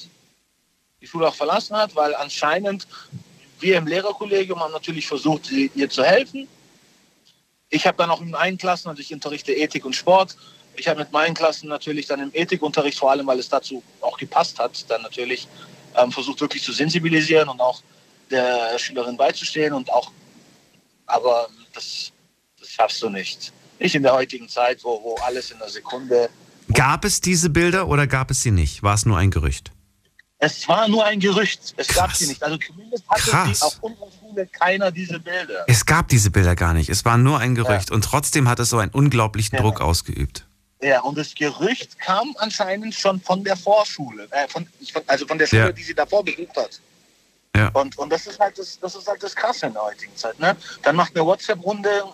[1.01, 2.87] Die Schule auch verlassen hat, weil anscheinend
[3.59, 6.49] wir im Lehrerkollegium haben natürlich versucht, ihr zu helfen.
[7.69, 10.37] Ich habe dann auch in meinen Klassen, also ich unterrichte Ethik und Sport,
[10.77, 14.17] ich habe mit meinen Klassen natürlich dann im Ethikunterricht, vor allem weil es dazu auch
[14.17, 15.49] gepasst hat, dann natürlich
[15.97, 17.83] ähm, versucht wirklich zu sensibilisieren und auch
[18.31, 20.11] der Schülerin beizustehen und auch,
[21.13, 22.13] aber das,
[22.59, 23.53] das schaffst du nicht.
[23.79, 26.29] Nicht in der heutigen Zeit, wo, wo alles in einer Sekunde
[26.73, 28.83] Gab es diese Bilder oder gab es sie nicht?
[28.83, 29.73] War es nur ein Gerücht?
[30.39, 31.75] Es war nur ein Gerücht.
[31.77, 32.43] Es gab sie nicht.
[32.43, 33.63] Also zumindest hatte Krass.
[33.63, 35.65] auf unserer Schule keiner diese Bilder.
[35.67, 36.89] Es gab diese Bilder gar nicht.
[36.89, 39.71] Es war nur ein Gerücht und trotzdem hat es so einen unglaublichen Genau.
[39.71, 40.47] Druck ausgeübt.
[40.83, 44.67] Ja, und das Gerücht kam anscheinend schon von der Vorschule, äh, von,
[45.09, 45.73] also von der Schule, Ja.
[45.73, 46.81] die sie davor besucht hat.
[47.57, 47.69] Ja.
[47.73, 50.39] Und, und das ist halt das, das ist halt das Krasse in der heutigen Zeit.
[50.39, 50.57] Ne?
[50.83, 52.05] Dann macht eine WhatsApp-Runde,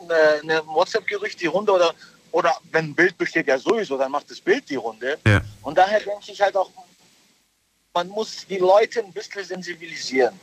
[0.00, 1.94] eine, eine WhatsApp-Gerücht die Runde oder,
[2.32, 5.18] oder wenn ein Bild besteht ja sowieso, dann macht das Bild die Runde.
[5.26, 5.40] Ja.
[5.62, 6.70] Und daher denke ich halt auch,
[7.94, 10.34] man muss die Leute ein bisschen sensibilisieren.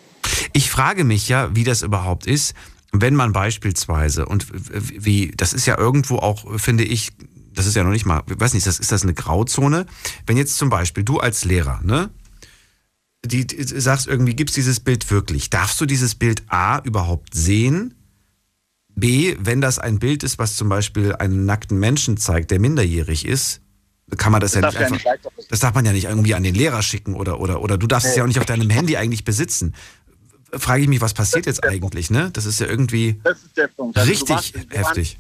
[0.54, 2.54] Ich frage mich ja, wie das überhaupt ist,
[2.92, 7.12] wenn man beispielsweise, und wie, das ist ja irgendwo auch, finde ich,
[7.54, 9.86] das ist ja noch nicht mal, ich weiß nicht, das, ist das eine Grauzone?
[10.26, 12.10] Wenn jetzt zum Beispiel du als Lehrer, ne,
[13.26, 15.50] die, die sagst irgendwie, gibt's dieses Bild wirklich?
[15.50, 17.94] Darfst du dieses Bild A überhaupt sehen?
[18.96, 23.26] B, wenn das ein Bild ist, was zum Beispiel einen nackten Menschen zeigt, der minderjährig
[23.26, 23.62] ist,
[24.18, 24.96] kann man das, ja darf nicht ja einfach.
[24.98, 27.78] nicht weiter- Das darf man ja nicht irgendwie an den Lehrer schicken oder, oder, oder
[27.78, 29.76] du darfst es ja auch nicht auf deinem Handy eigentlich besitzen.
[30.54, 32.32] Frage ich mich, was passiert jetzt eigentlich, ne?
[32.32, 33.98] Das ist ja irgendwie Das ist der Punkt.
[33.98, 35.18] Also richtig warst- waren- heftig.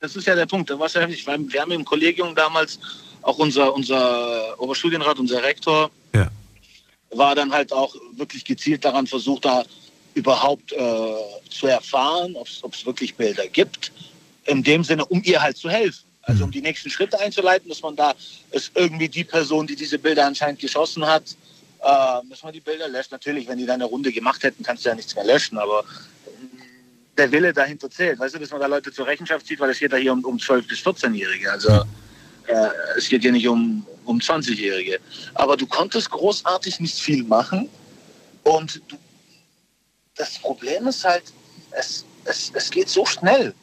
[0.00, 0.70] Das ist ja der Punkt.
[0.70, 1.26] Da war ja heftig.
[1.26, 2.78] weil Wir haben im Kollegium damals
[3.20, 6.28] auch unser, unser Oberstudienrat, unser Rektor, Ja.
[7.12, 9.64] War dann halt auch wirklich gezielt daran versucht, da
[10.14, 11.14] überhaupt äh,
[11.50, 13.92] zu erfahren, ob es wirklich Bilder gibt.
[14.44, 16.04] In dem Sinne, um ihr halt zu helfen.
[16.22, 18.14] Also um die nächsten Schritte einzuleiten, dass man da
[18.52, 21.24] ist irgendwie die Person, die diese Bilder anscheinend geschossen hat,
[21.80, 23.10] äh, dass man die Bilder löscht.
[23.10, 25.84] Natürlich, wenn die da eine Runde gemacht hätten, kannst du ja nichts mehr löschen, aber
[27.16, 28.18] der Wille dahinter zählt.
[28.18, 30.24] Weißt du, dass man da Leute zur Rechenschaft zieht, weil es geht da hier um,
[30.24, 31.50] um 12- bis 14-Jährige.
[31.50, 31.82] Also
[32.46, 34.98] äh, es geht hier nicht um, um 20-Jährige.
[35.34, 37.68] Aber du konntest großartig nicht viel machen.
[38.42, 38.96] Und du,
[40.16, 41.24] das Problem ist halt,
[41.70, 43.54] es, es, es geht so schnell.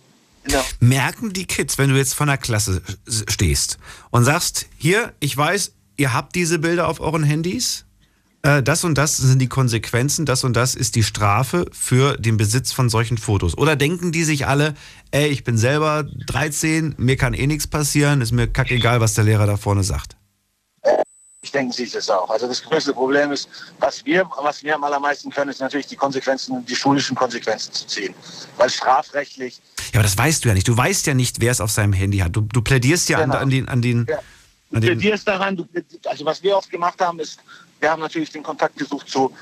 [0.49, 2.81] Der Merken die Kids, wenn du jetzt vor einer Klasse
[3.27, 3.77] stehst
[4.09, 7.85] und sagst, hier, ich weiß, ihr habt diese Bilder auf euren Handys,
[8.41, 12.37] äh, das und das sind die Konsequenzen, das und das ist die Strafe für den
[12.37, 13.57] Besitz von solchen Fotos.
[13.57, 14.75] Oder denken die sich alle,
[15.11, 19.25] ey, ich bin selber 13, mir kann eh nichts passieren, ist mir kackegal, was der
[19.25, 20.15] Lehrer da vorne sagt.
[21.41, 22.29] Ich denke, sie ist es auch.
[22.29, 23.47] Also das größte Problem ist,
[23.79, 27.87] was wir, was wir am allermeisten können, ist natürlich die Konsequenzen, die schulischen Konsequenzen zu
[27.87, 28.13] ziehen.
[28.57, 29.61] Weil strafrechtlich,
[29.93, 30.67] Ja, aber das weißt du ja nicht.
[30.67, 32.35] Du weißt ja nicht, wer es auf seinem Handy hat.
[32.35, 33.35] Du, du plädierst ja Genau.
[33.35, 34.19] an, an den, an den, Ja.
[34.71, 35.65] du plädierst daran, du,
[36.05, 37.39] also was wir oft gemacht haben, ist,
[37.79, 39.33] wir haben natürlich den Kontakt gesucht zu,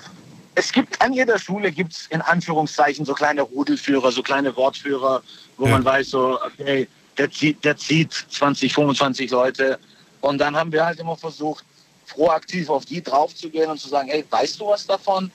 [0.54, 5.24] es gibt an jeder Schule gibt es in Anführungszeichen so kleine Rudelführer, so kleine Wortführer,
[5.58, 5.72] wo Ja.
[5.72, 6.88] man weiß, so, okay,
[7.18, 9.80] der zieht, der zieht 20, 25 Leute.
[10.22, 11.66] Und dann haben wir halt immer versucht,
[12.08, 15.32] proaktiv auf die draufzugehen und zu sagen, hey, weißt du was davon?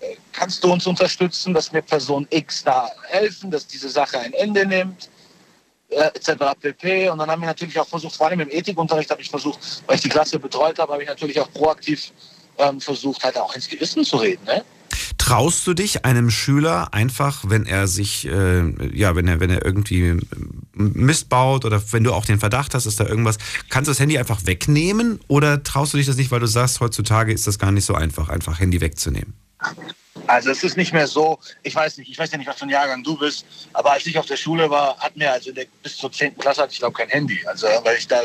[0.00, 4.32] Äh, Kannst du uns unterstützen, dass wir Person X da helfen, dass diese Sache ein
[4.34, 5.08] Ende nimmt?
[5.90, 6.54] äh, etc.
[6.60, 7.08] pp.
[7.10, 9.96] Und dann haben wir natürlich auch versucht, vor allem im Ethikunterricht habe ich versucht, weil
[9.96, 12.12] ich die Klasse betreut habe, habe ich natürlich auch proaktiv
[12.58, 14.44] ähm, versucht, halt auch ins Gewissen zu reden.
[14.44, 14.64] Ne?
[15.18, 19.64] Traust du dich einem Schüler einfach, wenn er sich, äh, ja, wenn er, wenn er
[19.64, 20.20] irgendwie äh,
[20.74, 23.38] Mist baut oder wenn du auch den Verdacht hast, dass da irgendwas,
[23.68, 26.80] kannst du das Handy einfach wegnehmen oder traust du dich das nicht, weil du sagst,
[26.80, 29.34] heutzutage ist das gar nicht so einfach, einfach Handy wegzunehmen?
[30.26, 32.64] Also es ist nicht mehr so, ich weiß nicht, ich weiß ja nicht, was für
[32.64, 35.66] ein Jahrgang du bist, aber als ich auf der Schule war, hatten wir also der,
[35.82, 36.36] bis zur 10.
[36.38, 37.38] Klasse hatte ich glaube kein Handy.
[37.46, 38.22] Also weil ich da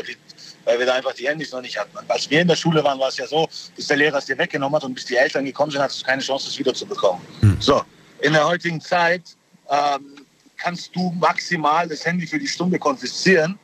[0.64, 1.96] weil wir da einfach die Handys noch nicht hatten.
[1.96, 4.26] Und als wir in der Schule waren, war es ja so, bis der Lehrer es
[4.26, 7.22] dir weggenommen hat und bis die Eltern gekommen sind, hattest du keine Chance, es wiederzubekommen.
[7.58, 7.82] So,
[8.20, 9.22] in der heutigen Zeit
[9.68, 10.16] ähm,
[10.56, 13.58] kannst du maximal das Handy für die Stunde konfiszieren,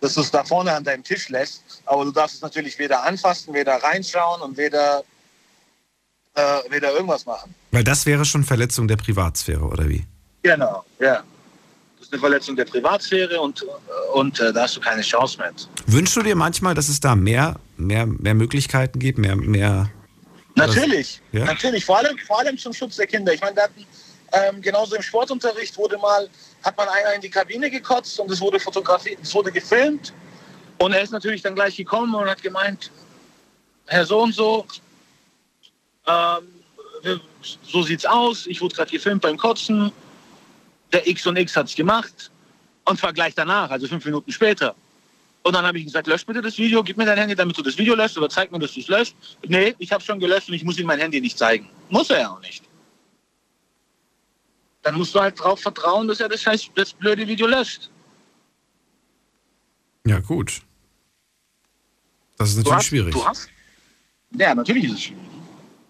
[0.00, 3.02] dass du es da vorne an deinem Tisch lässt, aber du darfst es natürlich weder
[3.04, 5.02] anfassen, weder reinschauen und weder,
[6.34, 7.54] äh, weder irgendwas machen.
[7.70, 10.04] Weil das wäre schon Verletzung der Privatsphäre, oder wie?
[10.42, 11.22] Genau, ja.
[12.14, 13.66] Das eine Verletzung der Privatsphäre und,
[14.12, 15.50] und äh, da hast du keine Chance mehr.
[15.86, 19.90] Wünschst du dir manchmal, dass es da mehr, mehr, mehr Möglichkeiten gibt, mehr, mehr.
[20.54, 21.44] Natürlich, Ja?
[21.44, 23.32] natürlich, vor allem, vor allem zum Schutz der Kinder.
[23.32, 23.84] Ich meine, hatten,
[24.32, 26.28] ähm, genauso im Sportunterricht wurde mal,
[26.62, 30.12] hat man einer in die Kabine gekotzt und es wurde fotografiert, es wurde gefilmt.
[30.78, 32.92] Und er ist natürlich dann gleich gekommen und hat gemeint,
[33.86, 34.64] Herr so und so,
[36.06, 37.18] ähm,
[37.64, 39.90] so sieht's aus, ich wurde gerade gefilmt beim Kotzen,
[40.94, 42.30] der X und X hat's gemacht
[42.84, 44.74] und zwar gleich danach, also fünf Minuten später.
[45.42, 47.62] Und dann habe ich gesagt, lösch bitte das Video, gib mir dein Handy, damit du
[47.62, 49.14] das Video löscht oder zeig mir, dass du es löscht.
[49.46, 51.68] Nee, ich habe schon gelöscht und ich muss ihm mein Handy nicht zeigen.
[51.90, 52.62] Muss er ja auch nicht.
[54.82, 57.90] Dann musst du halt darauf vertrauen, dass er das, scheiß, das blöde Video löscht.
[60.06, 60.62] Ja, gut.
[62.38, 63.14] Das ist Du natürlich hast, schwierig.
[63.14, 63.48] Du hast,
[64.32, 65.22] ja, natürlich ist es schwierig.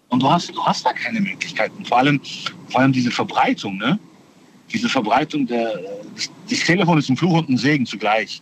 [0.09, 1.85] Und du hast, du hast da keine Möglichkeiten.
[1.85, 2.21] Vor allem,
[2.69, 3.99] vor allem diese Verbreitung, ne?
[4.71, 5.79] Diese Verbreitung, der,
[6.15, 8.41] das, das Telefon ist ein Fluch und ein Segen zugleich.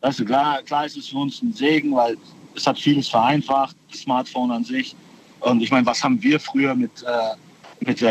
[0.00, 2.16] Weißt du, klar, klar ist es für uns ein Segen, weil
[2.54, 4.94] es hat vieles vereinfacht, das Smartphone an sich.
[5.40, 8.04] Und ich meine, was haben wir früher mit, äh, mit äh,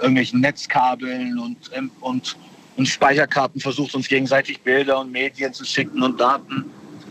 [0.00, 2.36] irgendwelchen Netzkabeln und, ähm, und
[2.76, 6.64] und Speicherkarten versucht, uns gegenseitig Bilder und Medien zu schicken und Daten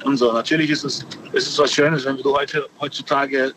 [0.03, 0.31] und so.
[0.31, 3.53] Natürlich ist es, ist es was Schönes, wenn du heute, heutzutage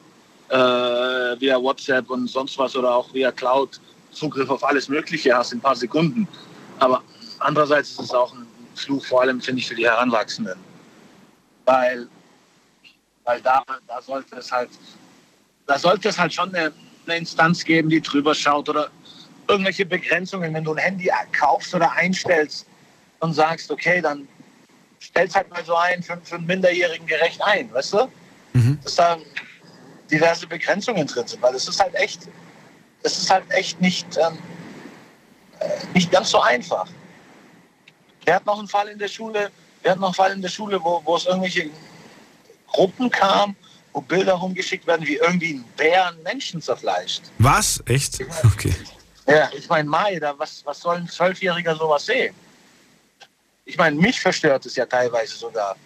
[0.48, 3.80] äh, via WhatsApp und sonst was oder auch via Cloud
[4.14, 6.26] Zugriff auf alles Mögliche hast in ein paar Sekunden.
[6.78, 7.02] Aber
[7.40, 10.58] andererseits ist es auch ein Fluch, vor allem finde ich für die Heranwachsenden.
[11.64, 12.08] Weil,
[13.24, 14.70] weil da, da sollte es halt,
[15.66, 16.72] da sollte es halt schon eine,
[17.06, 18.90] eine Instanz geben, die drüber schaut oder
[19.48, 22.66] irgendwelche Begrenzungen, wenn du ein Handy kaufst oder einstellst
[23.20, 24.26] und sagst, okay, dann
[25.02, 28.08] stellst halt mal so ein für, für einen Minderjährigen gerecht ein, weißt du?
[28.54, 28.78] Mhm.
[28.82, 29.18] Dass da
[30.10, 32.28] diverse Begrenzungen drin sind, weil es ist halt echt,
[33.04, 34.38] es ist halt echt nicht, ähm,
[35.60, 36.88] äh, nicht ganz so einfach.
[38.24, 39.50] Wir hatten noch einen Fall in der Schule,
[39.82, 41.70] wir hatten noch einen Fall in der Schule, wo, wo es irgendwelche
[42.66, 43.54] Gruppen kam,
[43.92, 47.22] wo Bilder rumgeschickt werden, wie irgendwie ein Bär einen Menschen zerfleischt.
[47.38, 47.82] Was?
[47.86, 48.18] Echt?
[48.44, 48.74] Okay.
[49.26, 52.34] Ja, ich meine, Mai, da, was, was soll ein Zwölfjähriger sowas sehen?
[53.66, 55.76] Ich meine, mich verstört es ja teilweise sogar.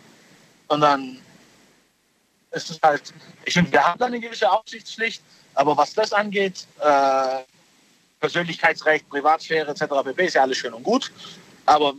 [0.68, 1.20] Und dann
[2.52, 3.12] ist es halt,
[3.44, 5.22] ich finde, wir haben da eine gewisse Aufsichtspflicht,
[5.59, 7.43] aber was das angeht, äh,
[8.20, 9.86] Persönlichkeitsrecht, Privatsphäre etc.
[10.05, 10.26] pp.
[10.26, 11.10] ist ja alles schön und gut.
[11.66, 11.94] Aber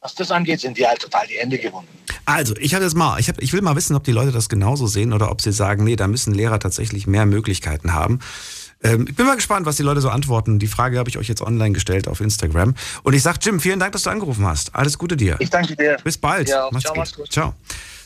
[0.00, 1.88] was das angeht, sind die halt total die Hände gewunden.
[2.26, 4.50] Also, ich habe jetzt mal, ich, hab, ich will mal wissen, ob die Leute das
[4.50, 8.18] genauso sehen oder ob sie sagen, nee, da müssen Lehrer tatsächlich mehr Möglichkeiten haben.
[8.82, 10.58] Ähm, ich bin mal gespannt, was die Leute so antworten.
[10.58, 12.74] Die Frage habe ich euch jetzt online gestellt auf Instagram.
[13.02, 14.74] Und ich sage, Jim, vielen Dank, dass du angerufen hast.
[14.74, 15.36] Alles Gute dir.
[15.40, 15.96] Ich danke dir.
[16.04, 16.48] Bis bald.
[16.48, 16.98] Ja, Macht's ciao, gut.
[16.98, 17.32] mach's gut.
[17.32, 17.54] Ciao.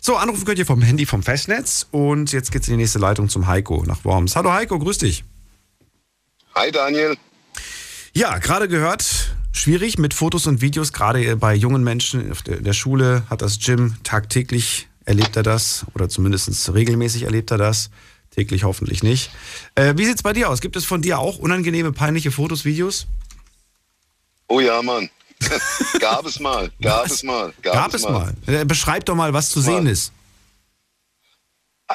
[0.01, 1.87] So, anrufen könnt ihr vom Handy vom Festnetz.
[1.91, 4.37] Und jetzt geht's in die nächste Leitung zum Heiko nach Worms.
[4.37, 5.25] Hallo Heiko, grüß dich.
[6.55, 7.17] Hi Daniel.
[8.13, 13.23] Ja, gerade gehört, schwierig mit Fotos und Videos, gerade bei jungen Menschen der, der Schule
[13.31, 17.91] hat das Jim tagtäglich erlebt er das oder zumindest regelmäßig erlebt er das.
[18.31, 19.31] Täglich hoffentlich nicht.
[19.74, 20.61] Äh, wie sieht's bei dir aus?
[20.61, 23.07] Gibt es von dir auch unangenehme, peinliche Fotos, Videos?
[24.48, 25.11] Oh ja, Mann.
[26.01, 27.12] gab es mal, gab Was?
[27.12, 27.52] es mal.
[27.62, 28.35] Gab, Gab es mal.
[28.47, 30.12] Äh, Beschreib doch mal, was zu sehen ist.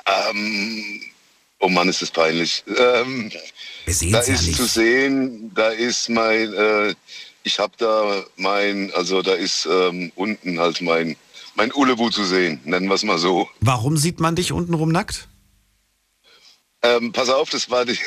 [0.05, 1.01] Ähm,
[1.59, 2.63] oh Mann, ist das peinlich.
[2.67, 3.31] Ähm,
[3.85, 4.55] da ja ist nicht.
[4.57, 6.95] zu sehen, da ist mein, äh,
[7.43, 11.15] ich habe da mein, also da ist ähm, unten halt mein,
[11.55, 13.47] mein Ulebu zu sehen, nennen wir es mal so.
[13.61, 15.27] Warum sieht man dich untenrum nackt?
[16.85, 17.97] Ähm, pass auf, das, war die,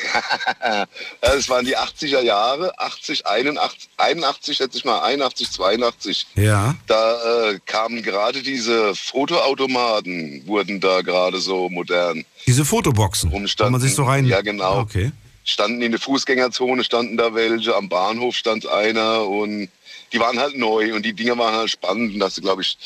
[1.21, 6.27] das waren die 80er Jahre, 80, 81, 81 schätze ich mal, 81, 82.
[6.35, 6.75] Ja.
[6.87, 12.23] Da äh, kamen gerade diese Fotoautomaten, wurden da gerade so modern.
[12.47, 13.73] Diese Fotoboxen, wo Rumstanden.
[13.73, 14.25] man sich so rein...
[14.25, 14.79] Ja, genau.
[14.79, 15.11] Okay.
[15.43, 19.69] Standen in der Fußgängerzone, standen da welche, am Bahnhof stand einer und
[20.13, 22.13] die waren halt neu und die Dinger waren halt spannend.
[22.13, 22.77] Und da hast du, glaube ich,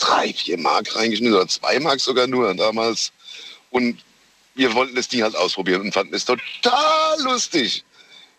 [0.00, 3.12] drei, vier Mark reingeschnitten oder zwei Mark sogar nur damals.
[3.70, 3.98] Und
[4.56, 7.84] wir wollten das Ding halt ausprobieren und fanden es total lustig.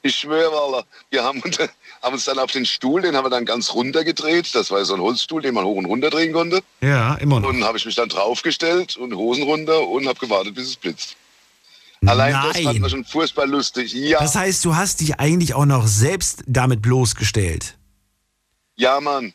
[0.03, 1.41] Ich schwöre, Wallah, wir haben,
[2.01, 4.53] haben uns dann auf den Stuhl, den haben wir dann ganz runter gedreht.
[4.53, 6.61] Das war so ein Holzstuhl, den man hoch und runter drehen konnte.
[6.81, 7.49] Ja, immer noch.
[7.49, 11.15] Und habe ich mich dann draufgestellt und Hosen runter und habe gewartet, bis es blitzt.
[12.05, 12.81] Allein das fand Nein.
[12.81, 13.91] man schon furchtbar lustig.
[13.93, 17.75] Ja, Das heißt, du hast dich eigentlich auch noch selbst damit bloßgestellt.
[18.75, 19.33] ja, Mann.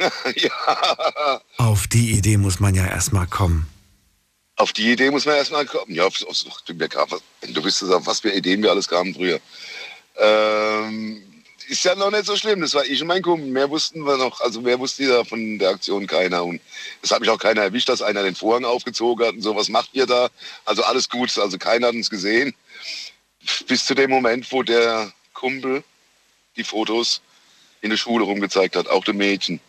[0.36, 3.66] ja, Auf die Idee muss man ja erstmal kommen.
[4.62, 5.94] Auf die Idee muss man erstmal kommen.
[5.94, 9.40] Ja, auf, auf, du, mir grad, was, für Ideen wir alles kamen früher.
[10.16, 11.22] Ähm,
[11.68, 12.60] ist ja noch nicht so schlimm.
[12.60, 13.50] Das war ich und mein Kumpel.
[13.50, 16.44] Mehr wussten wir noch, also mehr wusste ja von der Aktion keiner.
[16.44, 16.60] Und
[17.02, 19.56] es hat mich auch keiner erwischt, dass einer den Vorhang aufgezogen hat und so.
[19.56, 20.28] Was macht ihr da?
[20.64, 21.36] Also alles gut.
[21.38, 22.54] Also keiner hat uns gesehen.
[23.66, 25.82] Bis zu dem Moment, wo der Kumpel
[26.56, 27.20] die Fotos
[27.80, 29.60] in der Schule rumgezeigt hat, auch dem Mädchen.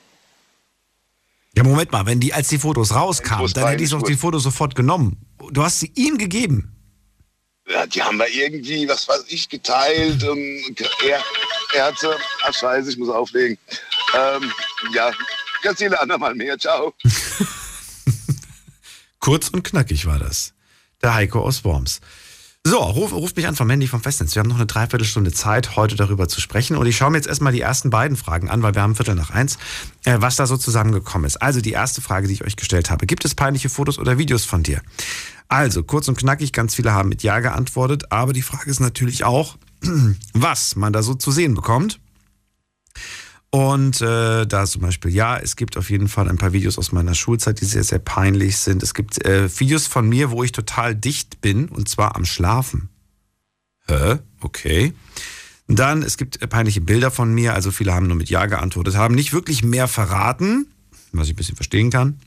[1.55, 4.15] Ja, Moment mal, wenn die, als die Fotos rauskamen, dann hätte ich doch die.
[4.15, 5.17] Fotos sofort genommen.
[5.51, 6.75] Du hast sie ihm gegeben.
[7.69, 10.23] Ja, die haben wir irgendwie, was weiß ich, geteilt.
[10.23, 11.23] Und er,
[11.75, 12.11] er hat so,
[12.43, 13.57] ach scheiße, ich muss auflegen.
[14.15, 14.51] Ähm,
[14.93, 16.57] ja, ich erzähle andermal mehr.
[16.57, 16.93] Ciao.
[19.19, 20.53] Kurz und knackig war das.
[21.01, 22.01] Der Heiko aus Worms.
[22.65, 24.35] So, ruf, ruft mich an vom Handy vom Festnetz.
[24.35, 26.77] Wir haben noch eine Dreiviertelstunde Zeit, heute darüber zu sprechen.
[26.77, 29.15] Und ich schaue mir jetzt erstmal die ersten beiden Fragen an, weil wir haben Viertel
[29.15, 29.57] nach eins,
[30.05, 31.41] äh, was da so zusammengekommen ist.
[31.41, 33.05] Also die erste Frage, die ich euch gestellt habe.
[33.05, 34.81] Gibt es peinliche Fotos oder Videos von dir?
[35.49, 38.13] Also, kurz und knackig, ganz viele haben mit Ja geantwortet.
[38.13, 39.57] Aber die Frage ist natürlich auch,
[40.33, 41.99] was man da so zu sehen bekommt.
[43.53, 46.91] Und äh, da zum Beispiel, ja, es gibt auf jeden Fall ein paar Videos aus
[46.91, 48.81] meiner Schulzeit, die sehr, sehr peinlich sind.
[48.81, 52.89] Es gibt äh, Videos von mir, wo ich total dicht bin, und zwar am Schlafen.
[53.85, 54.17] Hä?
[54.41, 54.93] Okay.
[55.67, 58.95] Dann, es gibt äh, peinliche Bilder von mir, also viele haben nur mit Ja geantwortet,
[58.95, 60.65] haben nicht wirklich mehr verraten,
[61.11, 62.19] was ich ein bisschen verstehen kann.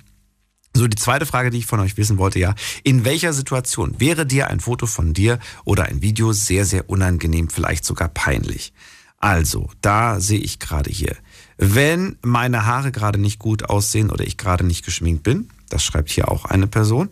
[0.75, 2.55] So, die zweite Frage, die ich von euch wissen wollte, ja,
[2.85, 7.49] in welcher Situation wäre dir ein Foto von dir oder ein Video sehr, sehr unangenehm,
[7.49, 8.73] vielleicht sogar peinlich?
[9.19, 11.17] Also, da sehe ich gerade hier.
[11.57, 16.11] Wenn meine Haare gerade nicht gut aussehen oder ich gerade nicht geschminkt bin, das schreibt
[16.11, 17.11] hier auch eine Person.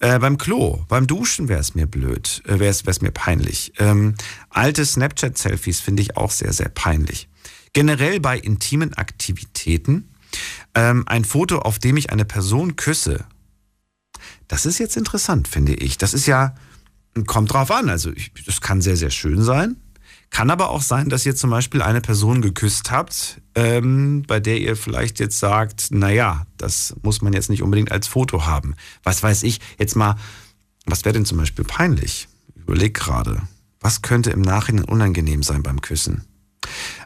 [0.00, 3.72] Äh, beim Klo, beim Duschen wäre es mir blöd, äh, wäre es mir peinlich.
[3.78, 4.14] Ähm,
[4.50, 7.28] alte Snapchat-Selfies finde ich auch sehr, sehr peinlich.
[7.72, 10.08] Generell bei intimen Aktivitäten
[10.74, 13.24] ähm, ein Foto, auf dem ich eine Person küsse.
[14.48, 15.98] Das ist jetzt interessant, finde ich.
[15.98, 16.54] Das ist ja,
[17.26, 17.88] kommt drauf an.
[17.88, 19.76] Also, ich, das kann sehr, sehr schön sein.
[20.30, 24.58] Kann aber auch sein, dass ihr zum Beispiel eine Person geküsst habt, ähm, bei der
[24.58, 28.74] ihr vielleicht jetzt sagt, naja, das muss man jetzt nicht unbedingt als Foto haben.
[29.02, 30.16] Was weiß ich, jetzt mal,
[30.84, 32.28] was wäre denn zum Beispiel peinlich?
[32.54, 33.42] Ich überleg gerade.
[33.80, 36.24] Was könnte im Nachhinein unangenehm sein beim Küssen?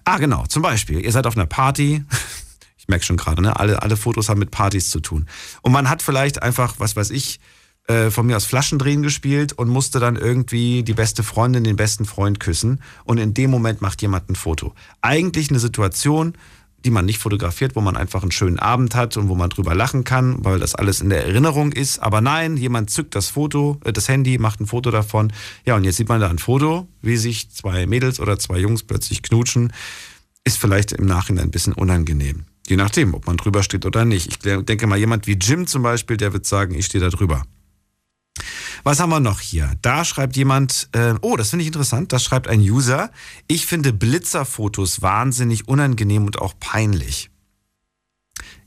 [0.04, 2.04] Ah, genau, zum Beispiel, ihr seid auf einer Party.
[2.82, 3.60] Ich merke schon gerade, ne?
[3.60, 5.28] Alle, alle Fotos haben mit Partys zu tun.
[5.60, 7.38] Und man hat vielleicht einfach, was weiß ich,
[7.90, 12.04] äh, von mir aus Flaschendrehen gespielt und musste dann irgendwie die beste Freundin, den besten
[12.04, 12.80] Freund küssen.
[13.04, 14.74] Und in dem Moment macht jemand ein Foto.
[15.00, 16.34] Eigentlich eine Situation,
[16.84, 19.74] die man nicht fotografiert, wo man einfach einen schönen Abend hat und wo man drüber
[19.74, 21.98] lachen kann, weil das alles in der Erinnerung ist.
[21.98, 25.32] Aber nein, jemand zückt das Foto, äh, das Handy, macht ein Foto davon.
[25.66, 28.84] Ja, und jetzt sieht man da ein Foto, wie sich zwei Mädels oder zwei Jungs
[28.84, 29.72] plötzlich knutschen.
[30.44, 32.44] Ist vielleicht im Nachhinein ein bisschen unangenehm.
[32.68, 34.28] Je nachdem, ob man drüber steht oder nicht.
[34.28, 37.42] Ich denke mal, jemand wie Jim zum Beispiel, der wird sagen, ich stehe da drüber.
[38.82, 39.74] Was haben wir noch hier?
[39.82, 43.10] Da schreibt jemand, äh, oh, das finde ich interessant, das schreibt ein User,
[43.46, 47.30] ich finde Blitzerfotos wahnsinnig unangenehm und auch peinlich.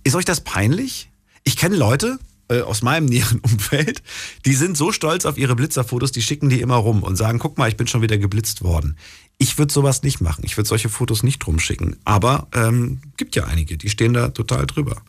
[0.03, 1.09] Ist euch das peinlich?
[1.43, 2.19] Ich kenne Leute
[2.49, 4.03] äh, aus meinem näheren Umfeld,
[4.45, 7.57] die sind so stolz auf ihre Blitzerfotos, die schicken die immer rum und sagen, guck
[7.57, 8.97] mal, ich bin schon wieder geblitzt worden.
[9.39, 11.97] Ich würde sowas nicht machen, ich würde solche Fotos nicht rumschicken.
[12.05, 15.01] Aber ähm, gibt ja einige, die stehen da total drüber.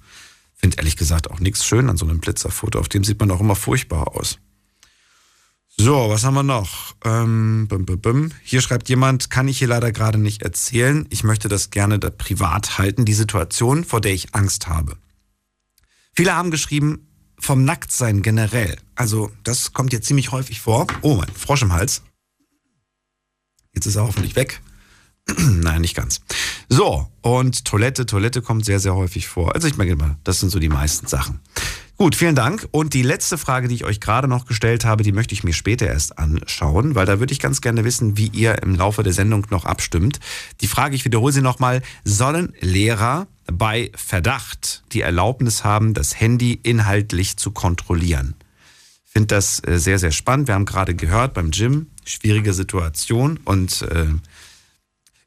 [0.65, 3.41] Finde ehrlich gesagt auch nichts schön an so einem Blitzerfoto, auf dem sieht man auch
[3.41, 4.39] immer furchtbar aus.
[5.77, 6.97] So, was haben wir noch?
[7.05, 8.32] Ähm, bim, bim, bim.
[8.43, 11.07] Hier schreibt jemand, kann ich hier leider gerade nicht erzählen.
[11.11, 14.97] Ich möchte das gerne da privat halten, die Situation, vor der ich Angst habe.
[16.15, 17.09] Viele haben geschrieben,
[17.39, 18.78] vom Nacktsein generell.
[18.95, 20.86] Also, das kommt jetzt ziemlich häufig vor.
[21.03, 22.01] Oh, mein Frosch im Hals.
[23.74, 24.62] Jetzt ist er hoffentlich weg.
[25.36, 26.23] Nein, nicht ganz.
[26.69, 29.55] So, und Toilette, Toilette kommt sehr, sehr häufig vor.
[29.55, 31.41] Also ich meine mal, das sind so die meisten Sachen.
[31.97, 32.66] Gut, vielen Dank.
[32.73, 35.53] Und die letzte Frage, die ich euch gerade noch gestellt habe, die möchte ich mir
[35.53, 39.12] später erst anschauen, weil da würde ich ganz gerne wissen, wie ihr im Laufe der
[39.12, 40.19] Sendung noch abstimmt.
[40.61, 46.59] Die Frage, ich wiederhole sie nochmal, sollen Lehrer bei Verdacht die Erlaubnis haben, das Handy
[46.61, 48.35] inhaltlich zu kontrollieren?
[49.07, 50.49] Ich finde das äh, sehr, sehr spannend.
[50.49, 54.07] Wir haben gerade gehört beim Gym, schwierige Situation und äh,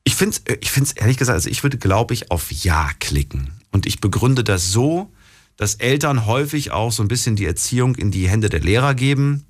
[0.08, 2.92] ich finde es äh, ich find's ehrlich gesagt, also ich würde, glaube ich, auf Ja
[3.00, 3.52] klicken.
[3.72, 5.12] Und ich begründe das so,
[5.58, 9.44] dass Eltern häufig auch so ein bisschen die Erziehung in die Hände der Lehrer geben.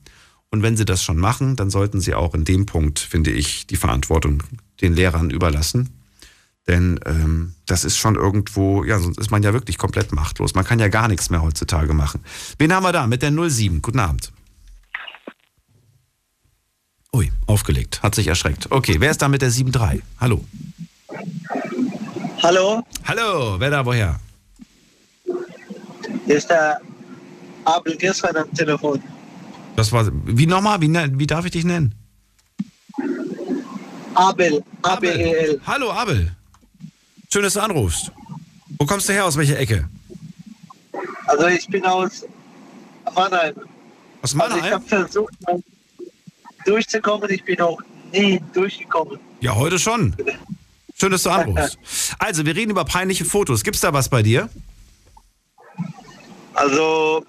[0.50, 3.68] Und wenn sie das schon machen, dann sollten sie auch in dem Punkt, finde ich,
[3.68, 4.42] die Verantwortung
[4.82, 5.90] den Lehrern überlassen.
[6.68, 10.56] Denn ähm, das ist schon irgendwo, ja, sonst ist man ja wirklich komplett machtlos.
[10.56, 12.22] Man kann ja gar nichts mehr heutzutage machen.
[12.58, 13.84] Wen haben wir da mit der 07?
[13.84, 14.32] Guten Abend.
[17.14, 18.72] Ui, aufgelegt, hat sich erschreckt.
[18.72, 20.04] Okay, wer ist da mit der 73?
[20.20, 20.44] Hallo.
[22.44, 22.84] Hallo.
[23.06, 24.20] Hallo, wer da woher?
[26.26, 26.80] Hier ist der
[27.66, 29.02] Abel gestern am Telefon.
[29.76, 31.96] Das war, wie nochmal, wie, wie darf ich dich nennen?
[34.14, 35.62] Abel, A-B-E-L.
[35.66, 36.36] Hallo Abel.
[37.32, 38.12] Schön, dass du anrufst.
[38.80, 39.26] Wo kommst du her?
[39.26, 39.88] Aus welcher Ecke?
[41.28, 42.26] Also ich bin aus
[43.14, 43.56] Mannheim.
[44.22, 44.64] Aus Mannheim?
[44.64, 45.34] Also ich habe versucht,
[46.66, 47.30] durchzukommen.
[47.30, 47.82] Ich bin auch
[48.12, 49.20] nie durchgekommen.
[49.42, 50.16] Ja, heute schon.
[51.00, 51.78] Schön, dass du anrufst.
[52.20, 53.64] Also, wir reden über peinliche Fotos.
[53.64, 54.50] Gibt's da was bei dir?
[56.58, 57.24] Also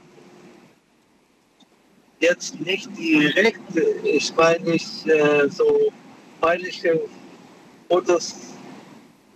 [2.20, 3.60] jetzt nicht direkt,
[4.02, 5.92] ich meine nicht äh, so
[6.40, 6.98] peinliche
[7.90, 8.34] Fotos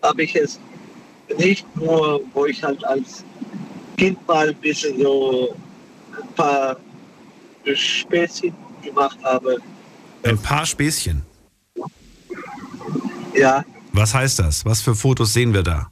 [0.02, 0.58] habe ich es
[1.36, 3.22] nicht nur, wo ich halt als
[3.98, 5.54] Kind mal ein bisschen so
[6.20, 6.76] ein paar
[7.66, 9.58] Späßchen gemacht habe.
[10.24, 11.22] Ein paar Späßchen?
[13.34, 13.64] Ja.
[13.92, 14.64] Was heißt das?
[14.64, 15.90] Was für Fotos sehen wir da?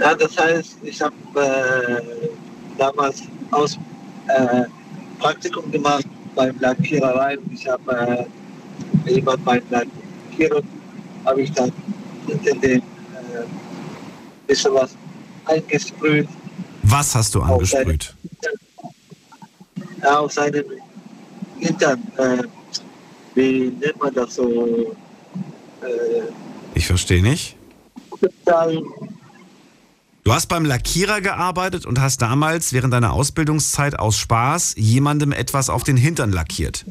[0.00, 2.28] Ja, das heißt, ich habe äh,
[2.76, 3.78] damals aus
[4.28, 4.64] äh,
[5.18, 6.04] Praktikum gemacht
[6.34, 7.38] beim Lackiererei.
[7.52, 8.26] Ich habe
[9.06, 10.66] äh, jemand beim Lackieren
[11.24, 11.72] habe ich dann
[12.26, 12.82] in den äh,
[14.46, 14.94] bisschen was
[15.46, 16.28] eingesprüht.
[16.82, 18.14] Was hast du angesprüht?
[20.02, 20.64] ja, auf seinen
[21.58, 22.02] Hintern.
[22.16, 22.42] Äh,
[23.34, 24.96] wie nennt man das so?
[25.82, 25.86] Äh,
[26.74, 27.56] ich verstehe nicht.
[30.24, 35.70] Du hast beim Lackierer gearbeitet und hast damals während deiner Ausbildungszeit aus Spaß jemandem etwas
[35.70, 36.84] auf den Hintern lackiert.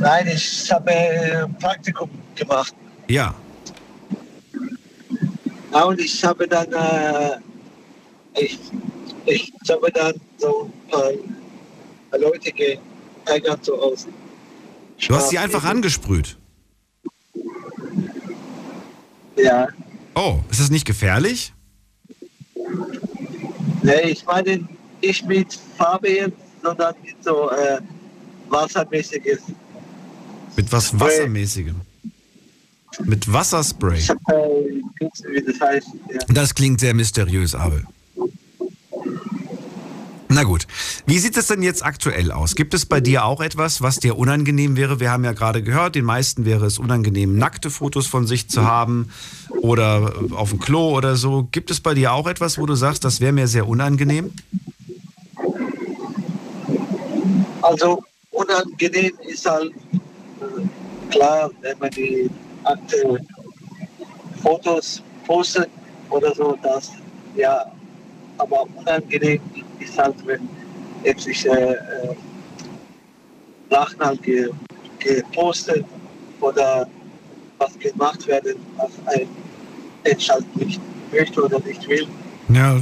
[0.00, 2.74] Nein, ich habe äh, Praktikum gemacht.
[3.08, 3.34] Ja.
[5.72, 7.38] Ja, und ich habe dann, äh,
[8.34, 8.58] ich,
[9.26, 10.90] ich habe dann so ein
[12.10, 12.52] paar Leute
[13.24, 14.06] geärgert so aus.
[15.06, 16.36] Du hast sie einfach angesprüht.
[19.36, 19.68] Ja.
[20.14, 21.52] Oh, ist das nicht gefährlich?
[23.82, 24.68] Nee, ich meine
[25.02, 27.80] nicht mit Farbe jetzt, sondern mit so äh,
[28.48, 29.40] wassermäßiges.
[30.56, 31.80] Mit was Wassermäßigem?
[33.04, 33.98] Mit Wasserspray.
[33.98, 34.80] Ich hab, äh,
[35.30, 35.88] wie das heißt.
[36.12, 36.18] Ja.
[36.28, 37.84] Das klingt sehr mysteriös, Abel.
[40.32, 40.66] Na gut.
[41.04, 42.54] Wie sieht es denn jetzt aktuell aus?
[42.54, 44.98] Gibt es bei dir auch etwas, was dir unangenehm wäre?
[44.98, 48.64] Wir haben ja gerade gehört, den meisten wäre es unangenehm, nackte Fotos von sich zu
[48.64, 49.10] haben
[49.60, 51.48] oder auf dem Klo oder so.
[51.52, 54.32] Gibt es bei dir auch etwas, wo du sagst, das wäre mir sehr unangenehm?
[57.60, 62.30] Also unangenehm ist halt äh, klar, wenn man die
[62.64, 63.18] akte
[64.42, 65.68] Fotos postet
[66.08, 66.90] oder so, das
[67.36, 67.66] ja,
[68.38, 69.40] aber unangenehm
[69.78, 70.48] ist halt, wenn
[71.04, 72.14] jetzt ich äh, äh,
[73.70, 74.50] Sachen halt ge,
[74.98, 75.84] gepostet
[76.40, 76.88] oder
[77.58, 79.28] was gemacht werden, was ein
[80.04, 80.80] Mensch halt nicht
[81.10, 82.06] möchte oder nicht will.
[82.48, 82.80] Ja.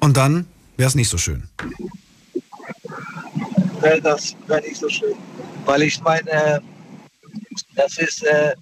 [0.00, 0.46] Und dann
[0.76, 1.42] wäre es nicht so schön.
[3.82, 5.14] Nee, das wäre nicht so schön.
[5.64, 6.62] Weil ich meine,
[7.74, 8.54] das ist äh,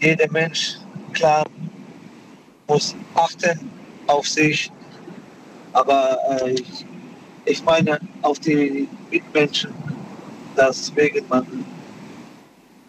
[0.00, 0.76] jeder Mensch,
[1.12, 1.46] klar,
[2.70, 3.58] muss achten
[4.06, 4.70] auf sich,
[5.72, 6.86] aber äh, ich,
[7.46, 9.72] ich meine auf die Mitmenschen,
[10.56, 11.44] deswegen man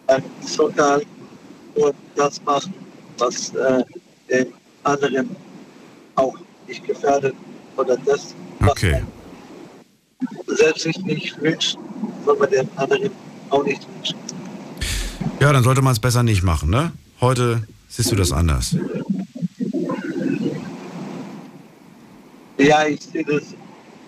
[0.06, 1.02] ein Sozial
[1.74, 2.72] und das machen,
[3.18, 3.82] was äh,
[4.30, 4.46] den
[4.84, 5.34] anderen
[6.14, 6.36] auch
[6.68, 7.34] nicht gefährdet
[7.76, 9.02] oder das, was Okay.
[10.20, 11.76] man selbst sich nicht wünscht,
[12.24, 13.10] soll man den anderen
[13.50, 14.16] auch nicht wünschen.
[15.40, 16.92] Ja, dann sollte man es besser nicht machen, ne?
[17.20, 18.76] Heute siehst du das anders.
[22.58, 23.42] Ja, ich sehe das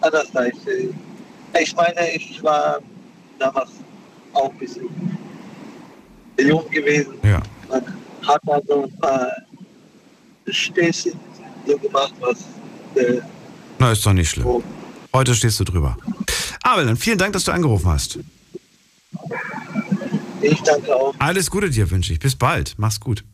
[0.00, 0.28] anders.
[0.28, 2.80] Ich, äh, ich meine, ich war
[3.38, 3.70] damals
[4.32, 4.88] auch ein bisschen
[6.38, 7.14] jung gewesen.
[7.22, 7.42] Ja.
[7.68, 7.84] Man
[8.26, 9.28] hat da so ein paar
[10.48, 11.18] Späßchen
[11.66, 12.40] so gemacht, was
[12.96, 13.20] äh,
[13.78, 14.62] Na, ist doch nicht schlimm.
[15.12, 15.96] Heute stehst du drüber.
[16.62, 18.18] Abel, dann vielen Dank, dass du angerufen hast.
[20.40, 21.14] ich danke auch.
[21.18, 22.18] Alles Gute dir wünsche ich.
[22.18, 22.74] Bis bald.
[22.78, 23.24] Mach's gut.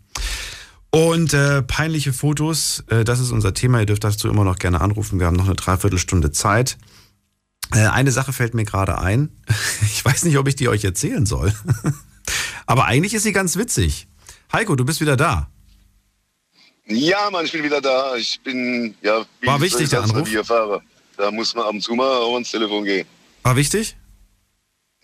[0.91, 3.81] Und äh, peinliche Fotos, äh, das ist unser Thema.
[3.81, 5.21] Ihr dürft dazu immer noch gerne anrufen.
[5.21, 6.79] Wir haben noch eine Dreiviertelstunde Zeit.
[7.73, 9.31] Äh, eine Sache fällt mir gerade ein.
[9.83, 11.53] Ich weiß nicht, ob ich die euch erzählen soll.
[12.67, 14.09] Aber eigentlich ist sie ganz witzig.
[14.53, 15.51] Heiko, du bist wieder da.
[16.87, 18.17] Ja, Mann, ich bin wieder da.
[18.17, 20.29] Ich bin, ja, wie War wichtig, ich der Anruf?
[21.17, 23.07] Da muss man ab und zu mal auch ans Telefon gehen.
[23.43, 23.97] War wichtig?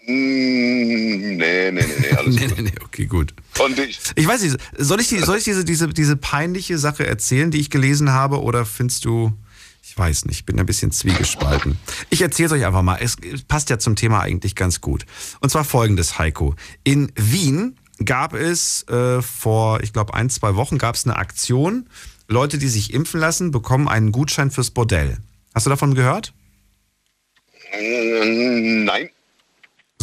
[0.06, 3.34] Mm, nee, nee, nee, nee, alles nee, nee, nee, okay, gut.
[3.58, 7.06] Und ich, Ich weiß nicht, soll ich, die, soll ich diese, diese, diese peinliche Sache
[7.06, 9.32] erzählen, die ich gelesen habe, oder findest du,
[9.82, 11.76] ich weiß nicht, ich bin ein bisschen zwiegespalten.
[12.10, 13.16] Ich erzähle es euch einfach mal, es
[13.48, 15.06] passt ja zum Thema eigentlich ganz gut.
[15.40, 16.54] Und zwar folgendes, Heiko.
[16.84, 21.88] In Wien gab es äh, vor, ich glaube, ein, zwei Wochen gab es eine Aktion.
[22.28, 25.16] Leute, die sich impfen lassen, bekommen einen Gutschein fürs Bordell.
[25.54, 26.32] Hast du davon gehört?
[27.72, 29.08] mm, nein,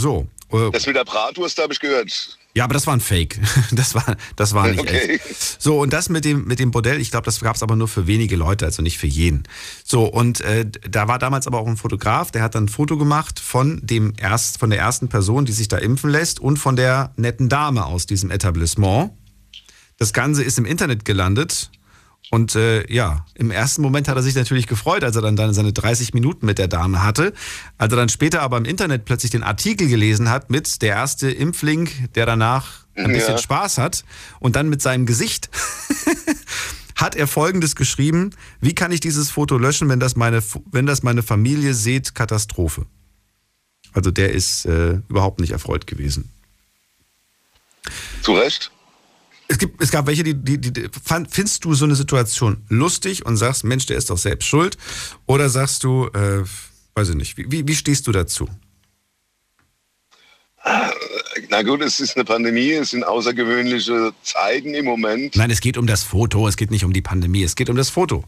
[0.03, 0.27] So.
[0.51, 2.37] Äh, das mit der Bratwurst habe ich gehört.
[2.55, 3.39] Ja, aber das war ein Fake.
[3.71, 5.19] Das war, das war nicht Okay.
[5.23, 5.61] echt.
[5.61, 7.87] So, und das mit dem, mit dem Bordell, ich glaube, das gab es aber nur
[7.87, 9.43] für wenige Leute, also nicht für jeden.
[9.85, 12.97] So, und äh, da war damals aber auch ein Fotograf, der hat dann ein Foto
[12.97, 16.75] gemacht von dem erst, von der ersten Person, die sich da impfen lässt und von
[16.75, 19.11] der netten Dame aus diesem Etablissement.
[19.97, 21.71] Das Ganze ist im Internet gelandet.
[22.31, 25.53] Und äh, ja, im ersten Moment hat er sich natürlich gefreut, als er dann, dann
[25.53, 27.33] seine 30 Minuten mit der Dame hatte.
[27.77, 31.29] Als er dann später aber im Internet plötzlich den Artikel gelesen hat mit der erste
[31.29, 33.13] Impfling, der danach ein Ja.
[33.17, 34.03] bisschen Spaß hat
[34.39, 35.49] und dann mit seinem Gesicht
[36.95, 38.31] hat er folgendes geschrieben:
[38.61, 40.41] Wie kann ich dieses Foto löschen, wenn das meine,
[40.71, 42.15] wenn das meine Familie sieht?
[42.15, 42.85] Katastrophe.
[43.93, 46.29] Also der ist äh, überhaupt nicht erfreut gewesen.
[48.21, 48.71] Zu Recht?
[49.53, 53.23] Es, gibt, es gab welche, die, die, die fand, findest du so eine Situation lustig
[53.23, 54.79] und sagst, Mensch, der ist doch selbst schuld?
[55.27, 56.43] Oder sagst du, äh,
[56.95, 58.49] weiß ich nicht, wie, wie, stehst du dazu?
[61.49, 65.35] Na gut, es ist eine Pandemie, es sind außergewöhnliche Zeiten im Moment.
[65.35, 67.75] Nein, es geht um das Foto, es geht nicht um die Pandemie, es geht um
[67.75, 68.23] das Foto.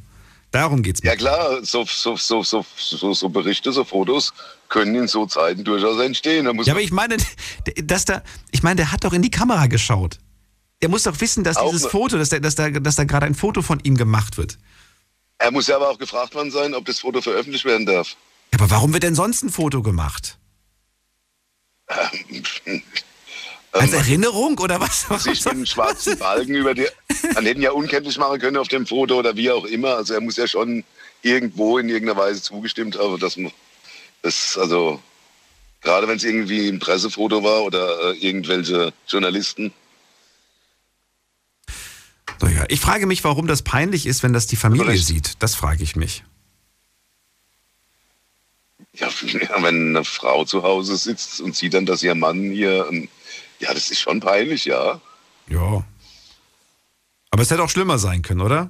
[0.52, 1.10] Darum geht's mir.
[1.10, 4.32] Ja klar, so, so, so, so, Berichte, so Fotos
[4.70, 6.46] können in so Zeiten durchaus entstehen.
[6.46, 7.18] Ja, aber ich meine,
[7.84, 8.22] dass da,
[8.52, 10.20] ich meine, der hat doch in die Kamera geschaut.
[10.86, 13.06] Der muss doch wissen, dass Auch dieses ne- Foto, dass, der, dass, da, dass da
[13.06, 14.60] gerade ein Foto von ihm gemacht wird.
[15.40, 18.16] Er muss ja aber auch gefragt worden sein, ob das Foto veröffentlicht werden darf.
[18.54, 20.38] Aber warum wird denn sonst ein Foto gemacht?
[23.72, 25.08] Als Erinnerung oder was?
[25.24, 26.86] Sich einen schwarzen Balken über die.
[27.34, 29.96] Man hätte ihn ja unkenntlich machen können auf dem Foto oder wie auch immer.
[29.96, 30.84] Also er muss ja schon
[31.24, 33.52] irgendwo in irgendeiner Weise zugestimmt haben, dass man
[34.22, 35.02] das, also
[35.82, 39.74] gerade wenn es irgendwie ein Pressefoto war oder äh, irgendwelche Journalisten.
[42.42, 45.34] Naja, ich frage mich, warum das peinlich ist, wenn das die Familie sieht.
[45.40, 46.24] Das frage ich mich.
[48.98, 49.10] Ja,
[49.62, 53.10] wenn eine Frau zu Hause sitzt und sieht dann, dass ihr Mann hier, ähm,
[53.60, 55.02] ja, das ist schon peinlich, ja.
[55.50, 55.84] Ja.
[57.30, 58.70] Aber es hätte auch schlimmer sein können, oder?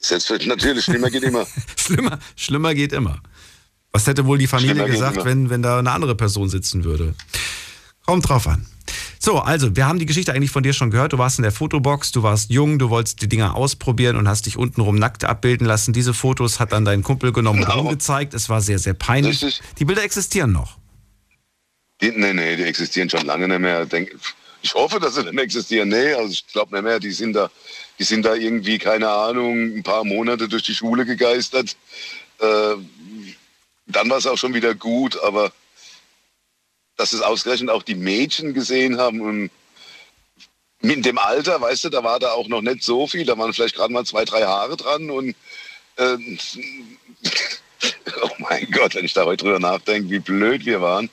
[0.00, 1.46] Selbstverständlich, natürlich, schlimmer geht immer.
[1.76, 3.22] schlimmer, schlimmer geht immer.
[3.92, 7.14] Was hätte wohl die Familie Schlimmer gesagt, wenn, wenn da eine andere Person sitzen würde?
[8.04, 8.66] Kommt drauf an.
[9.24, 11.14] So, also, wir haben die Geschichte eigentlich von dir schon gehört.
[11.14, 14.44] Du warst in der Fotobox, du warst jung, du wolltest die Dinger ausprobieren und hast
[14.44, 15.94] dich untenrum nackt abbilden lassen.
[15.94, 18.34] Diese Fotos hat dann dein Kumpel genommen und rumgezeigt.
[18.34, 19.40] Es war sehr, sehr peinlich.
[19.40, 19.48] Genau.
[19.48, 19.66] Richtig.
[19.78, 20.76] Die Bilder existieren noch.
[22.02, 23.86] Die, nee, nee, die existieren schon lange nicht mehr.
[24.60, 25.88] Ich hoffe, dass sie nicht mehr existieren.
[25.88, 27.00] Nee, also ich glaube nicht mehr.
[27.00, 27.50] Die sind da,
[27.98, 31.74] die sind da irgendwie, keine Ahnung, ein paar Monate durch die Schule gegeistert.
[32.40, 32.74] Äh,
[33.86, 35.50] dann war es auch schon wieder gut, aber
[36.96, 39.50] dass es ausgerechnet auch die Mädchen gesehen haben und
[40.80, 43.52] mit dem Alter, weißt du, da war da auch noch nicht so viel, da waren
[43.52, 45.34] vielleicht gerade mal zwei, drei Haare dran und
[45.96, 46.16] äh,
[48.22, 51.08] oh mein Gott, wenn ich da heute drüber nachdenke, wie blöd wir waren.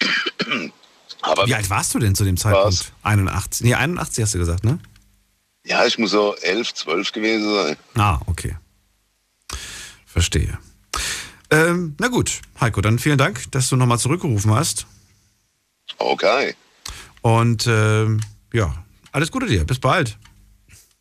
[1.22, 2.92] Aber Wie alt warst du denn zu dem Zeitpunkt?
[3.02, 3.64] 81.
[3.66, 4.78] Nee, 81 hast du gesagt, ne?
[5.64, 7.76] ja, ich muss so elf, zwölf gewesen sein.
[7.94, 8.56] Ah, okay.
[10.06, 10.58] Verstehe.
[11.50, 14.86] Ähm, na gut, Heiko, dann vielen Dank, dass du nochmal zurückgerufen hast.
[15.98, 16.54] Okay.
[17.22, 18.20] Und ähm,
[18.52, 18.74] ja,
[19.12, 19.64] alles Gute dir.
[19.64, 20.16] Bis bald.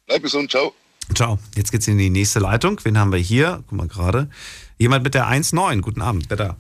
[0.08, 0.74] Bleib gesund, ciao.
[1.14, 1.40] Ciao.
[1.56, 2.80] Jetzt geht's in die nächste Leitung.
[2.84, 3.64] Wen haben wir hier?
[3.68, 4.30] Guck mal gerade.
[4.78, 5.82] Jemand mit der 1.9.
[5.82, 6.30] Guten Abend.
[6.30, 6.58] Wer da?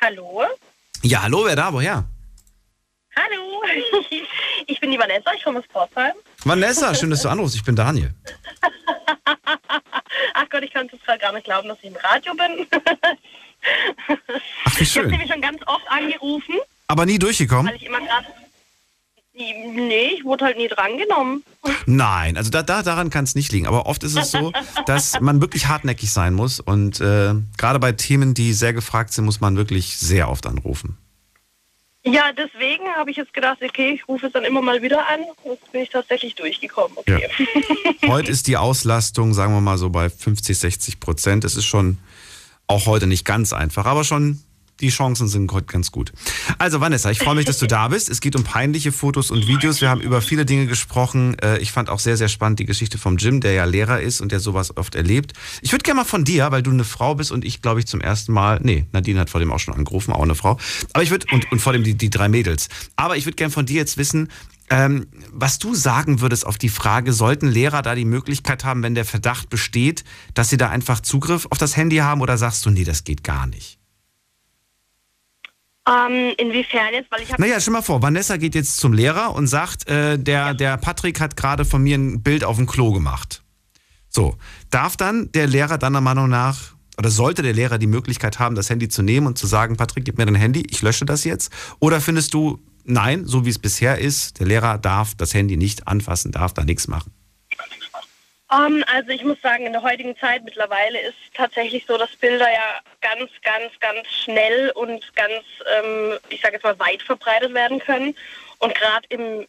[0.00, 0.42] Hallo?
[1.02, 1.72] Ja, hallo, wer da?
[1.72, 2.04] Woher?
[3.16, 3.62] Hallo?
[4.70, 6.12] Ich bin die Vanessa, ich komme aus Pforzheim.
[6.44, 7.56] Vanessa, schön, dass du anrufst.
[7.56, 8.12] Ich bin Daniel.
[10.34, 12.66] Ach Gott, ich kann es gerade gar nicht glauben, dass ich im Radio bin.
[14.64, 15.10] Ach, wie Ich habe schön.
[15.10, 16.54] nämlich schon ganz oft angerufen,
[16.86, 17.66] Aber nie durchgekommen?
[17.66, 18.26] weil ich immer gerade...
[19.34, 21.44] Nee, ich wurde halt nie drangenommen.
[21.86, 23.68] Nein, also da, da, daran kann es nicht liegen.
[23.68, 24.52] Aber oft ist es so,
[24.86, 26.58] dass man wirklich hartnäckig sein muss.
[26.58, 30.98] Und äh, gerade bei Themen, die sehr gefragt sind, muss man wirklich sehr oft anrufen.
[32.04, 35.20] Ja, deswegen habe ich jetzt gedacht, okay, ich rufe es dann immer mal wieder an.
[35.44, 36.96] Jetzt bin ich tatsächlich durchgekommen.
[36.96, 37.28] Okay.
[38.06, 41.44] Heute ist die Auslastung, sagen wir mal so, bei 50, 60 Prozent.
[41.44, 41.98] Es ist schon
[42.66, 44.40] auch heute nicht ganz einfach, aber schon
[44.80, 46.12] die Chancen sind heute ganz gut.
[46.58, 48.08] Also Vanessa, ich freue mich, dass du da bist.
[48.08, 49.80] Es geht um peinliche Fotos und Videos.
[49.80, 51.36] Wir haben über viele Dinge gesprochen.
[51.40, 54.20] Äh, Ich fand auch sehr, sehr spannend die Geschichte vom Jim, der ja Lehrer ist
[54.20, 55.32] und der sowas oft erlebt.
[55.62, 57.86] Ich würde gerne mal von dir, weil du eine Frau bist und ich, glaube ich,
[57.86, 60.58] zum ersten Mal, nee, Nadine hat vor dem auch schon angerufen, auch eine Frau.
[60.92, 62.68] Aber ich würde, und, und vor dem die, die drei Mädels.
[62.96, 64.28] Aber ich würde gerne von dir jetzt wissen,
[64.70, 68.94] ähm, was du sagen würdest auf die Frage, sollten Lehrer da die Möglichkeit haben, wenn
[68.94, 72.70] der Verdacht besteht, dass sie da einfach Zugriff auf das Handy haben oder sagst du,
[72.70, 73.77] nee, das geht gar nicht?
[75.88, 77.10] Ähm, inwiefern jetzt?
[77.10, 77.38] Weil ich.
[77.38, 81.20] Naja, stell mal vor, Vanessa geht jetzt zum Lehrer und sagt, äh, der, der Patrick
[81.20, 83.42] hat gerade von mir ein Bild auf dem Klo gemacht.
[84.08, 84.36] So,
[84.70, 88.68] darf dann der Lehrer deiner Meinung nach, oder sollte der Lehrer die Möglichkeit haben, das
[88.68, 91.52] Handy zu nehmen und zu sagen, Patrick, gib mir dein Handy, ich lösche das jetzt?
[91.78, 95.86] Oder findest du, nein, so wie es bisher ist, der Lehrer darf das Handy nicht
[95.86, 97.12] anfassen, darf da nichts machen?
[98.52, 102.50] Ähm, also ich muss sagen, in der heutigen Zeit mittlerweile ist tatsächlich so, dass Bilder
[102.50, 105.44] ja ganz, ganz, ganz schnell und ganz,
[105.78, 108.14] ähm, ich sage jetzt mal, weit verbreitet werden können.
[108.58, 109.46] Und gerade im,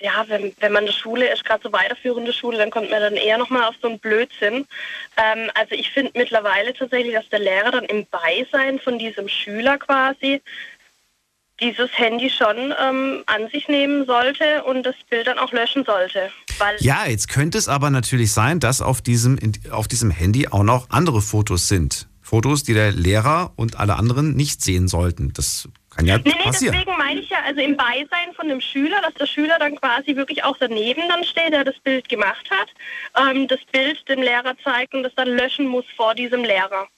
[0.00, 3.00] ja, wenn, wenn man in der Schule ist, gerade so weiterführende Schule, dann kommt man
[3.00, 4.66] dann eher nochmal auf so einen Blödsinn.
[5.16, 9.78] Ähm, also ich finde mittlerweile tatsächlich, dass der Lehrer dann im Beisein von diesem Schüler
[9.78, 10.40] quasi
[11.62, 16.30] dieses Handy schon ähm, an sich nehmen sollte und das Bild dann auch löschen sollte.
[16.80, 19.38] Ja, jetzt könnte es aber natürlich sein, dass auf diesem,
[19.70, 22.08] auf diesem Handy auch noch andere Fotos sind.
[22.20, 25.32] Fotos, die der Lehrer und alle anderen nicht sehen sollten.
[25.34, 26.74] Das kann ja Nee, nee, passieren.
[26.74, 30.16] deswegen meine ich ja, also im Beisein von dem Schüler, dass der Schüler dann quasi
[30.16, 34.54] wirklich auch daneben dann steht, der das Bild gemacht hat, ähm, das Bild dem Lehrer
[34.64, 36.88] zeigt und das dann löschen muss vor diesem Lehrer.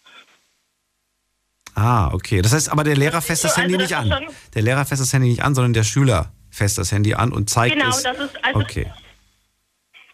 [1.75, 2.41] Ah, okay.
[2.43, 4.07] Das heißt aber, der Lehrer fässt so, das Handy also nicht das an.
[4.07, 7.15] ist schon- Der Lehrer fässt das Handy nicht an, sondern der Schüler fässt das Handy
[7.15, 8.03] an und zeigt Genau, es.
[8.03, 8.93] das ist also- okay.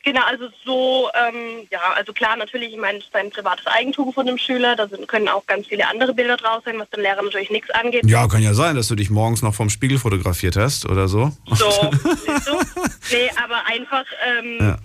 [0.02, 4.14] Genau, also so, ähm, ja, also klar, natürlich, ich meine, es ist ein privates Eigentum
[4.14, 7.02] von dem Schüler, da sind, können auch ganz viele andere Bilder draus sein, was dem
[7.02, 8.06] Lehrer natürlich nichts angeht.
[8.06, 11.32] Ja, kann ja sein, dass du dich morgens noch vom Spiegel fotografiert hast oder so.
[11.54, 11.90] So?
[13.12, 14.76] Nee, aber einfach, ähm, Ja.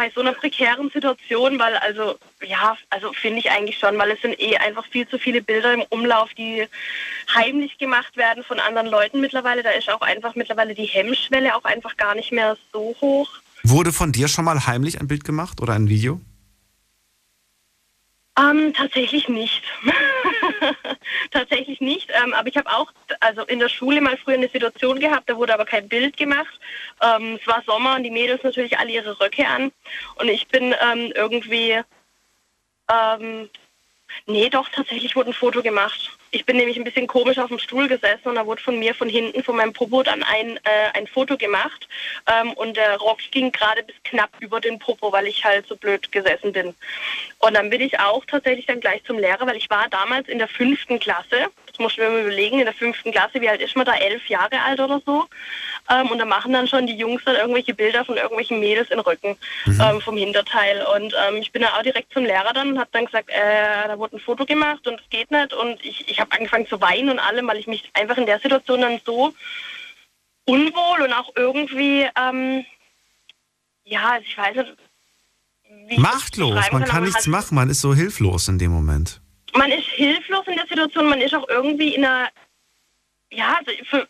[0.00, 4.22] Bei so einer prekären Situation, weil also, ja, also finde ich eigentlich schon, weil es
[4.22, 6.66] sind eh einfach viel zu viele Bilder im Umlauf, die
[7.34, 9.62] heimlich gemacht werden von anderen Leuten mittlerweile.
[9.62, 13.28] Da ist auch einfach mittlerweile die Hemmschwelle auch einfach gar nicht mehr so hoch.
[13.62, 16.18] Wurde von dir schon mal heimlich ein Bild gemacht oder ein Video?
[18.40, 19.62] Ähm, tatsächlich nicht.
[21.30, 22.10] tatsächlich nicht.
[22.22, 25.36] Ähm, aber ich habe auch, also in der Schule mal früher eine Situation gehabt, da
[25.36, 26.60] wurde aber kein Bild gemacht.
[27.02, 29.72] Ähm, es war Sommer und die Mädels natürlich alle ihre Röcke an.
[30.16, 31.80] Und ich bin ähm, irgendwie,
[32.90, 33.50] ähm,
[34.26, 36.16] nee, doch, tatsächlich wurde ein Foto gemacht.
[36.32, 38.94] Ich bin nämlich ein bisschen komisch auf dem Stuhl gesessen und da wurde von mir
[38.94, 41.88] von hinten, von meinem Popo dann ein, äh, ein Foto gemacht.
[42.26, 45.76] Ähm, und der Rock ging gerade bis knapp über den Popo, weil ich halt so
[45.76, 46.74] blöd gesessen bin.
[47.38, 50.38] Und dann bin ich auch tatsächlich dann gleich zum Lehrer, weil ich war damals in
[50.38, 51.50] der fünften Klasse.
[51.80, 53.94] Muss mir mal überlegen, in der fünften Klasse, wie alt ist man da?
[53.94, 55.26] Elf Jahre alt oder so.
[55.90, 59.00] Ähm, und da machen dann schon die Jungs dann irgendwelche Bilder von irgendwelchen Mädels in
[59.00, 59.36] Rücken
[59.66, 59.80] Mhm.
[59.80, 60.86] ähm, vom Hinterteil.
[60.94, 63.88] Und ähm, ich bin dann auch direkt zum Lehrer dann und habe dann gesagt, äh,
[63.88, 65.52] da wurde ein Foto gemacht und es geht nicht.
[65.52, 68.38] Und ich, ich habe angefangen zu weinen und allem, weil ich mich einfach in der
[68.38, 69.34] Situation dann so
[70.46, 72.64] unwohl und auch irgendwie, ähm,
[73.84, 74.76] ja, also ich weiß nicht,
[75.88, 79.20] wie Machtlos, man aber kann nichts hat- machen, man ist so hilflos in dem Moment.
[79.54, 82.28] Man ist hilflos in der Situation, man ist auch irgendwie in einer,
[83.30, 84.06] ja, also für,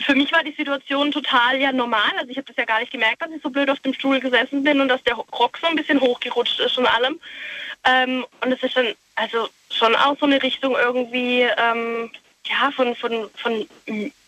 [0.00, 2.10] für mich war die Situation total ja normal.
[2.18, 4.20] Also ich habe das ja gar nicht gemerkt, dass ich so blöd auf dem Stuhl
[4.20, 7.20] gesessen bin und dass der Rock so ein bisschen hochgerutscht ist und allem.
[7.84, 12.10] Ähm, und es ist dann also schon auch so eine Richtung irgendwie, ähm,
[12.46, 13.66] ja, von, von, von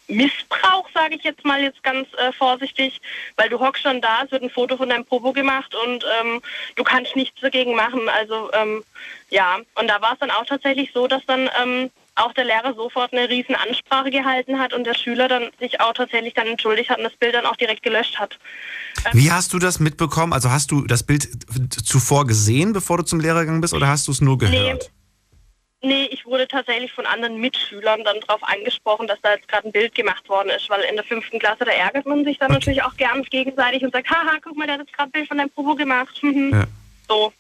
[0.09, 3.01] Missbrauch, sage ich jetzt mal jetzt ganz äh, vorsichtig,
[3.37, 6.41] weil du hockst schon da, es wird ein Foto von deinem Popo gemacht und ähm,
[6.77, 8.09] du kannst nichts dagegen machen.
[8.09, 8.85] Also ähm,
[9.31, 12.75] ja, und da war es dann auch tatsächlich so, dass dann ähm, auch der Lehrer
[12.75, 16.91] sofort eine riesen Ansprache gehalten hat und der Schüler dann sich auch tatsächlich dann entschuldigt
[16.91, 18.39] hat und das Bild dann auch direkt gelöscht hat.
[19.13, 20.33] Wie hast du das mitbekommen?
[20.33, 21.29] Also hast du das Bild
[21.85, 24.83] zuvor gesehen, bevor du zum Lehrer gegangen bist, oder hast du es nur gehört?
[24.83, 25.04] Nee,
[25.91, 29.95] ich wurde tatsächlich von anderen Mitschülern dann darauf angesprochen, dass da jetzt gerade ein Bild
[29.95, 32.97] gemacht worden ist, weil in der fünften Klasse, da ärgert man sich dann natürlich auch
[32.97, 35.51] gern gegenseitig und sagt, haha, guck mal, der hat jetzt gerade ein Bild von deinem
[35.51, 36.23] Probo gemacht.
[36.23, 36.51] Mhm.
[36.53, 36.65] Ja.
[37.09, 37.33] So.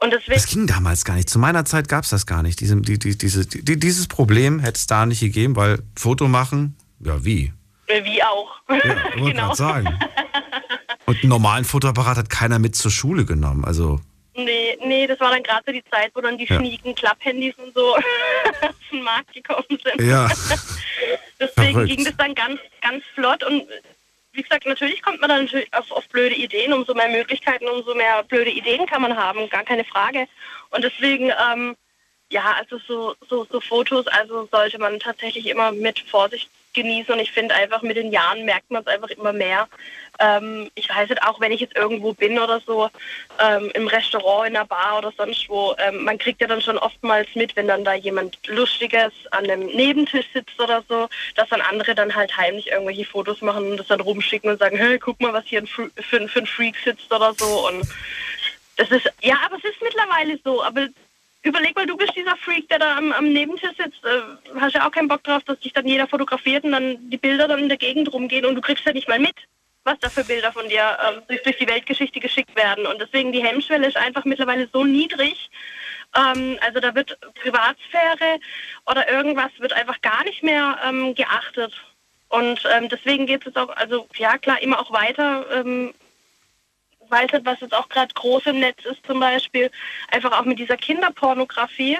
[0.00, 1.28] Und deswegen, Das ging damals gar nicht.
[1.28, 2.60] Zu meiner Zeit gab es das gar nicht.
[2.60, 6.76] Diese, die, die, diese, die, dieses Problem hätte es da nicht gegeben, weil Foto machen,
[7.00, 7.52] ja wie?
[7.88, 8.50] äh, wie auch.
[8.66, 8.88] Wollte
[9.34, 9.98] gerade sagen.
[11.06, 13.64] Und einen normalen Fotoapparat hat keiner mit zur Schule genommen.
[13.64, 14.00] Also
[14.44, 16.56] Nee, nee, das war dann gerade so die Zeit, wo dann die Ja.
[16.56, 17.96] schnieken Klapphandys und so
[18.62, 20.00] auf den Markt gekommen sind.
[20.00, 20.28] Ja.
[21.40, 21.88] Deswegen Verrückt.
[21.90, 23.66] ging das dann ganz, ganz flott und
[24.32, 26.72] wie gesagt, natürlich kommt man dann natürlich auf, auf blöde Ideen.
[26.72, 30.28] Umso mehr Möglichkeiten, umso mehr blöde Ideen kann man haben, gar keine Frage.
[30.70, 31.76] Und deswegen, ähm,
[32.30, 36.48] ja, also so, so, so Fotos, also sollte man tatsächlich immer mit Vorsicht
[36.82, 37.12] genießen.
[37.14, 39.68] Und ich finde einfach, mit den Jahren merkt man es einfach immer mehr.
[40.20, 42.88] Ähm, ich weiß nicht, auch wenn ich jetzt irgendwo bin oder so,
[43.40, 46.78] ähm, im Restaurant, in einer Bar oder sonst wo, ähm, man kriegt ja dann schon
[46.78, 51.60] oftmals mit, wenn dann da jemand Lustiges an einem Nebentisch sitzt oder so, dass dann
[51.60, 55.20] andere dann halt heimlich irgendwelche Fotos machen und das dann rumschicken und sagen, hey, guck
[55.20, 57.68] mal, was hier für, ein- für ein Freak sitzt oder so.
[57.68, 57.86] Und
[58.76, 60.88] das ist, ja, aber es ist mittlerweile so, aber
[61.48, 64.04] überleg mal, du bist dieser Freak, der da am, am Nebentisch sitzt.
[64.04, 67.16] Äh, hast ja auch keinen Bock drauf, dass dich dann jeder fotografiert und dann die
[67.16, 69.34] Bilder dann in der Gegend rumgehen und du kriegst ja nicht mal mit,
[69.84, 72.86] was da für Bilder von dir ähm, durch, die Weltgeschichte geschickt werden.
[72.86, 75.50] Und deswegen die Hemmschwelle ist einfach mittlerweile so niedrig.
[76.14, 78.38] Ähm, also da wird Privatsphäre
[78.86, 81.72] oder irgendwas wird einfach gar nicht mehr ähm, geachtet.
[82.28, 85.46] Und ähm, deswegen geht es jetzt auch, also ja klar, immer auch weiter.
[87.10, 89.70] Weiß nicht, was jetzt auch gerade groß im Netz ist zum Beispiel,
[90.10, 91.98] einfach auch mit dieser Kinderpornografie,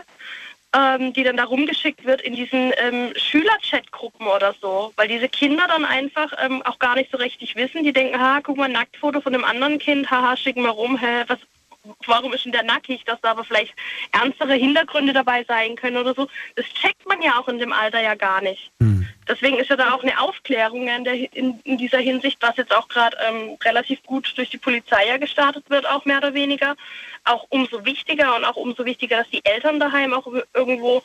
[0.77, 5.67] ähm, die dann da rumgeschickt wird in diesen ähm, Schülerchatgruppen oder so, weil diese Kinder
[5.67, 9.21] dann einfach ähm, auch gar nicht so richtig wissen, die denken, ha, guck mal, Nacktfoto
[9.21, 11.39] von einem anderen Kind, haha, schicken wir rum, hä, was,
[12.07, 13.75] warum ist denn der nackig, dass da aber vielleicht
[14.13, 16.29] ernstere Hintergründe dabei sein können oder so.
[16.57, 18.71] Das checkt man ja auch in dem Alter ja gar nicht.
[19.29, 22.75] Deswegen ist ja da auch eine Aufklärung in, der, in, in dieser Hinsicht, was jetzt
[22.75, 26.77] auch gerade ähm, relativ gut durch die Polizei ja gestartet wird, auch mehr oder weniger.
[27.25, 31.03] Auch umso wichtiger und auch umso wichtiger, dass die Eltern daheim auch irgendwo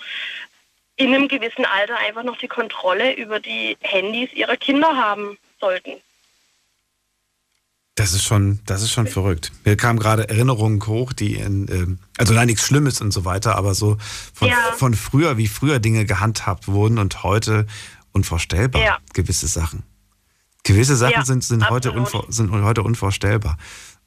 [0.96, 5.94] in einem gewissen Alter einfach noch die Kontrolle über die Handys ihrer Kinder haben sollten.
[7.96, 9.52] Das ist schon, das ist schon verrückt.
[9.66, 13.56] Mir kamen gerade Erinnerungen hoch, die in, ähm, also nein, nichts Schlimmes und so weiter,
[13.56, 13.98] aber so
[14.34, 14.56] von, Ja.
[14.76, 17.68] von früher, wie früher Dinge gehandhabt wurden und heute
[18.14, 18.82] unvorstellbar.
[18.82, 18.98] Ja.
[19.14, 19.84] Gewisse Sachen.
[20.64, 23.58] Gewisse Sachen Ja, sind, sind, heute unvor, sind heute unvorstellbar.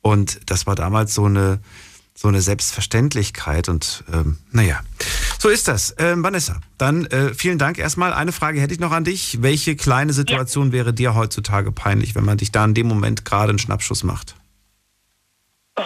[0.01, 1.61] Und das war damals so eine,
[2.15, 4.81] so eine Selbstverständlichkeit und ähm, naja,
[5.39, 5.95] so ist das.
[5.99, 8.15] Ähm, Vanessa, dann äh, vielen Dank erstmal.
[8.15, 9.43] Eine Frage hätte ich noch an dich.
[9.43, 13.51] Welche kleine Situation wäre dir heutzutage peinlich, wenn man dich da in dem Moment gerade
[13.51, 14.35] einen Schnappschuss macht?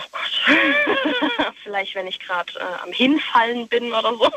[1.65, 4.27] vielleicht, wenn ich gerade äh, am Hinfallen bin oder so.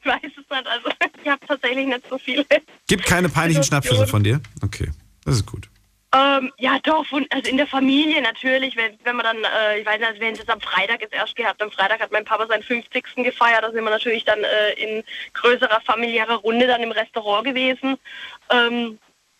[0.00, 0.66] ich weiß es nicht.
[0.66, 0.90] Also
[1.26, 2.46] ich habe tatsächlich nicht so viele.
[2.86, 4.40] Gibt keine peinlichen Schnappschüsse von dir?
[4.62, 4.90] Okay,
[5.24, 5.68] das ist gut.
[6.14, 9.86] Ähm, ja, doch, von, also in der Familie natürlich, wenn, wenn man dann, äh, ich
[9.86, 11.60] weiß nicht, wir haben es am Freitag jetzt erst gehabt.
[11.60, 13.04] Am Freitag hat mein Papa seinen 50.
[13.16, 15.02] gefeiert, da sind wir natürlich dann äh, in
[15.34, 17.98] größerer familiärer Runde dann im Restaurant gewesen.
[18.50, 18.98] Ähm,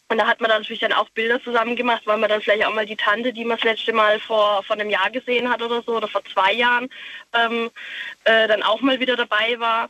[0.08, 2.64] und da hat man dann natürlich dann auch Bilder zusammen gemacht, weil man dann vielleicht
[2.64, 5.62] auch mal die Tante, die man das letzte Mal vor, vor einem Jahr gesehen hat
[5.62, 6.88] oder so, oder vor zwei Jahren,
[7.32, 7.70] ähm,
[8.24, 9.88] äh, dann auch mal wieder dabei war.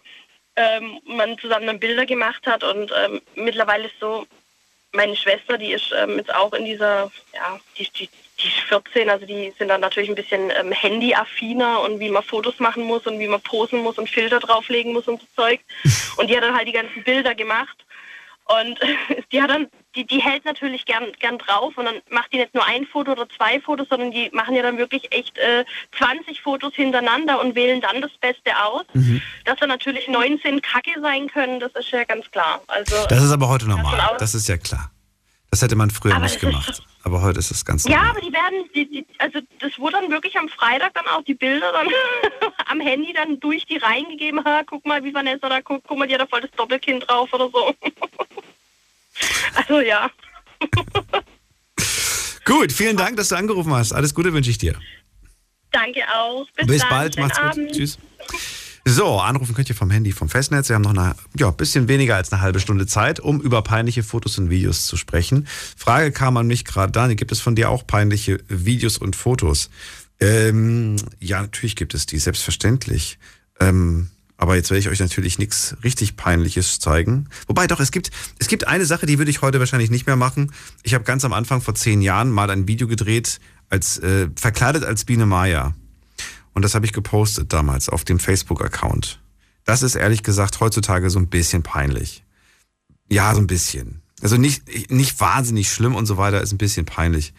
[0.56, 4.26] Ähm, man zusammen dann Bilder gemacht hat und ähm, mittlerweile ist so,
[4.92, 8.08] meine Schwester, die ist ähm, jetzt auch in dieser, ja, die, die,
[8.40, 12.22] die ist 14, also die sind dann natürlich ein bisschen ähm, handyaffiner und wie man
[12.22, 15.60] Fotos machen muss und wie man posen muss und Filter drauflegen muss und so Zeug.
[16.16, 17.76] Und die hat dann halt die ganzen Bilder gemacht.
[18.46, 18.80] Und
[19.32, 22.54] die hat dann, die, die hält natürlich gern, gern drauf und dann macht die nicht
[22.54, 25.64] nur ein Foto oder zwei Fotos, sondern die machen ja dann wirklich echt äh,
[25.98, 28.84] 20 Fotos hintereinander und wählen dann das Beste aus.
[28.92, 29.22] Mhm.
[29.44, 32.60] Dass da natürlich 19 Kacke sein können, das ist ja ganz klar.
[32.68, 34.16] Also, Das ist aber heute normal.
[34.18, 34.90] Das ist ja klar.
[35.50, 36.82] Das hätte man früher Aber nicht ist gemacht.
[37.04, 38.10] Aber heute ist es ganz Ja, normal.
[38.10, 41.34] aber die werden, die, die, also das wurde dann wirklich am Freitag dann auch die
[41.34, 41.86] Bilder dann
[42.66, 44.44] am Handy dann durch die Reihen gegeben.
[44.44, 47.08] Ha, guck mal, wie Vanessa da guckt, guck mal, die hat da voll das Doppelkind
[47.08, 47.72] drauf oder so.
[49.54, 50.10] also ja.
[52.44, 53.92] Gut, vielen Dank, dass du angerufen hast.
[53.92, 54.78] Alles Gute wünsche ich dir.
[55.72, 56.46] Danke auch.
[56.56, 57.46] Bis, Bis bald, macht's gut.
[57.50, 57.72] Abend.
[57.72, 57.98] Tschüss.
[58.88, 60.68] So, anrufen könnt ihr vom Handy, vom Festnetz.
[60.68, 64.04] Wir haben noch eine, ja, bisschen weniger als eine halbe Stunde Zeit, um über peinliche
[64.04, 65.48] Fotos und Videos zu sprechen.
[65.76, 69.70] Frage kam an mich gerade, Dani, gibt es von dir auch peinliche Videos und Fotos?
[70.20, 73.18] Ähm, ja, natürlich gibt es die, selbstverständlich.
[73.58, 77.28] Ähm, aber jetzt werde ich euch natürlich nichts richtig Peinliches zeigen.
[77.46, 80.16] Wobei doch, es gibt, es gibt eine Sache, die würde ich heute wahrscheinlich nicht mehr
[80.16, 80.52] machen.
[80.82, 83.40] Ich habe ganz am Anfang vor zehn Jahren mal ein Video gedreht,
[83.70, 85.74] als äh, verkleidet als Biene Maya.
[86.52, 89.20] Und das habe ich gepostet damals auf dem Facebook-Account.
[89.64, 92.24] Das ist ehrlich gesagt heutzutage so ein bisschen peinlich.
[93.10, 94.02] Ja, so ein bisschen.
[94.22, 97.34] Also nicht, nicht wahnsinnig schlimm und so weiter, ist ein bisschen peinlich.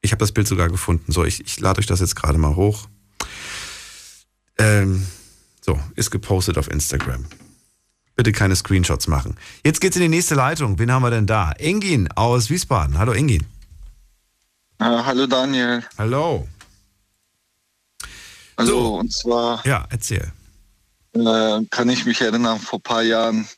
[0.00, 1.12] Ich habe das Bild sogar gefunden.
[1.12, 2.88] So, ich, ich lade euch das jetzt gerade mal hoch.
[4.58, 5.06] Ähm,
[5.64, 7.24] so, ist gepostet auf Instagram.
[8.16, 9.36] Bitte keine Screenshots machen.
[9.64, 10.78] Jetzt geht's in die nächste Leitung.
[10.78, 11.52] Wen haben wir denn da?
[11.52, 12.98] Engin aus Wiesbaden.
[12.98, 13.46] Hallo Engin.
[14.78, 15.82] Ah, hallo Daniel.
[15.96, 16.46] Hallo.
[18.56, 20.30] Also und zwar Ja, erzähl.
[21.14, 23.48] äh, kann ich mich erinnern, vor ein paar Jahren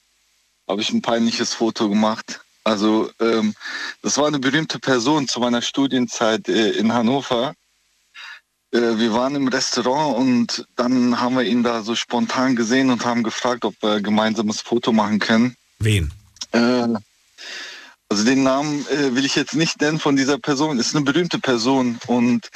[0.69, 2.41] habe ich ein peinliches Foto gemacht.
[2.63, 3.55] Also ähm,
[4.03, 7.55] das war eine berühmte Person zu meiner Studienzeit äh, in Hannover.
[8.75, 13.05] Äh, wir waren im Restaurant und dann haben wir ihn da so spontan gesehen und
[13.05, 15.57] haben gefragt, ob wir ein gemeinsames Foto machen können.
[15.79, 16.13] Wen?
[16.51, 16.89] Äh,
[18.09, 20.79] also den Namen äh, will ich jetzt nicht nennen von dieser Person.
[20.79, 22.51] Ist eine berühmte Person und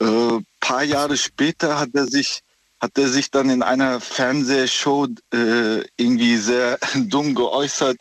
[0.00, 2.40] äh, paar Jahre später hat er sich
[2.80, 7.96] hat er sich dann in einer Fernsehshow äh, irgendwie sehr dumm geäußert,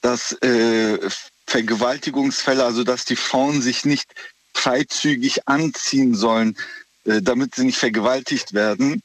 [0.00, 0.98] dass äh,
[1.46, 4.08] Vergewaltigungsfälle, also dass die Frauen sich nicht
[4.54, 6.56] freizügig anziehen sollen,
[7.04, 9.02] damit sie nicht vergewaltigt werden.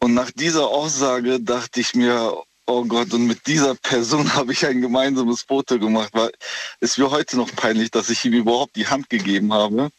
[0.00, 4.66] Und nach dieser Aussage dachte ich mir, oh Gott, und mit dieser Person habe ich
[4.66, 6.32] ein gemeinsames Foto gemacht, weil
[6.80, 9.90] es mir heute noch peinlich, dass ich ihm überhaupt die Hand gegeben habe.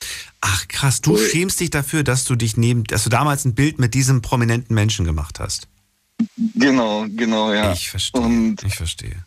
[0.42, 3.80] Ach krass, du schämst dich dafür, dass du dich neben, dass du damals ein Bild
[3.80, 5.68] mit diesem prominenten Menschen gemacht hast.
[6.56, 7.74] Genau, genau, ja.
[7.74, 8.22] Ich verstehe.
[8.22, 9.26] Und ich verstehe.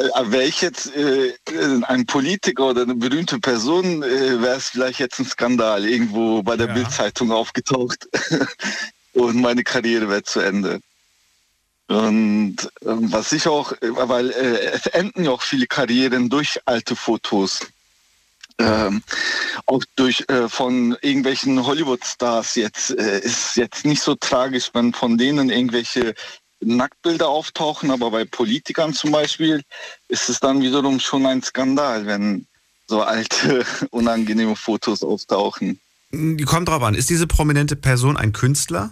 [0.00, 1.34] Wäre ich jetzt äh,
[1.82, 6.56] ein Politiker oder eine berühmte Person, äh, wäre es vielleicht jetzt ein Skandal irgendwo bei
[6.56, 6.74] der Ja.
[6.74, 8.08] Bildzeitung aufgetaucht
[9.12, 10.80] und meine Karriere wäre zu Ende.
[11.88, 12.56] Und
[12.86, 16.94] ähm, was ich auch, äh, weil äh, es enden ja auch viele Karrieren durch alte
[16.96, 17.60] Fotos.
[18.58, 19.02] Ähm,
[19.66, 25.16] auch durch äh, von irgendwelchen Hollywood-Stars jetzt äh, ist jetzt nicht so tragisch, wenn von
[25.18, 26.14] denen irgendwelche
[26.60, 29.62] Nacktbilder auftauchen, aber bei Politikern zum Beispiel
[30.08, 32.46] ist es dann wiederum schon ein Skandal, wenn
[32.86, 35.80] so alte, unangenehme Fotos auftauchen.
[36.12, 38.90] Die Kommt drauf an, ist diese prominente Person ein Künstler?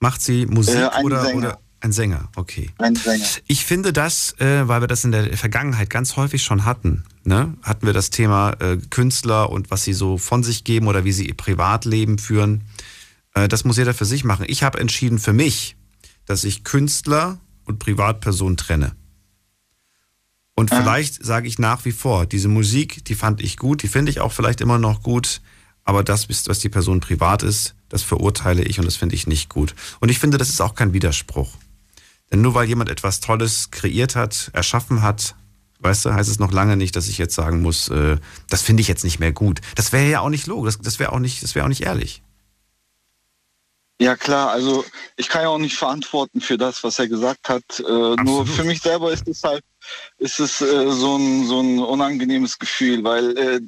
[0.00, 1.36] Macht sie Musik Äh, ein oder, Sänger.
[1.38, 2.28] oder ein Sänger?
[2.36, 2.70] Okay.
[2.78, 3.24] Ein Sänger.
[3.46, 7.54] Ich finde das, äh, weil wir das in der Vergangenheit ganz häufig schon hatten, ne?
[7.62, 11.12] hatten wir das Thema äh, Künstler und was sie so von sich geben oder wie
[11.12, 12.62] sie ihr Privatleben führen.
[13.34, 14.46] Äh, das muss jeder für sich machen.
[14.48, 15.75] Ich habe entschieden für mich,
[16.26, 18.94] dass ich Künstler und Privatperson trenne.
[20.54, 24.10] Und vielleicht sage ich nach wie vor, diese Musik, die fand ich gut, die finde
[24.10, 25.42] ich auch vielleicht immer noch gut,
[25.84, 29.48] aber das, was die Person privat ist, das verurteile ich und das finde ich nicht
[29.50, 29.74] gut.
[30.00, 31.54] Und ich finde, das ist auch kein Widerspruch.
[32.32, 35.36] Denn nur weil jemand etwas Tolles kreiert hat, erschaffen hat,
[35.78, 38.16] Weißt du, heißt es noch lange nicht, dass ich jetzt sagen muss, äh,
[38.48, 39.60] das finde ich jetzt nicht mehr gut.
[39.74, 41.82] Das wäre ja auch nicht logisch, das, das wäre auch nicht, das wäre auch nicht
[41.82, 42.22] ehrlich.
[43.98, 44.84] Ja klar, also
[45.16, 47.62] ich kann ja auch nicht verantworten für das, was er gesagt hat.
[47.80, 49.62] Äh, nur für mich selber ist es halt,
[50.18, 53.60] ist es äh, so, ein, so ein unangenehmes Gefühl, weil äh,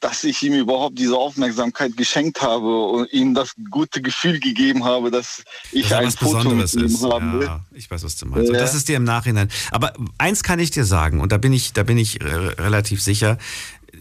[0.00, 5.12] dass ich ihm überhaupt diese Aufmerksamkeit geschenkt habe und ihm das gute Gefühl gegeben habe,
[5.12, 7.04] dass ich Das ein Foto mit Besonderes ihm ist.
[7.04, 7.46] haben will.
[7.46, 8.52] Ja, ich weiß, was du meinst.
[8.52, 8.58] Ja.
[8.58, 9.48] das ist dir im Nachhinein.
[9.70, 13.00] Aber eins kann ich dir sagen, und da bin ich, da bin ich äh, relativ
[13.00, 13.38] sicher,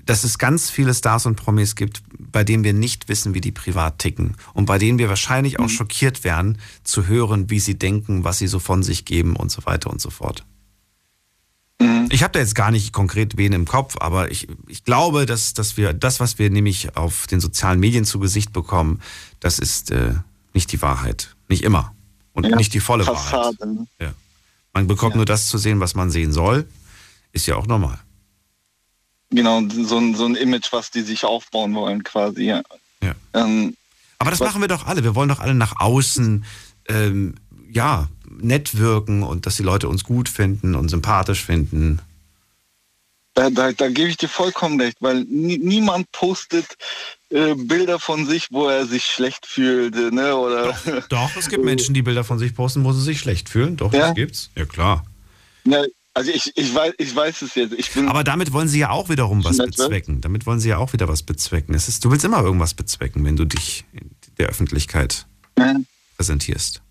[0.05, 2.01] dass es ganz viele Stars und Promis gibt,
[2.31, 4.35] bei denen wir nicht wissen, wie die privat ticken.
[4.53, 5.65] Und bei denen wir wahrscheinlich Mhm.
[5.65, 9.51] auch schockiert wären, zu hören, wie sie denken, was sie so von sich geben und
[9.51, 10.45] so weiter und so fort.
[11.79, 12.07] Mhm.
[12.11, 15.53] Ich habe da jetzt gar nicht konkret wen im Kopf, aber ich, ich glaube, dass,
[15.53, 19.01] dass wir das, was wir nämlich auf den sozialen Medien zu Gesicht bekommen,
[19.39, 20.13] das ist äh,
[20.53, 21.35] nicht die Wahrheit.
[21.49, 21.93] Nicht immer.
[22.33, 23.29] Und Ja, nicht die volle Wahrheit.
[23.55, 23.67] Fassade.
[23.73, 23.87] ne?
[23.99, 24.13] Ja.
[24.73, 26.67] Man bekommt nur das zu sehen, was man sehen soll.
[27.31, 27.99] Ist ja auch normal.
[29.29, 32.43] Genau, so ein, so ein Image, was die sich aufbauen wollen quasi.
[32.45, 32.61] Ja.
[33.03, 33.13] Ja.
[33.33, 33.75] Ähm,
[34.19, 35.03] Aber das was- machen wir doch alle.
[35.03, 36.45] Wir wollen doch alle nach außen,
[36.87, 37.35] ähm,
[37.69, 38.07] ja,
[38.39, 41.99] nett wirken und dass die Leute uns gut finden und sympathisch finden.
[43.33, 46.65] Da, da, da gebe ich dir vollkommen recht, weil nie, niemand postet
[47.29, 49.93] äh, Bilder von sich, wo er sich schlecht fühlt.
[50.13, 50.35] Ne?
[50.35, 50.75] Oder
[51.09, 53.77] Doch, es gibt Menschen, die Bilder von sich posten, wo sie sich schlecht fühlen.
[53.77, 54.07] Doch, Ja?
[54.07, 54.49] das gibt's.
[54.55, 55.05] Ja, klar.
[55.65, 55.83] Ja,
[56.17, 57.75] also ich, ich, weiß, ich weiß es jetzt.
[57.77, 60.19] Ich bin Aber damit wollen sie ja auch wiederum was bezwecken.
[60.19, 61.75] Damit wollen sie ja auch wieder was bezwecken.
[61.75, 65.27] Es ist, du willst immer irgendwas bezwecken, wenn du dich in der Öffentlichkeit
[66.15, 66.81] präsentierst.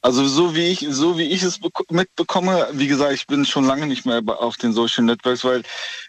[0.00, 3.64] Also so wie ich, so wie ich es bek- mitbekomme, wie gesagt, ich bin schon
[3.64, 5.62] lange nicht mehr auf den Social Networks, weil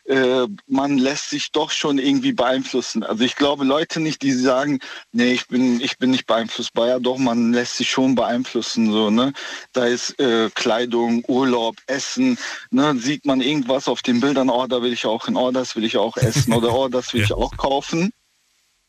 [0.05, 3.03] äh, man lässt sich doch schon irgendwie beeinflussen.
[3.03, 4.79] Also ich glaube Leute nicht, die sagen,
[5.11, 6.87] nee, ich bin, ich bin nicht beeinflussbar.
[6.87, 8.91] Ja, doch, man lässt sich schon beeinflussen.
[8.91, 9.33] So, ne?
[9.73, 12.37] Da ist äh, Kleidung, Urlaub, Essen,
[12.69, 12.95] ne?
[12.99, 15.83] sieht man irgendwas auf den Bildern, oh, da will ich auch hin, oh, das will
[15.83, 18.13] ich auch essen oder oh, das will ich auch kaufen.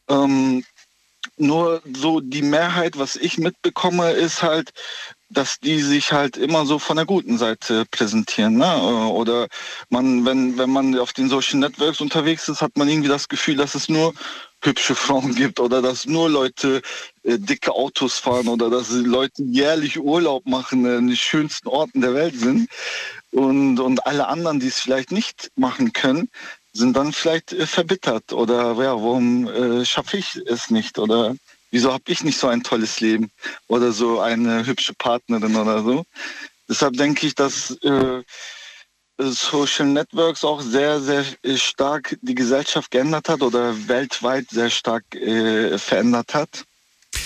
[0.08, 0.62] Ähm,
[1.36, 4.72] nur so die Mehrheit, was ich mitbekomme, ist halt,
[5.30, 8.56] dass die sich halt immer so von der guten Seite präsentieren.
[8.56, 9.08] Ne?
[9.10, 9.46] Oder
[9.88, 13.56] man, wenn, wenn man auf den Social Networks unterwegs ist, hat man irgendwie das Gefühl,
[13.56, 14.12] dass es nur
[14.62, 16.82] hübsche Frauen gibt oder dass nur Leute
[17.22, 22.00] äh, dicke Autos fahren oder dass Leute jährlich Urlaub machen äh, in den schönsten Orten
[22.00, 22.68] der Welt sind.
[23.30, 26.28] Und, und alle anderen, die es vielleicht nicht machen können,
[26.72, 31.34] sind dann vielleicht äh, verbittert oder ja, warum äh, schaffe ich es nicht oder
[31.70, 33.30] wieso habe ich nicht so ein tolles Leben
[33.68, 36.04] oder so eine hübsche Partnerin oder so.
[36.68, 38.22] Deshalb denke ich, dass äh,
[39.18, 45.14] Social Networks auch sehr, sehr äh, stark die Gesellschaft geändert hat oder weltweit sehr stark
[45.14, 46.64] äh, verändert hat.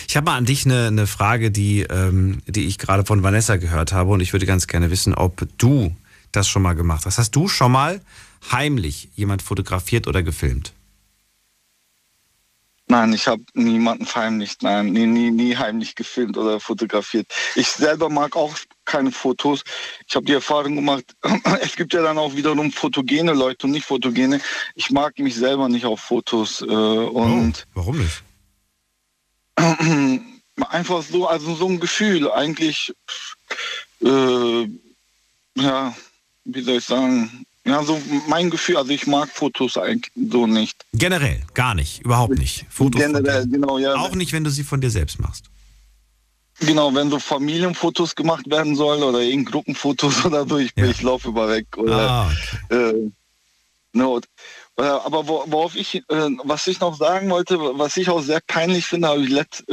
[0.08, 3.56] Ich habe mal an dich eine, eine Frage, die, ähm, die ich gerade von Vanessa
[3.56, 5.94] gehört habe und ich würde ganz gerne wissen, ob du
[6.32, 7.18] das schon mal gemacht hast.
[7.18, 8.00] Hast du schon mal
[8.52, 10.72] heimlich jemand fotografiert oder gefilmt?
[12.86, 17.26] Nein, ich habe niemanden verheimlicht, nein, nie, nie, nie heimlich gefilmt oder fotografiert.
[17.56, 18.54] Ich selber mag auch
[18.84, 19.64] keine Fotos.
[20.06, 21.16] Ich habe die Erfahrung gemacht,
[21.62, 24.38] es gibt ja dann auch wiederum fotogene Leute und nicht fotogene.
[24.74, 28.22] Ich mag mich selber nicht auf Fotos äh, und Warum nicht?
[30.68, 32.92] einfach so, also so ein Gefühl, eigentlich,
[34.02, 34.68] äh,
[35.56, 35.96] ja,
[36.44, 40.84] wie soll ich sagen, ja, so mein Gefühl, also ich mag Fotos eigentlich so nicht.
[40.92, 42.66] Generell, gar nicht, überhaupt nicht.
[42.68, 43.94] Fotos Generell, genau, ja.
[43.94, 45.46] Auch nicht, wenn du sie von dir selbst machst.
[46.60, 51.28] Genau, wenn so Familienfotos gemacht werden sollen oder irgend Gruppenfotos oder so, ich, ich laufe
[51.28, 51.66] über weg.
[51.76, 52.32] Oder, Ah,
[52.68, 53.10] äh,
[53.92, 54.20] ne,
[54.76, 56.02] äh, aber wo, worauf ich, äh,
[56.44, 59.64] was ich noch sagen wollte, was ich auch sehr peinlich finde, habe ich letzt,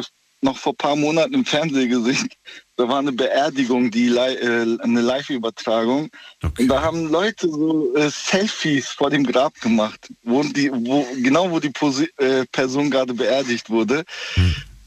[0.42, 2.30] noch vor ein paar Monaten im Fernsehen gesehen.
[2.76, 6.10] Da war eine Beerdigung, die äh, eine Live-Übertragung.
[6.42, 11.52] Und da haben Leute so äh, Selfies vor dem Grab gemacht, wo die, wo, genau
[11.52, 14.04] wo die Posi äh, Person gerade beerdigt wurde.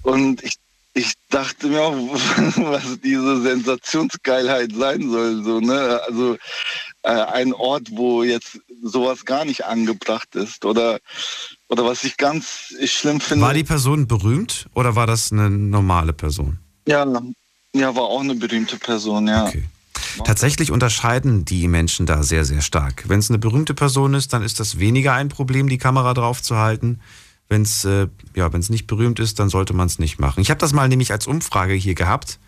[0.02, 0.56] Und ich,
[0.92, 1.94] ich dachte mir auch,
[2.56, 5.44] was diese Sensationsgeilheit sein soll.
[5.44, 6.00] So, ne?
[6.06, 6.36] Also
[7.02, 10.64] äh, ein Ort, wo jetzt sowas gar nicht angebracht ist.
[10.64, 10.98] Oder,
[11.74, 13.44] oder was ich ganz schlimm finde.
[13.44, 16.58] War die Person berühmt oder war das eine normale Person?
[16.86, 17.04] Ja,
[17.74, 19.50] ja, war auch eine berühmte Person, ja.
[20.24, 23.08] Tatsächlich unterscheiden die Menschen da sehr, sehr stark.
[23.08, 26.40] Wenn es eine berühmte Person ist, dann ist das weniger ein Problem, die Kamera drauf
[26.40, 27.00] zu halten.
[27.48, 28.06] Wenn es äh,
[28.36, 30.40] ja, wenn's nicht berühmt ist, dann sollte man es nicht machen.
[30.40, 32.38] Ich habe das mal nämlich als Umfrage hier gehabt.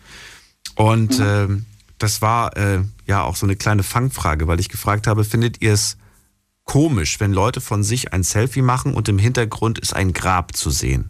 [0.75, 1.65] Und ähm,
[1.97, 5.73] das war äh, ja auch so eine kleine Fangfrage, weil ich gefragt habe, findet ihr
[5.73, 5.97] es
[6.67, 10.69] komisch, wenn Leute von sich ein Selfie machen und im Hintergrund ist ein Grab zu
[10.69, 11.09] sehen?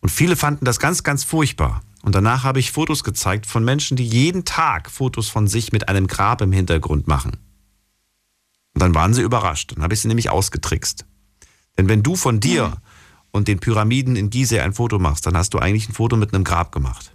[0.00, 1.82] Und viele fanden das ganz, ganz furchtbar.
[2.02, 5.88] Und danach habe ich Fotos gezeigt von Menschen, die jeden Tag Fotos von sich mit
[5.88, 7.32] einem Grab im Hintergrund machen.
[8.74, 9.72] Und dann waren sie überrascht.
[9.74, 11.04] Dann habe ich sie nämlich ausgetrickst.
[11.76, 12.76] Denn wenn du von dir
[13.30, 16.32] und den Pyramiden in Gizeh ein Foto machst, dann hast du eigentlich ein Foto mit
[16.32, 17.14] einem Grab gemacht.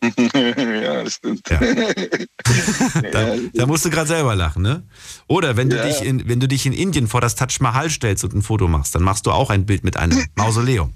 [0.34, 1.48] ja, das stimmt.
[1.50, 1.60] Ja.
[3.12, 4.82] da, da, musst du gerade selber lachen, ne?
[5.26, 5.86] Oder wenn du, ja.
[5.86, 8.66] dich in, wenn du dich in Indien vor das Taj Mahal stellst und ein Foto
[8.66, 10.94] machst, dann machst du auch ein Bild mit einem Mausoleum.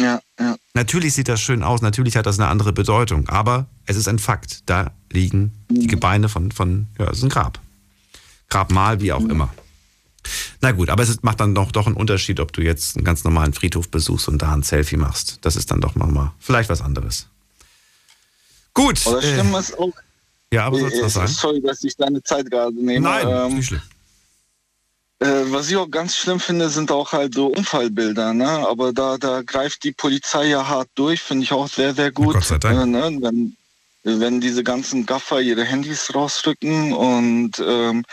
[0.00, 0.56] Ja, ja.
[0.74, 4.18] Natürlich sieht das schön aus, natürlich hat das eine andere Bedeutung, aber es ist ein
[4.18, 4.62] Fakt.
[4.66, 7.60] Da liegen die Gebeine von, von ja, es ist ein Grab.
[8.48, 9.30] Grabmal, wie auch mhm.
[9.30, 9.54] immer.
[10.60, 13.24] Na gut, aber es macht dann doch, doch einen Unterschied, ob du jetzt einen ganz
[13.24, 15.38] normalen Friedhof besuchst und da ein Selfie machst.
[15.42, 17.28] Das ist dann doch mal vielleicht was anderes.
[18.74, 19.06] Gut.
[19.06, 19.92] Oder stimmt äh, es auch?
[20.52, 21.28] Ja, aber sollst du was sagen?
[21.28, 23.00] Sorry, dass ich deine Zeit gerade nehme.
[23.00, 23.82] Nein, ähm, nicht schlimm.
[25.22, 28.48] Äh, was ich auch ganz schlimm finde, sind auch halt so Unfallbilder, ne?
[28.68, 32.34] Aber da, da greift die Polizei ja hart durch, finde ich auch sehr, sehr gut.
[32.34, 32.80] Gott sei Dank.
[32.80, 33.18] Äh, ne?
[33.20, 33.56] wenn,
[34.02, 38.04] wenn diese ganzen Gaffer ihre Handys rausrücken und ähm,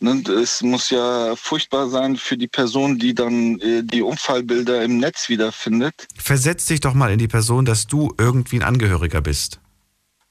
[0.00, 4.98] ne, es muss ja furchtbar sein für die Person, die dann äh, die Unfallbilder im
[4.98, 6.08] Netz wiederfindet.
[6.16, 9.60] Versetz dich doch mal in die Person, dass du irgendwie ein Angehöriger bist.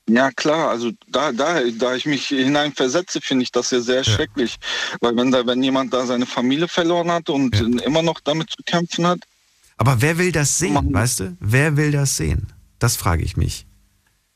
[0.09, 4.03] Ja klar, also da, da, da ich mich hineinversetze, finde ich das ja sehr ja.
[4.03, 4.57] schrecklich.
[4.99, 7.85] Weil wenn da, wenn jemand da seine Familie verloren hat und ja.
[7.85, 9.19] immer noch damit zu kämpfen hat.
[9.77, 11.37] Aber wer will das sehen, man, weißt du?
[11.39, 12.51] Wer will das sehen?
[12.79, 13.65] Das frage ich mich.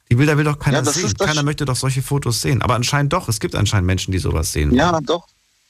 [0.10, 1.14] Die Bilder will doch keiner ja, sehen.
[1.16, 2.62] Keiner möchte doch solche Fotos sehen.
[2.62, 4.74] Aber anscheinend doch, es gibt anscheinend Menschen, die sowas sehen.
[4.74, 5.28] Ja, doch.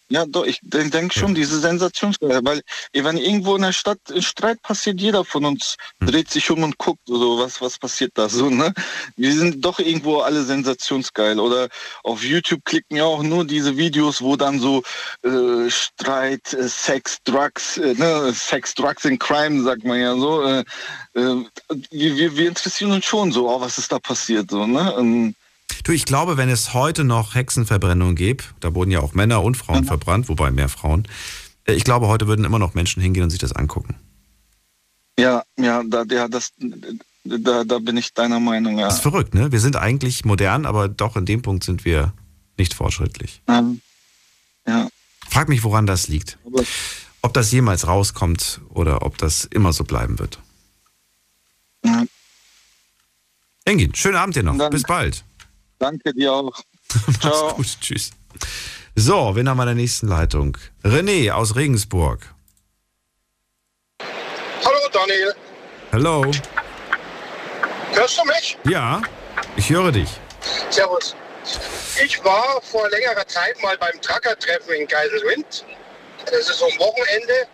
[0.10, 2.62] Ja, doch, ich denke schon, diese Sensationsgeil, weil
[2.94, 6.08] wenn irgendwo in der Stadt ein Streit passiert, jeder von uns hm.
[6.08, 8.74] dreht sich um und guckt, so was, was passiert da so, ne?
[9.18, 11.40] Wir sind doch irgendwo alle sensationsgeil.
[11.40, 11.68] Oder
[12.04, 14.82] auf YouTube klicken ja auch nur diese Videos, wo dann so
[15.24, 18.32] äh, Streit, äh, Sex, Drugs, äh, ne?
[18.34, 20.44] Sex, Drugs and Crime, sagt man ja so.
[20.44, 20.64] Äh,
[21.16, 21.46] äh,
[21.92, 24.96] wir, wir interessieren uns schon so, oh, was ist da passiert, so, ne?
[24.96, 25.36] Und,
[25.88, 29.56] Du, ich glaube, wenn es heute noch Hexenverbrennung gäbe, da wurden ja auch Männer und
[29.56, 29.88] Frauen mhm.
[29.88, 31.08] verbrannt, wobei mehr Frauen,
[31.64, 33.96] äh, ich glaube, heute würden immer noch Menschen hingehen und sich das angucken.
[35.18, 36.52] Ja, ja, da, ja das,
[37.24, 38.88] da, da bin ich deiner Meinung, ja.
[38.88, 39.54] Das ist verrückt, ne?
[39.54, 42.12] Wir sind eigentlich modern, aber doch in dem Punkt sind wir
[42.58, 43.42] nicht fortschrittlich.
[43.48, 43.80] Ähm,
[44.68, 44.90] ja.
[45.30, 46.38] Frag mich, woran das liegt.
[46.46, 46.64] Aber
[47.22, 50.38] ob das jemals rauskommt oder ob das immer so bleiben wird.
[51.86, 52.04] Ja.
[53.64, 54.70] Engin, schönen Abend dir noch.
[54.70, 55.24] Bis bald.
[55.80, 56.54] Danke dir auch.
[57.22, 57.54] Ciao.
[57.54, 58.12] gut, tschüss.
[58.96, 60.58] So, wen haben wir in der nächsten Leitung?
[60.84, 62.34] René aus Regensburg.
[64.02, 65.34] Hallo Daniel.
[65.92, 66.32] Hallo.
[67.92, 68.58] Hörst du mich?
[68.66, 69.02] Ja,
[69.56, 70.10] ich höre dich.
[70.70, 71.16] Servus.
[72.04, 75.66] Ich war vor längerer Zeit mal beim Trucker-Treffen in Geiselwind.
[76.26, 77.48] Das ist so ein Wochenende.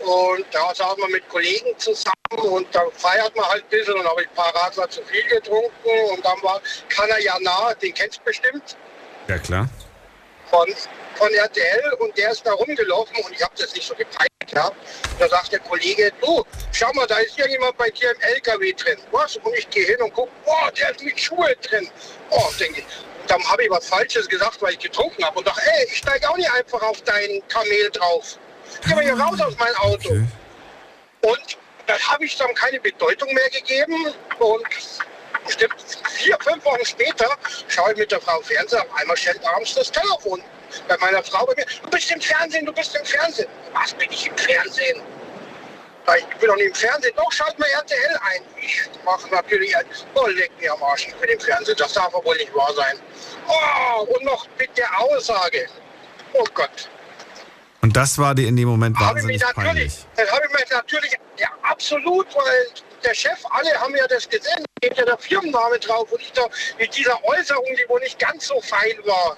[0.00, 4.08] Und da saß man mit Kollegen zusammen und da feiert man halt ein bisschen und
[4.08, 8.24] habe ich ein paar Radler zu viel getrunken und dann war Kanayana, den kennst du
[8.24, 8.76] bestimmt.
[9.28, 9.68] Ja, klar.
[10.48, 10.66] Von,
[11.16, 14.30] von RTL und der ist da rumgelaufen und ich habe das nicht so gepeilt.
[14.52, 14.72] Ja.
[15.18, 18.98] Da sagt der Kollege, du, schau mal, da ist irgendjemand bei dir im LKW drin.
[19.12, 19.36] Was?
[19.36, 21.88] Und ich gehe hin und gucke, boah, der ist mit Schuhe drin.
[22.30, 22.86] Oh, denke ich.
[23.20, 25.98] Und dann habe ich was Falsches gesagt, weil ich getrunken habe und dachte, ey, ich
[25.98, 28.38] steige auch nicht einfach auf dein Kamel drauf.
[28.86, 30.08] Geh mal hier raus aus meinem Auto.
[30.10, 30.26] Okay.
[31.22, 34.14] Und das habe ich dann keine Bedeutung mehr gegeben.
[34.38, 34.64] Und
[35.44, 35.74] bestimmt
[36.10, 37.28] vier, fünf Wochen später
[37.68, 40.42] schaue ich mit der Frau Fernseher, auf einmal stellt abends das Telefon
[40.88, 41.66] bei meiner Frau bei mir.
[41.82, 43.48] Du bist im Fernsehen, du bist im Fernsehen.
[43.72, 45.02] Was bin ich im Fernsehen?
[46.18, 47.12] Ich bin doch nicht im Fernsehen.
[47.16, 48.42] Doch, schalt mal RTL ein.
[48.60, 49.74] Ich mache natürlich,
[50.14, 51.06] oh, leg mir am Arsch.
[51.08, 52.98] Ich bin im Fernsehen, das darf aber wohl nicht wahr sein.
[53.46, 55.68] Oh, und noch mit der Aussage.
[56.32, 56.88] Oh Gott,
[57.82, 60.06] und das war dir in dem Moment wahnsinnig peinlich.
[60.16, 62.66] Das habe ich mir natürlich, ja absolut, weil
[63.04, 66.32] der Chef, alle haben ja das gesehen, da steht ja der Firmenname drauf und ich
[66.32, 66.46] da
[66.78, 69.36] mit dieser Äußerung, die wohl nicht ganz so fein war,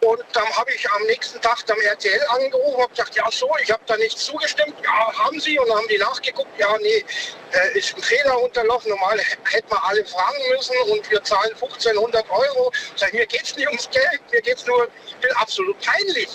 [0.00, 3.70] und dann habe ich am nächsten Tag beim RTL angerufen und gesagt, ja so, ich
[3.70, 4.74] habe da nicht zugestimmt.
[4.84, 5.58] Ja, haben Sie?
[5.58, 7.04] Und dann haben die nachgeguckt, ja, nee,
[7.52, 8.90] äh, ist ein Fehler unterlaufen.
[8.90, 12.72] Normal hätten wir alle fragen müssen und wir zahlen 1500 Euro.
[12.94, 15.76] Sag ich, mir geht es nicht ums Geld, mir geht es nur, ich bin absolut
[15.80, 16.28] peinlich.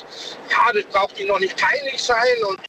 [0.50, 2.44] Ja, das braucht Ihnen noch nicht peinlich sein.
[2.44, 2.60] Und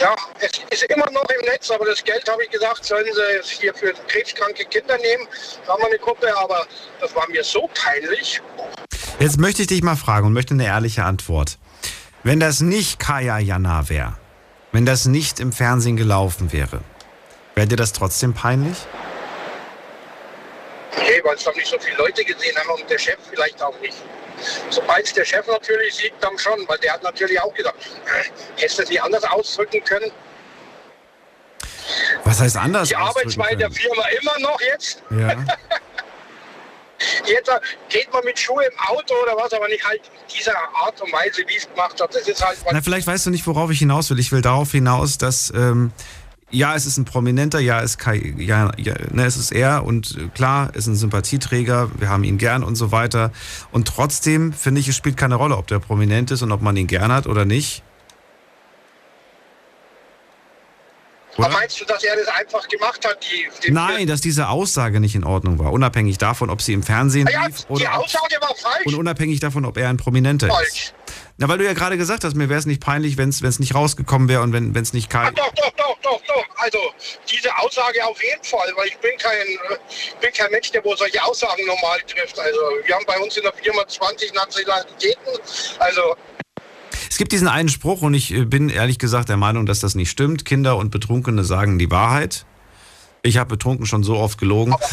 [0.00, 3.56] ja, es ist immer noch im Netz, aber das Geld, habe ich gesagt, sollen Sie
[3.60, 5.28] hier für krebskranke Kinder nehmen.
[5.66, 6.66] Da haben wir eine Gruppe, aber
[7.00, 8.40] das war mir so peinlich.
[9.18, 11.56] Jetzt möchte ich dich mal fragen und möchte eine ehrliche Antwort.
[12.22, 14.18] Wenn das nicht Kaya Jana wäre,
[14.72, 16.82] wenn das nicht im Fernsehen gelaufen wäre,
[17.54, 18.76] wäre dir das trotzdem peinlich?
[20.98, 23.78] Nee, weil es doch nicht so viele Leute gesehen haben und der Chef vielleicht auch
[23.80, 23.96] nicht.
[24.68, 28.78] Sobald der Chef natürlich sieht, dann schon, weil der hat natürlich auch gesagt, äh, hättest
[28.78, 30.10] du es nicht anders ausdrücken können.
[32.24, 32.90] Was heißt anders?
[32.90, 35.02] Ich arbeite bei der Firma immer noch jetzt.
[35.10, 35.36] Ja.
[37.26, 37.50] jetzt
[37.88, 40.00] geht man mit Schuhe im Auto oder was, aber nicht halt
[40.34, 42.14] dieser Art und Weise, wie es gemacht hat.
[42.14, 44.18] Das ist halt Na, vielleicht weißt du nicht, worauf ich hinaus will.
[44.18, 45.92] Ich will darauf hinaus, dass ähm,
[46.50, 50.16] ja, es ist ein Prominenter, ja, es, kann, ja, ja ne, es ist er und
[50.16, 53.32] äh, klar, es ist ein Sympathieträger, wir haben ihn gern und so weiter.
[53.72, 56.76] Und trotzdem finde ich, es spielt keine Rolle, ob der prominent ist und ob man
[56.76, 57.82] ihn gern hat oder nicht.
[61.36, 63.18] Aber meinst du, dass er das einfach gemacht hat?
[63.24, 66.82] Die, die Nein, dass diese Aussage nicht in Ordnung war, unabhängig davon, ob sie im
[66.82, 68.86] Fernsehen Ja, lief die oder ob, Aussage war falsch.
[68.86, 70.54] und unabhängig davon, ob er ein Prominenter ist.
[70.54, 70.92] Falsch.
[71.38, 73.74] Na, weil du ja gerade gesagt hast, mir wäre es nicht peinlich, wenn es nicht
[73.74, 75.30] rausgekommen wäre und wenn es nicht Kai.
[75.32, 76.44] Doch, doch, doch, doch, doch.
[76.56, 76.78] Also
[77.30, 79.76] diese Aussage auf jeden Fall, weil ich bin kein, äh,
[80.20, 82.38] bin kein Mensch, der wohl solche Aussagen normal trifft.
[82.38, 85.32] Also wir haben bei uns in der Firma 20 Nationalitäten.
[85.78, 86.16] Also
[87.10, 89.94] Es gibt diesen einen Spruch und ich äh, bin ehrlich gesagt der Meinung, dass das
[89.94, 90.44] nicht stimmt.
[90.44, 92.44] Kinder und Betrunkene sagen die Wahrheit.
[93.22, 94.74] Ich habe betrunken schon so oft gelogen.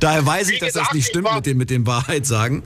[0.00, 2.62] Daher weiß ich, dass das nicht stimmt mit dem, mit dem Wahrheit sagen.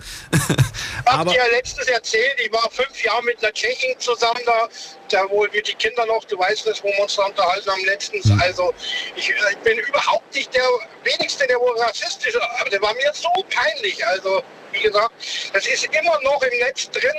[1.07, 4.69] hab dir ja letztes erzählt, ich war fünf Jahre mit einer Tschechin zusammen da,
[5.11, 7.85] da wohl mit die Kinder noch, du weißt das, wo wir uns da unterhalten haben
[7.85, 8.25] letztens.
[8.25, 8.41] Hm.
[8.41, 8.75] Also
[9.17, 10.65] ich, ich bin überhaupt nicht der
[11.05, 14.05] wenigste, der wohl rassistisch ist, aber der war mir so peinlich.
[14.07, 15.13] Also wie gesagt,
[15.53, 17.11] das ist immer noch im Netz drin.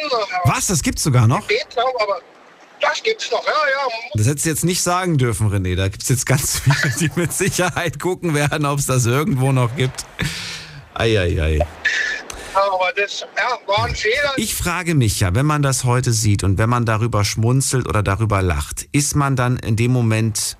[0.45, 0.68] Was?
[0.68, 1.45] Das gibt's sogar noch?
[1.48, 2.22] Betlauf, aber
[2.80, 3.94] das gibt's noch, ja, ja.
[4.15, 5.76] Das hättest du jetzt nicht sagen dürfen, René.
[5.76, 9.52] Da gibt es jetzt ganz viele, die mit Sicherheit gucken werden, ob es das irgendwo
[9.52, 10.06] noch gibt.
[10.94, 11.60] Eieiei.
[12.53, 14.34] Aber das ja, war ein Fehler.
[14.36, 18.03] Ich frage mich ja, wenn man das heute sieht und wenn man darüber schmunzelt oder
[18.03, 20.57] darüber lacht, ist man dann in dem Moment,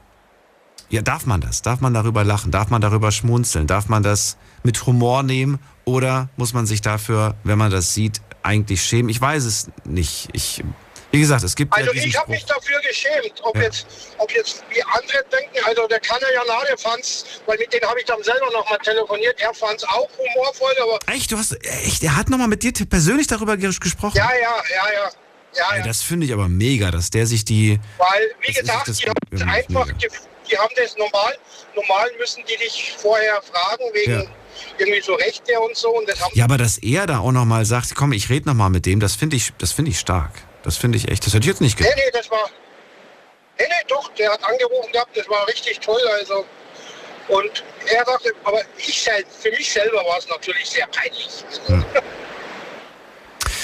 [0.90, 1.62] ja, darf man das?
[1.62, 2.52] Darf man darüber lachen?
[2.52, 3.68] Darf man darüber schmunzeln?
[3.68, 5.60] Darf man das mit Humor nehmen?
[5.86, 9.10] Oder muss man sich dafür, wenn man das sieht, eigentlich schämen?
[9.10, 10.30] Ich weiß es nicht.
[10.34, 10.64] Ich,
[11.12, 13.64] wie gesagt, es gibt Also ja ich habe mich dafür geschämt, ob Ja.
[13.64, 13.86] jetzt,
[14.18, 18.06] ob jetzt wie andere denken, also der Kanner Janade fand's, weil mit denen habe ich
[18.06, 22.16] dann selber noch mal telefoniert, er fand's auch humorvoll, aber Echt, du hast, echt, er
[22.16, 24.16] hat nochmal mit dir persönlich darüber ges- gesprochen?
[24.18, 25.10] ja, ja, ja, ja,
[25.54, 25.84] ja, ja.
[25.86, 27.78] das finde ich aber mega, dass der sich die.
[27.98, 28.08] Weil,
[28.40, 30.10] wie Das gesagt, das die haben es Problem, einfach, ge-
[30.50, 31.36] die haben das normal,
[31.76, 34.24] normal müssen die dich vorher fragen, wegen Ja.
[34.78, 37.66] Irgendwie so Rechte und so, und das haben Ja, aber dass er da auch nochmal
[37.66, 40.32] sagt, komm, ich rede nochmal mit dem, das finde ich, das finde ich stark.
[40.64, 41.26] Das finde ich echt.
[41.26, 42.02] Das hätte ich jetzt nicht Nee, gedacht.
[42.06, 42.50] nee, das war.
[43.60, 46.46] Nee, nee, doch, der hat angerufen gehabt, das war richtig toll, also.
[47.28, 51.30] Und er sagte, aber ich selbst, für mich selber war es natürlich sehr peinlich.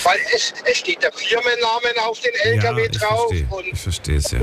[0.04, 3.72] Weil es, es steht der Firmennamen auf den LKW ich drauf verstehe.
[3.74, 4.40] Ich verstehe es ja.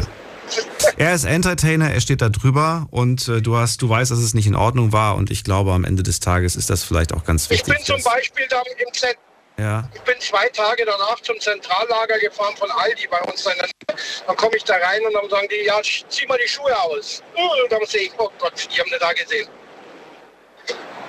[0.97, 4.35] Er ist Entertainer, er steht da drüber und äh, du hast, du weißt, dass es
[4.35, 7.25] nicht in Ordnung war und ich glaube, am Ende des Tages ist das vielleicht auch
[7.25, 7.75] ganz ich wichtig.
[7.75, 9.16] bin zum Beispiel dann im Zent
[9.57, 9.89] ja.
[9.95, 13.45] ich bin zwei Tage danach zum Zentrallager gefahren von Aldi bei uns.
[13.45, 17.23] Dann komme ich da rein und dann sagen die, ja, zieh mal die Schuhe aus.
[17.35, 19.49] Und dann sehe ich, oh Gott, die haben das da gesehen.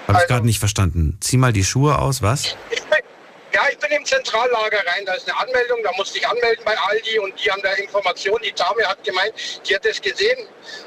[0.08, 1.18] Habe ich gerade nicht verstanden.
[1.22, 2.56] Zieh mal die Schuhe aus, was?
[2.70, 3.00] Ich bin,
[3.56, 5.06] ja, ich bin im Zentrallager rein.
[5.06, 8.44] Da ist eine Anmeldung, da musste ich anmelden bei Aldi und die haben da Informationen.
[8.44, 9.34] Die Dame hat gemeint,
[9.68, 10.38] die hat das gesehen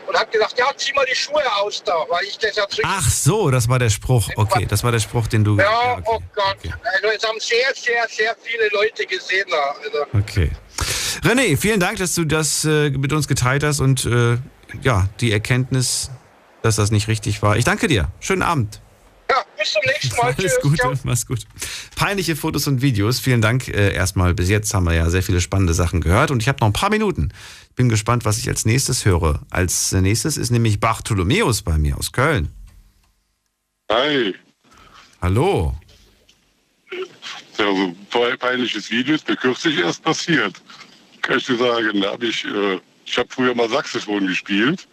[0.07, 2.85] und hat gesagt, ja, zieh mal die Schuhe aus da, weil ich das ja zurück.
[2.87, 4.29] Ach so, das war der Spruch.
[4.37, 5.57] Okay, das war der Spruch, den du.
[5.57, 6.57] ja, oh Gott.
[6.95, 9.75] Also es haben sehr, sehr, sehr viele Leute gesehen da.
[9.83, 10.51] Also, Okay.
[11.25, 14.37] René, vielen Dank, dass du das äh, mit uns geteilt hast und äh,
[14.83, 16.11] ja, die Erkenntnis,
[16.63, 17.57] dass das nicht richtig war.
[17.57, 18.09] Ich danke dir.
[18.21, 18.81] Schönen Abend.
[19.31, 20.23] Ja, bis zum nächsten Mal.
[20.27, 20.59] Alles Tschüss.
[20.63, 20.95] Gute, Ciao.
[21.05, 21.41] mach's gut.
[21.97, 23.21] Peinliche Fotos und Videos.
[23.21, 24.35] Vielen Dank äh, erstmal.
[24.35, 26.73] Bis jetzt haben wir ja sehr viele spannende Sachen gehört und ich habe noch ein
[26.73, 27.33] paar Minuten.
[27.71, 29.41] Ich bin gespannt, was ich als nächstes höre.
[29.51, 32.49] Als nächstes ist nämlich Bartholomäus bei mir aus Köln.
[33.91, 34.35] Hi.
[35.23, 35.75] Hallo.
[36.91, 36.99] Ja,
[37.57, 40.61] so ein pe- peinliches Video ist mir kürzlich erst passiert.
[41.23, 44.87] Kann ich dir sagen, da habe ich, äh, ich habe früher mal Saxophon gespielt.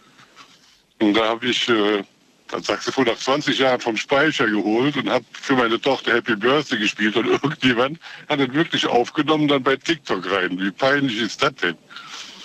[1.00, 2.02] Und da habe ich äh,
[2.48, 6.78] das Saxophon nach 20 Jahren vom Speicher geholt und habe für meine Tochter Happy Birthday
[6.78, 7.16] gespielt.
[7.16, 7.98] Und irgendjemand
[8.28, 10.58] hat das wirklich aufgenommen, dann bei TikTok rein.
[10.58, 11.76] Wie peinlich ist das denn?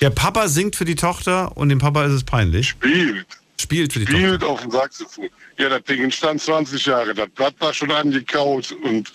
[0.02, 2.70] Der Papa singt für die Tochter und dem Papa ist es peinlich.
[2.70, 3.28] Spielt.
[3.60, 5.30] Spielt für die Spielt auf dem Saxophon.
[5.58, 7.14] Ja, das Ding stand 20 Jahre.
[7.14, 8.72] Das Blatt war schon angekaut.
[8.84, 9.12] Und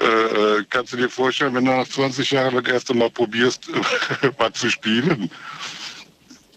[0.00, 3.68] äh, äh, kannst du dir vorstellen, wenn du nach 20 Jahren das erste Mal probierst,
[4.38, 5.30] was zu spielen?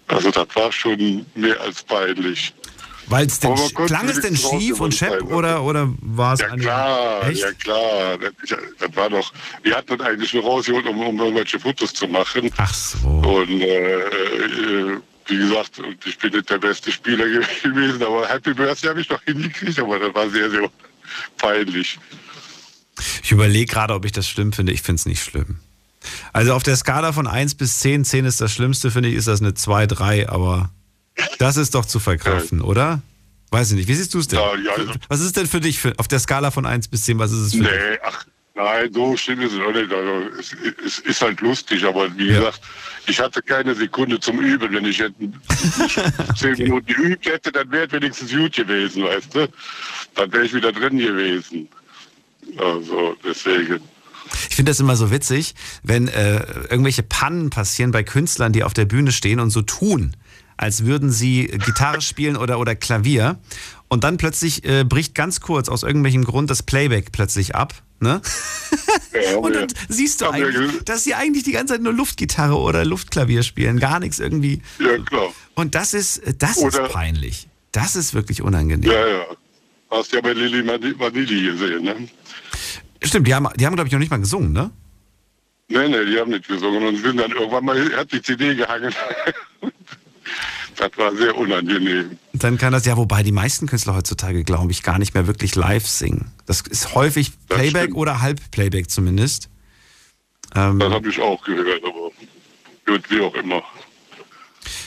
[0.08, 2.54] Also das war schon mehr als peinlich.
[3.12, 3.54] Weil es denn
[3.88, 7.42] klang es denn schief und schepp oder oder war es Ja klar, Echt?
[7.42, 8.18] ja klar.
[8.18, 9.34] Das, das war doch,
[9.64, 12.50] wir hatten das eigentlich nur rausgeholt, um, um irgendwelche Fotos zu machen.
[12.56, 13.08] Ach so.
[13.08, 14.98] Und äh, äh,
[15.28, 17.26] wie gesagt, ich bin nicht der beste Spieler
[17.64, 20.70] gewesen, aber Happy Birthday habe ich noch hingekriegt, aber das war sehr, sehr
[21.38, 22.00] peinlich.
[23.24, 24.72] Ich überlege gerade, ob ich das schlimm finde.
[24.72, 25.60] Ich finde es nicht schlimm.
[26.32, 29.28] Also auf der Skala von 1 bis 10, 10 ist das Schlimmste, finde ich, ist
[29.28, 30.70] das eine 2, 3, aber
[31.40, 33.02] das ist doch zu verkraften, oder?
[33.52, 33.90] Weiß ich nicht.
[33.90, 34.40] Wie siehst du es denn?
[34.40, 37.04] Ja, ja, also, Was ist denn für dich für, auf der Skala von 1 bis
[37.04, 37.20] 10?
[37.20, 37.70] Was ist es für dich?
[37.70, 38.26] nee, ach,
[38.56, 39.92] nein, so schlimm ist es auch nicht.
[39.92, 42.62] Also, es, es ist halt lustig, aber wie gesagt,
[43.08, 44.74] ich hatte keine Sekunde zum Üben.
[44.74, 45.16] Wenn ich hätte
[46.38, 49.50] zehn Minuten geübt hätte, dann wäre es wenigstens gut gewesen, weißt du?
[50.16, 51.68] Dann wäre ich wieder drin gewesen.
[52.58, 53.82] Also, deswegen.
[54.50, 56.38] Ich finde das immer so witzig, wenn äh,
[56.70, 60.16] irgendwelche Pannen passieren bei Künstlern, die auf der Bühne stehen und so tun,
[60.62, 63.40] als würden sie Gitarre spielen oder, oder Klavier.
[63.90, 67.74] Und dann plötzlich äh, bricht ganz kurz aus irgendwelchem Grund das Playback plötzlich ab.
[68.00, 68.22] Ne?
[69.42, 72.86] und dann siehst du eigentlich, ge- dass sie eigentlich die ganze Zeit nur Luftgitarre oder
[72.86, 73.80] Luftklavier spielen.
[73.80, 74.62] Gar nichts irgendwie.
[74.80, 75.34] Ja, klar.
[75.56, 77.48] Und das ist, das Oder- ist peinlich.
[77.72, 78.90] Das ist wirklich unangenehm.
[78.92, 79.26] Ja, ja.
[79.90, 82.08] Hast ja bei Lili Vanilli gesehen, ne?
[83.04, 84.72] Stimmt, die haben, die haben glaube ich, noch nicht mal gesungen, ne?
[85.68, 88.94] Nee, nee, die haben nicht gesungen und sind dann irgendwann mal, hat die CD gehangen.
[90.82, 92.18] das war sehr unangenehm.
[92.34, 95.56] Dann kann das ja, wobei die meisten Künstler heutzutage, glaube ich, gar nicht mehr wirklich
[95.56, 96.32] live singen.
[96.48, 99.50] Das ist häufig Playback oder Halbplayback zumindest.
[100.56, 102.10] Ähm, Das habe ich auch gehört, aber
[102.88, 103.62] gut, wie auch immer.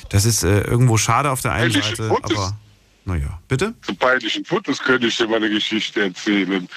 [0.08, 2.36] das ist äh, irgendwo schade auf der einen Peinliche Seite, Fotos.
[2.36, 2.58] aber
[3.04, 3.74] naja, bitte?
[3.82, 6.68] Zu peinlichen Fotos könnte ich dir mal eine Geschichte erzählen.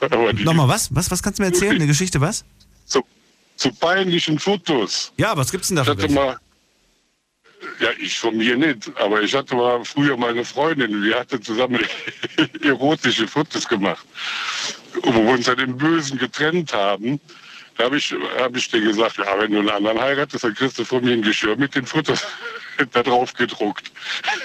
[0.44, 0.94] Nochmal was?
[0.94, 1.10] was?
[1.10, 1.74] Was kannst du mir erzählen?
[1.74, 2.44] Eine Geschichte, was?
[2.86, 3.02] zu,
[3.56, 5.12] zu peinlichen Fotos.
[5.16, 5.96] Ja, was gibt's denn da für
[7.80, 11.80] ja, ich von mir nicht, aber ich hatte mal früher meine Freundin, wir hatten zusammen
[12.62, 14.06] erotische Fotos gemacht.
[15.02, 17.20] Und wo wir uns dann im Bösen getrennt haben,
[17.76, 20.78] da habe ich, hab ich dir gesagt, ja, wenn du einen anderen heiratest, dann kriegst
[20.78, 22.22] du von mir ein Geschirr mit den Fotos
[22.92, 23.90] da drauf gedruckt.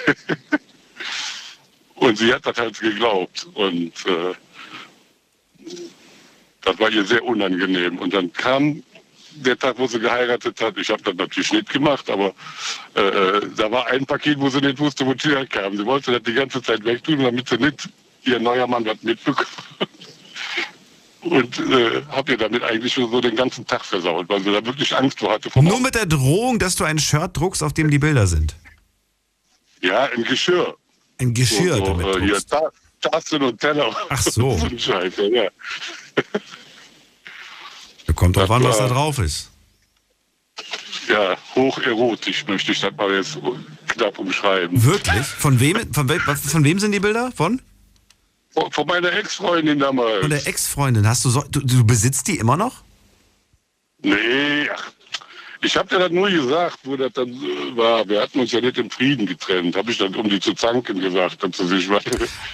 [1.96, 3.46] Und sie hat das halt geglaubt.
[3.54, 4.34] Und äh,
[6.62, 7.98] das war ihr sehr unangenehm.
[7.98, 8.82] Und dann kam
[9.42, 10.76] der Tag, wo sie geheiratet hat.
[10.78, 12.34] Ich habe das natürlich nicht gemacht, aber
[12.94, 15.76] äh, äh, da war ein Paket, wo sie nicht wusste, wo es herkam.
[15.76, 17.88] Sie wollte das die ganze Zeit wegtun, damit sie nicht
[18.24, 19.48] ihr neuer Mann was mitbekommt.
[21.22, 24.64] Und äh, habe ihr damit eigentlich schon so den ganzen Tag versaut, weil sie da
[24.64, 25.50] wirklich Angst vor hatte.
[25.60, 28.54] Nur mit der Drohung, dass du ein Shirt druckst, auf dem die Bilder sind.
[29.82, 30.76] ja, ein Geschirr.
[31.20, 32.38] Ein Geschirr so, so, damit äh, hier,
[33.00, 33.94] Tassen und Teller.
[34.08, 34.56] Ach so.
[34.58, 35.50] so ein Scheiß, ja, ja.
[38.18, 39.48] Kommt drauf an, was da drauf ist.
[41.08, 43.38] ja, hocherotisch möchte ich das mal jetzt
[43.86, 44.82] knapp umschreiben.
[44.82, 45.24] Wirklich?
[45.24, 47.30] Von wem, von, wel, von wem sind die Bilder?
[47.36, 47.62] Von?
[48.50, 50.22] Von, von meiner Ex-Freundin damals.
[50.22, 51.06] Von der Ex-Freundin.
[51.06, 52.82] Hast du, so, du, du besitzt die immer noch?
[54.02, 54.90] Nee, ach,
[55.62, 58.08] ich habe dir das nur gesagt, wo das dann äh, war.
[58.08, 59.76] Wir hatten uns ja nicht im Frieden getrennt.
[59.76, 61.88] Habe ich dann, um die zu zanken, gesagt, dass sie sich.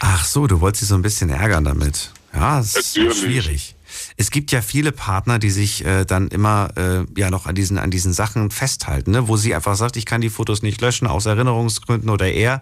[0.01, 2.11] Ach so, du wolltest sie so ein bisschen ärgern damit.
[2.35, 3.74] Ja, das ist schwierig.
[4.17, 7.79] Es gibt ja viele Partner, die sich äh, dann immer äh, ja noch an diesen,
[7.79, 9.29] an diesen Sachen festhalten, ne?
[9.29, 12.61] wo sie einfach sagt, ich kann die Fotos nicht löschen aus Erinnerungsgründen oder er.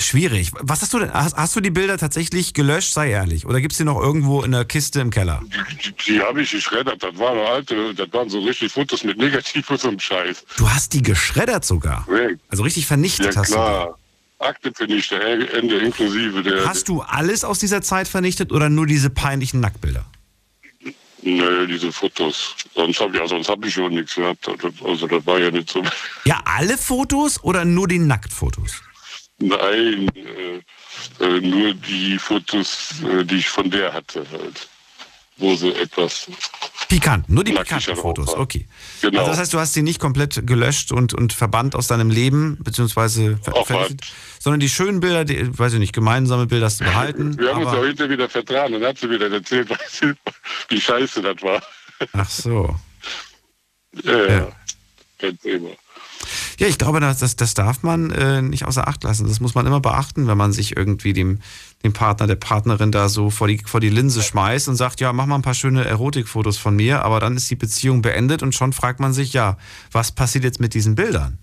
[0.00, 0.52] Schwierig.
[0.60, 1.12] Was hast du denn?
[1.12, 2.92] Hast, hast du die Bilder tatsächlich gelöscht?
[2.92, 3.46] Sei ehrlich.
[3.46, 5.42] Oder gibt's die noch irgendwo in der Kiste im Keller?
[5.84, 7.02] Die, die habe ich geschreddert.
[7.02, 10.44] Das waren alte, das waren so richtig Fotos mit Negativ und Scheiß.
[10.56, 12.06] Du hast die geschreddert sogar.
[12.48, 13.54] Also richtig vernichtet Ja hast du.
[13.54, 13.98] klar.
[14.38, 15.20] Akte vernichtet,
[15.52, 16.64] Ende inklusive der.
[16.64, 20.04] Hast du alles aus dieser Zeit vernichtet oder nur diese peinlichen Nacktbilder?
[21.22, 22.54] Nö, diese Fotos.
[22.74, 24.46] Sonst habe ja, sonst hab ich schon nichts gehabt.
[24.46, 25.82] Das- Also das war ja nicht so.
[26.24, 28.82] Ja, alle Fotos oder nur die Nacktfotos?
[29.38, 34.68] Nein, äh, äh, nur die Fotos, äh, die ich von der hatte halt.
[35.38, 36.28] Wo sie etwas.
[36.88, 38.40] Pikant, nur die pikanten Fotos, war.
[38.40, 38.66] okay.
[39.02, 39.20] Genau.
[39.20, 42.58] Also das heißt, du hast sie nicht komplett gelöscht und, und verbannt aus deinem Leben,
[42.62, 44.00] beziehungsweise ver vernichtet,
[44.40, 47.38] sondern die schönen Bilder, die, weiß ich nicht, gemeinsame Bilder hast du behalten.
[47.38, 48.72] Wir haben uns auch hinterher wieder vertragen.
[48.74, 49.68] Dann hat sie wieder erzählt,
[50.68, 51.62] wie scheiße das war.
[52.12, 52.74] ach so.
[54.02, 54.52] Ja, ja.
[55.18, 55.70] Kein Thema.
[56.58, 59.28] Ja, ich glaube, das, das, das darf man äh, nicht außer Acht lassen.
[59.28, 61.40] Das muss man immer beachten, wenn man sich irgendwie dem,
[61.84, 65.12] dem Partner, der Partnerin da so vor die, vor die Linse schmeißt und sagt, ja,
[65.12, 68.54] mach mal ein paar schöne Erotikfotos von mir, aber dann ist die Beziehung beendet und
[68.54, 69.56] schon fragt man sich, ja,
[69.92, 71.38] was passiert jetzt mit diesen Bildern?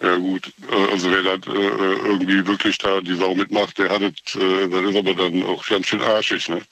[0.00, 4.02] Ja gut, äh, also wer das äh, irgendwie wirklich da die Sau mitmacht, der hat
[4.02, 6.62] es, äh, das ist aber dann auch ganz schön arschig, ne?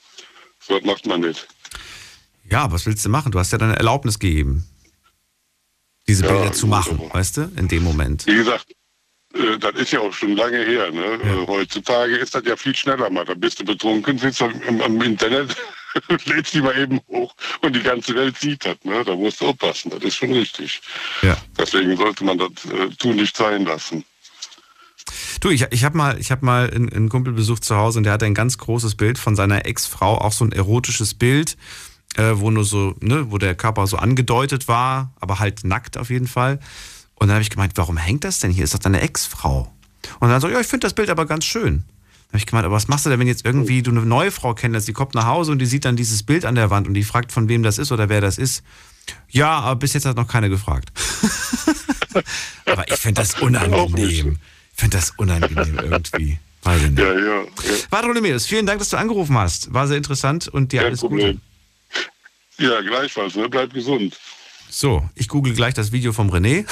[0.60, 1.46] So was macht man nicht.
[2.48, 3.32] Ja, was willst du machen?
[3.32, 4.64] Du hast ja deine Erlaubnis gegeben,
[6.08, 8.26] diese Ja, Bilder zu machen, weißt du, in dem Moment.
[8.26, 8.66] Wie gesagt,
[9.34, 11.18] äh, das ist ja auch schon lange her, ne?
[11.22, 13.24] Äh, heutzutage ist das ja viel schneller mal.
[13.24, 15.56] Da bist du betrunken, sitzt am, am Internet,
[16.26, 19.04] lädst die mal eben hoch und die ganze Welt sieht das, ne?
[19.04, 20.80] Da musst du aufpassen, das ist schon richtig.
[21.22, 21.36] Ja.
[21.58, 24.04] Deswegen sollte man das äh, tun nicht sein lassen.
[25.40, 28.04] Du, ich, ich habe mal, ich hab mal einen, einen Kumpel besucht zu Hause und
[28.04, 31.56] der hatte ein ganz großes Bild von seiner Ex-Frau, auch so ein erotisches Bild,
[32.16, 36.10] äh, wo nur so, ne, wo der Körper so angedeutet war, aber halt nackt auf
[36.10, 36.58] jeden Fall.
[37.14, 38.64] Und dann habe ich gemeint, warum hängt das denn hier?
[38.64, 39.72] Ist doch deine Ex-Frau.
[40.20, 41.84] Und dann so, ja, ich finde das Bild aber ganz schön.
[42.28, 44.30] Da habe ich gemeint, aber was machst du denn, wenn jetzt irgendwie du eine neue
[44.30, 46.86] Frau kennst, die kommt nach Hause und die sieht dann dieses Bild an der Wand
[46.88, 48.62] und die fragt, von wem das ist oder wer das ist?
[49.30, 50.92] Ja, aber bis jetzt hat noch keiner gefragt.
[52.66, 54.38] aber ich finde das unangenehm.
[54.72, 56.38] Ich finde das unangenehm irgendwie.
[56.62, 56.98] Weiß ich nicht.
[56.98, 57.42] Ja, ja.
[57.42, 57.46] ja.
[57.90, 59.72] Bartholomäus, vielen Dank, dass du angerufen hast.
[59.72, 61.36] War sehr interessant und dir Kein alles Problem.
[61.36, 61.45] Gute.
[62.58, 63.36] Ja, gleichfalls.
[63.36, 63.48] Ne?
[63.48, 64.18] Bleib gesund.
[64.68, 66.66] So, ich google gleich das Video vom René.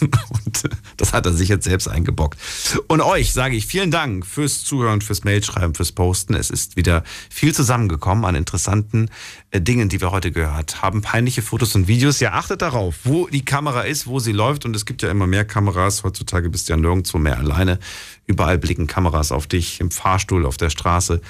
[0.00, 0.62] und
[0.96, 2.38] das hat er sich jetzt selbst eingebockt.
[2.86, 6.34] Und euch sage ich vielen Dank fürs Zuhören, fürs Mailschreiben, fürs Posten.
[6.34, 9.10] Es ist wieder viel zusammengekommen an interessanten
[9.50, 11.02] äh, Dingen, die wir heute gehört haben.
[11.02, 12.20] Peinliche Fotos und Videos.
[12.20, 14.64] Ja, achtet darauf, wo die Kamera ist, wo sie läuft.
[14.64, 16.04] Und es gibt ja immer mehr Kameras.
[16.04, 17.78] Heutzutage bist du ja nirgendwo mehr alleine.
[18.26, 21.20] Überall blicken Kameras auf dich, im Fahrstuhl, auf der Straße.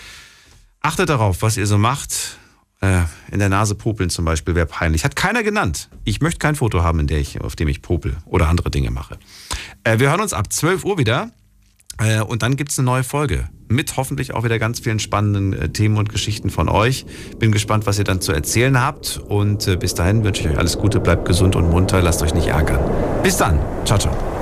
[0.81, 2.39] Achtet darauf, was ihr so macht.
[2.85, 5.05] Äh, in der Nase popeln zum Beispiel wäre peinlich.
[5.05, 5.89] Hat keiner genannt.
[6.05, 8.91] Ich möchte kein Foto haben, in der ich, auf dem ich popel oder andere Dinge
[8.91, 9.19] mache.
[9.85, 11.31] Äh, wir hören uns ab 12 Uhr wieder.
[11.99, 13.49] Äh, und dann gibt es eine neue Folge.
[13.69, 17.07] Mit hoffentlich auch wieder ganz vielen spannenden Themen und Geschichten von euch.
[17.39, 19.19] Bin gespannt, was ihr dann zu erzählen habt.
[19.27, 22.49] Und bis dahin wünsche ich euch alles Gute, bleibt gesund und munter, lasst euch nicht
[22.49, 22.81] ärgern.
[23.23, 23.59] Bis dann.
[23.87, 24.34] Ciao, ciao.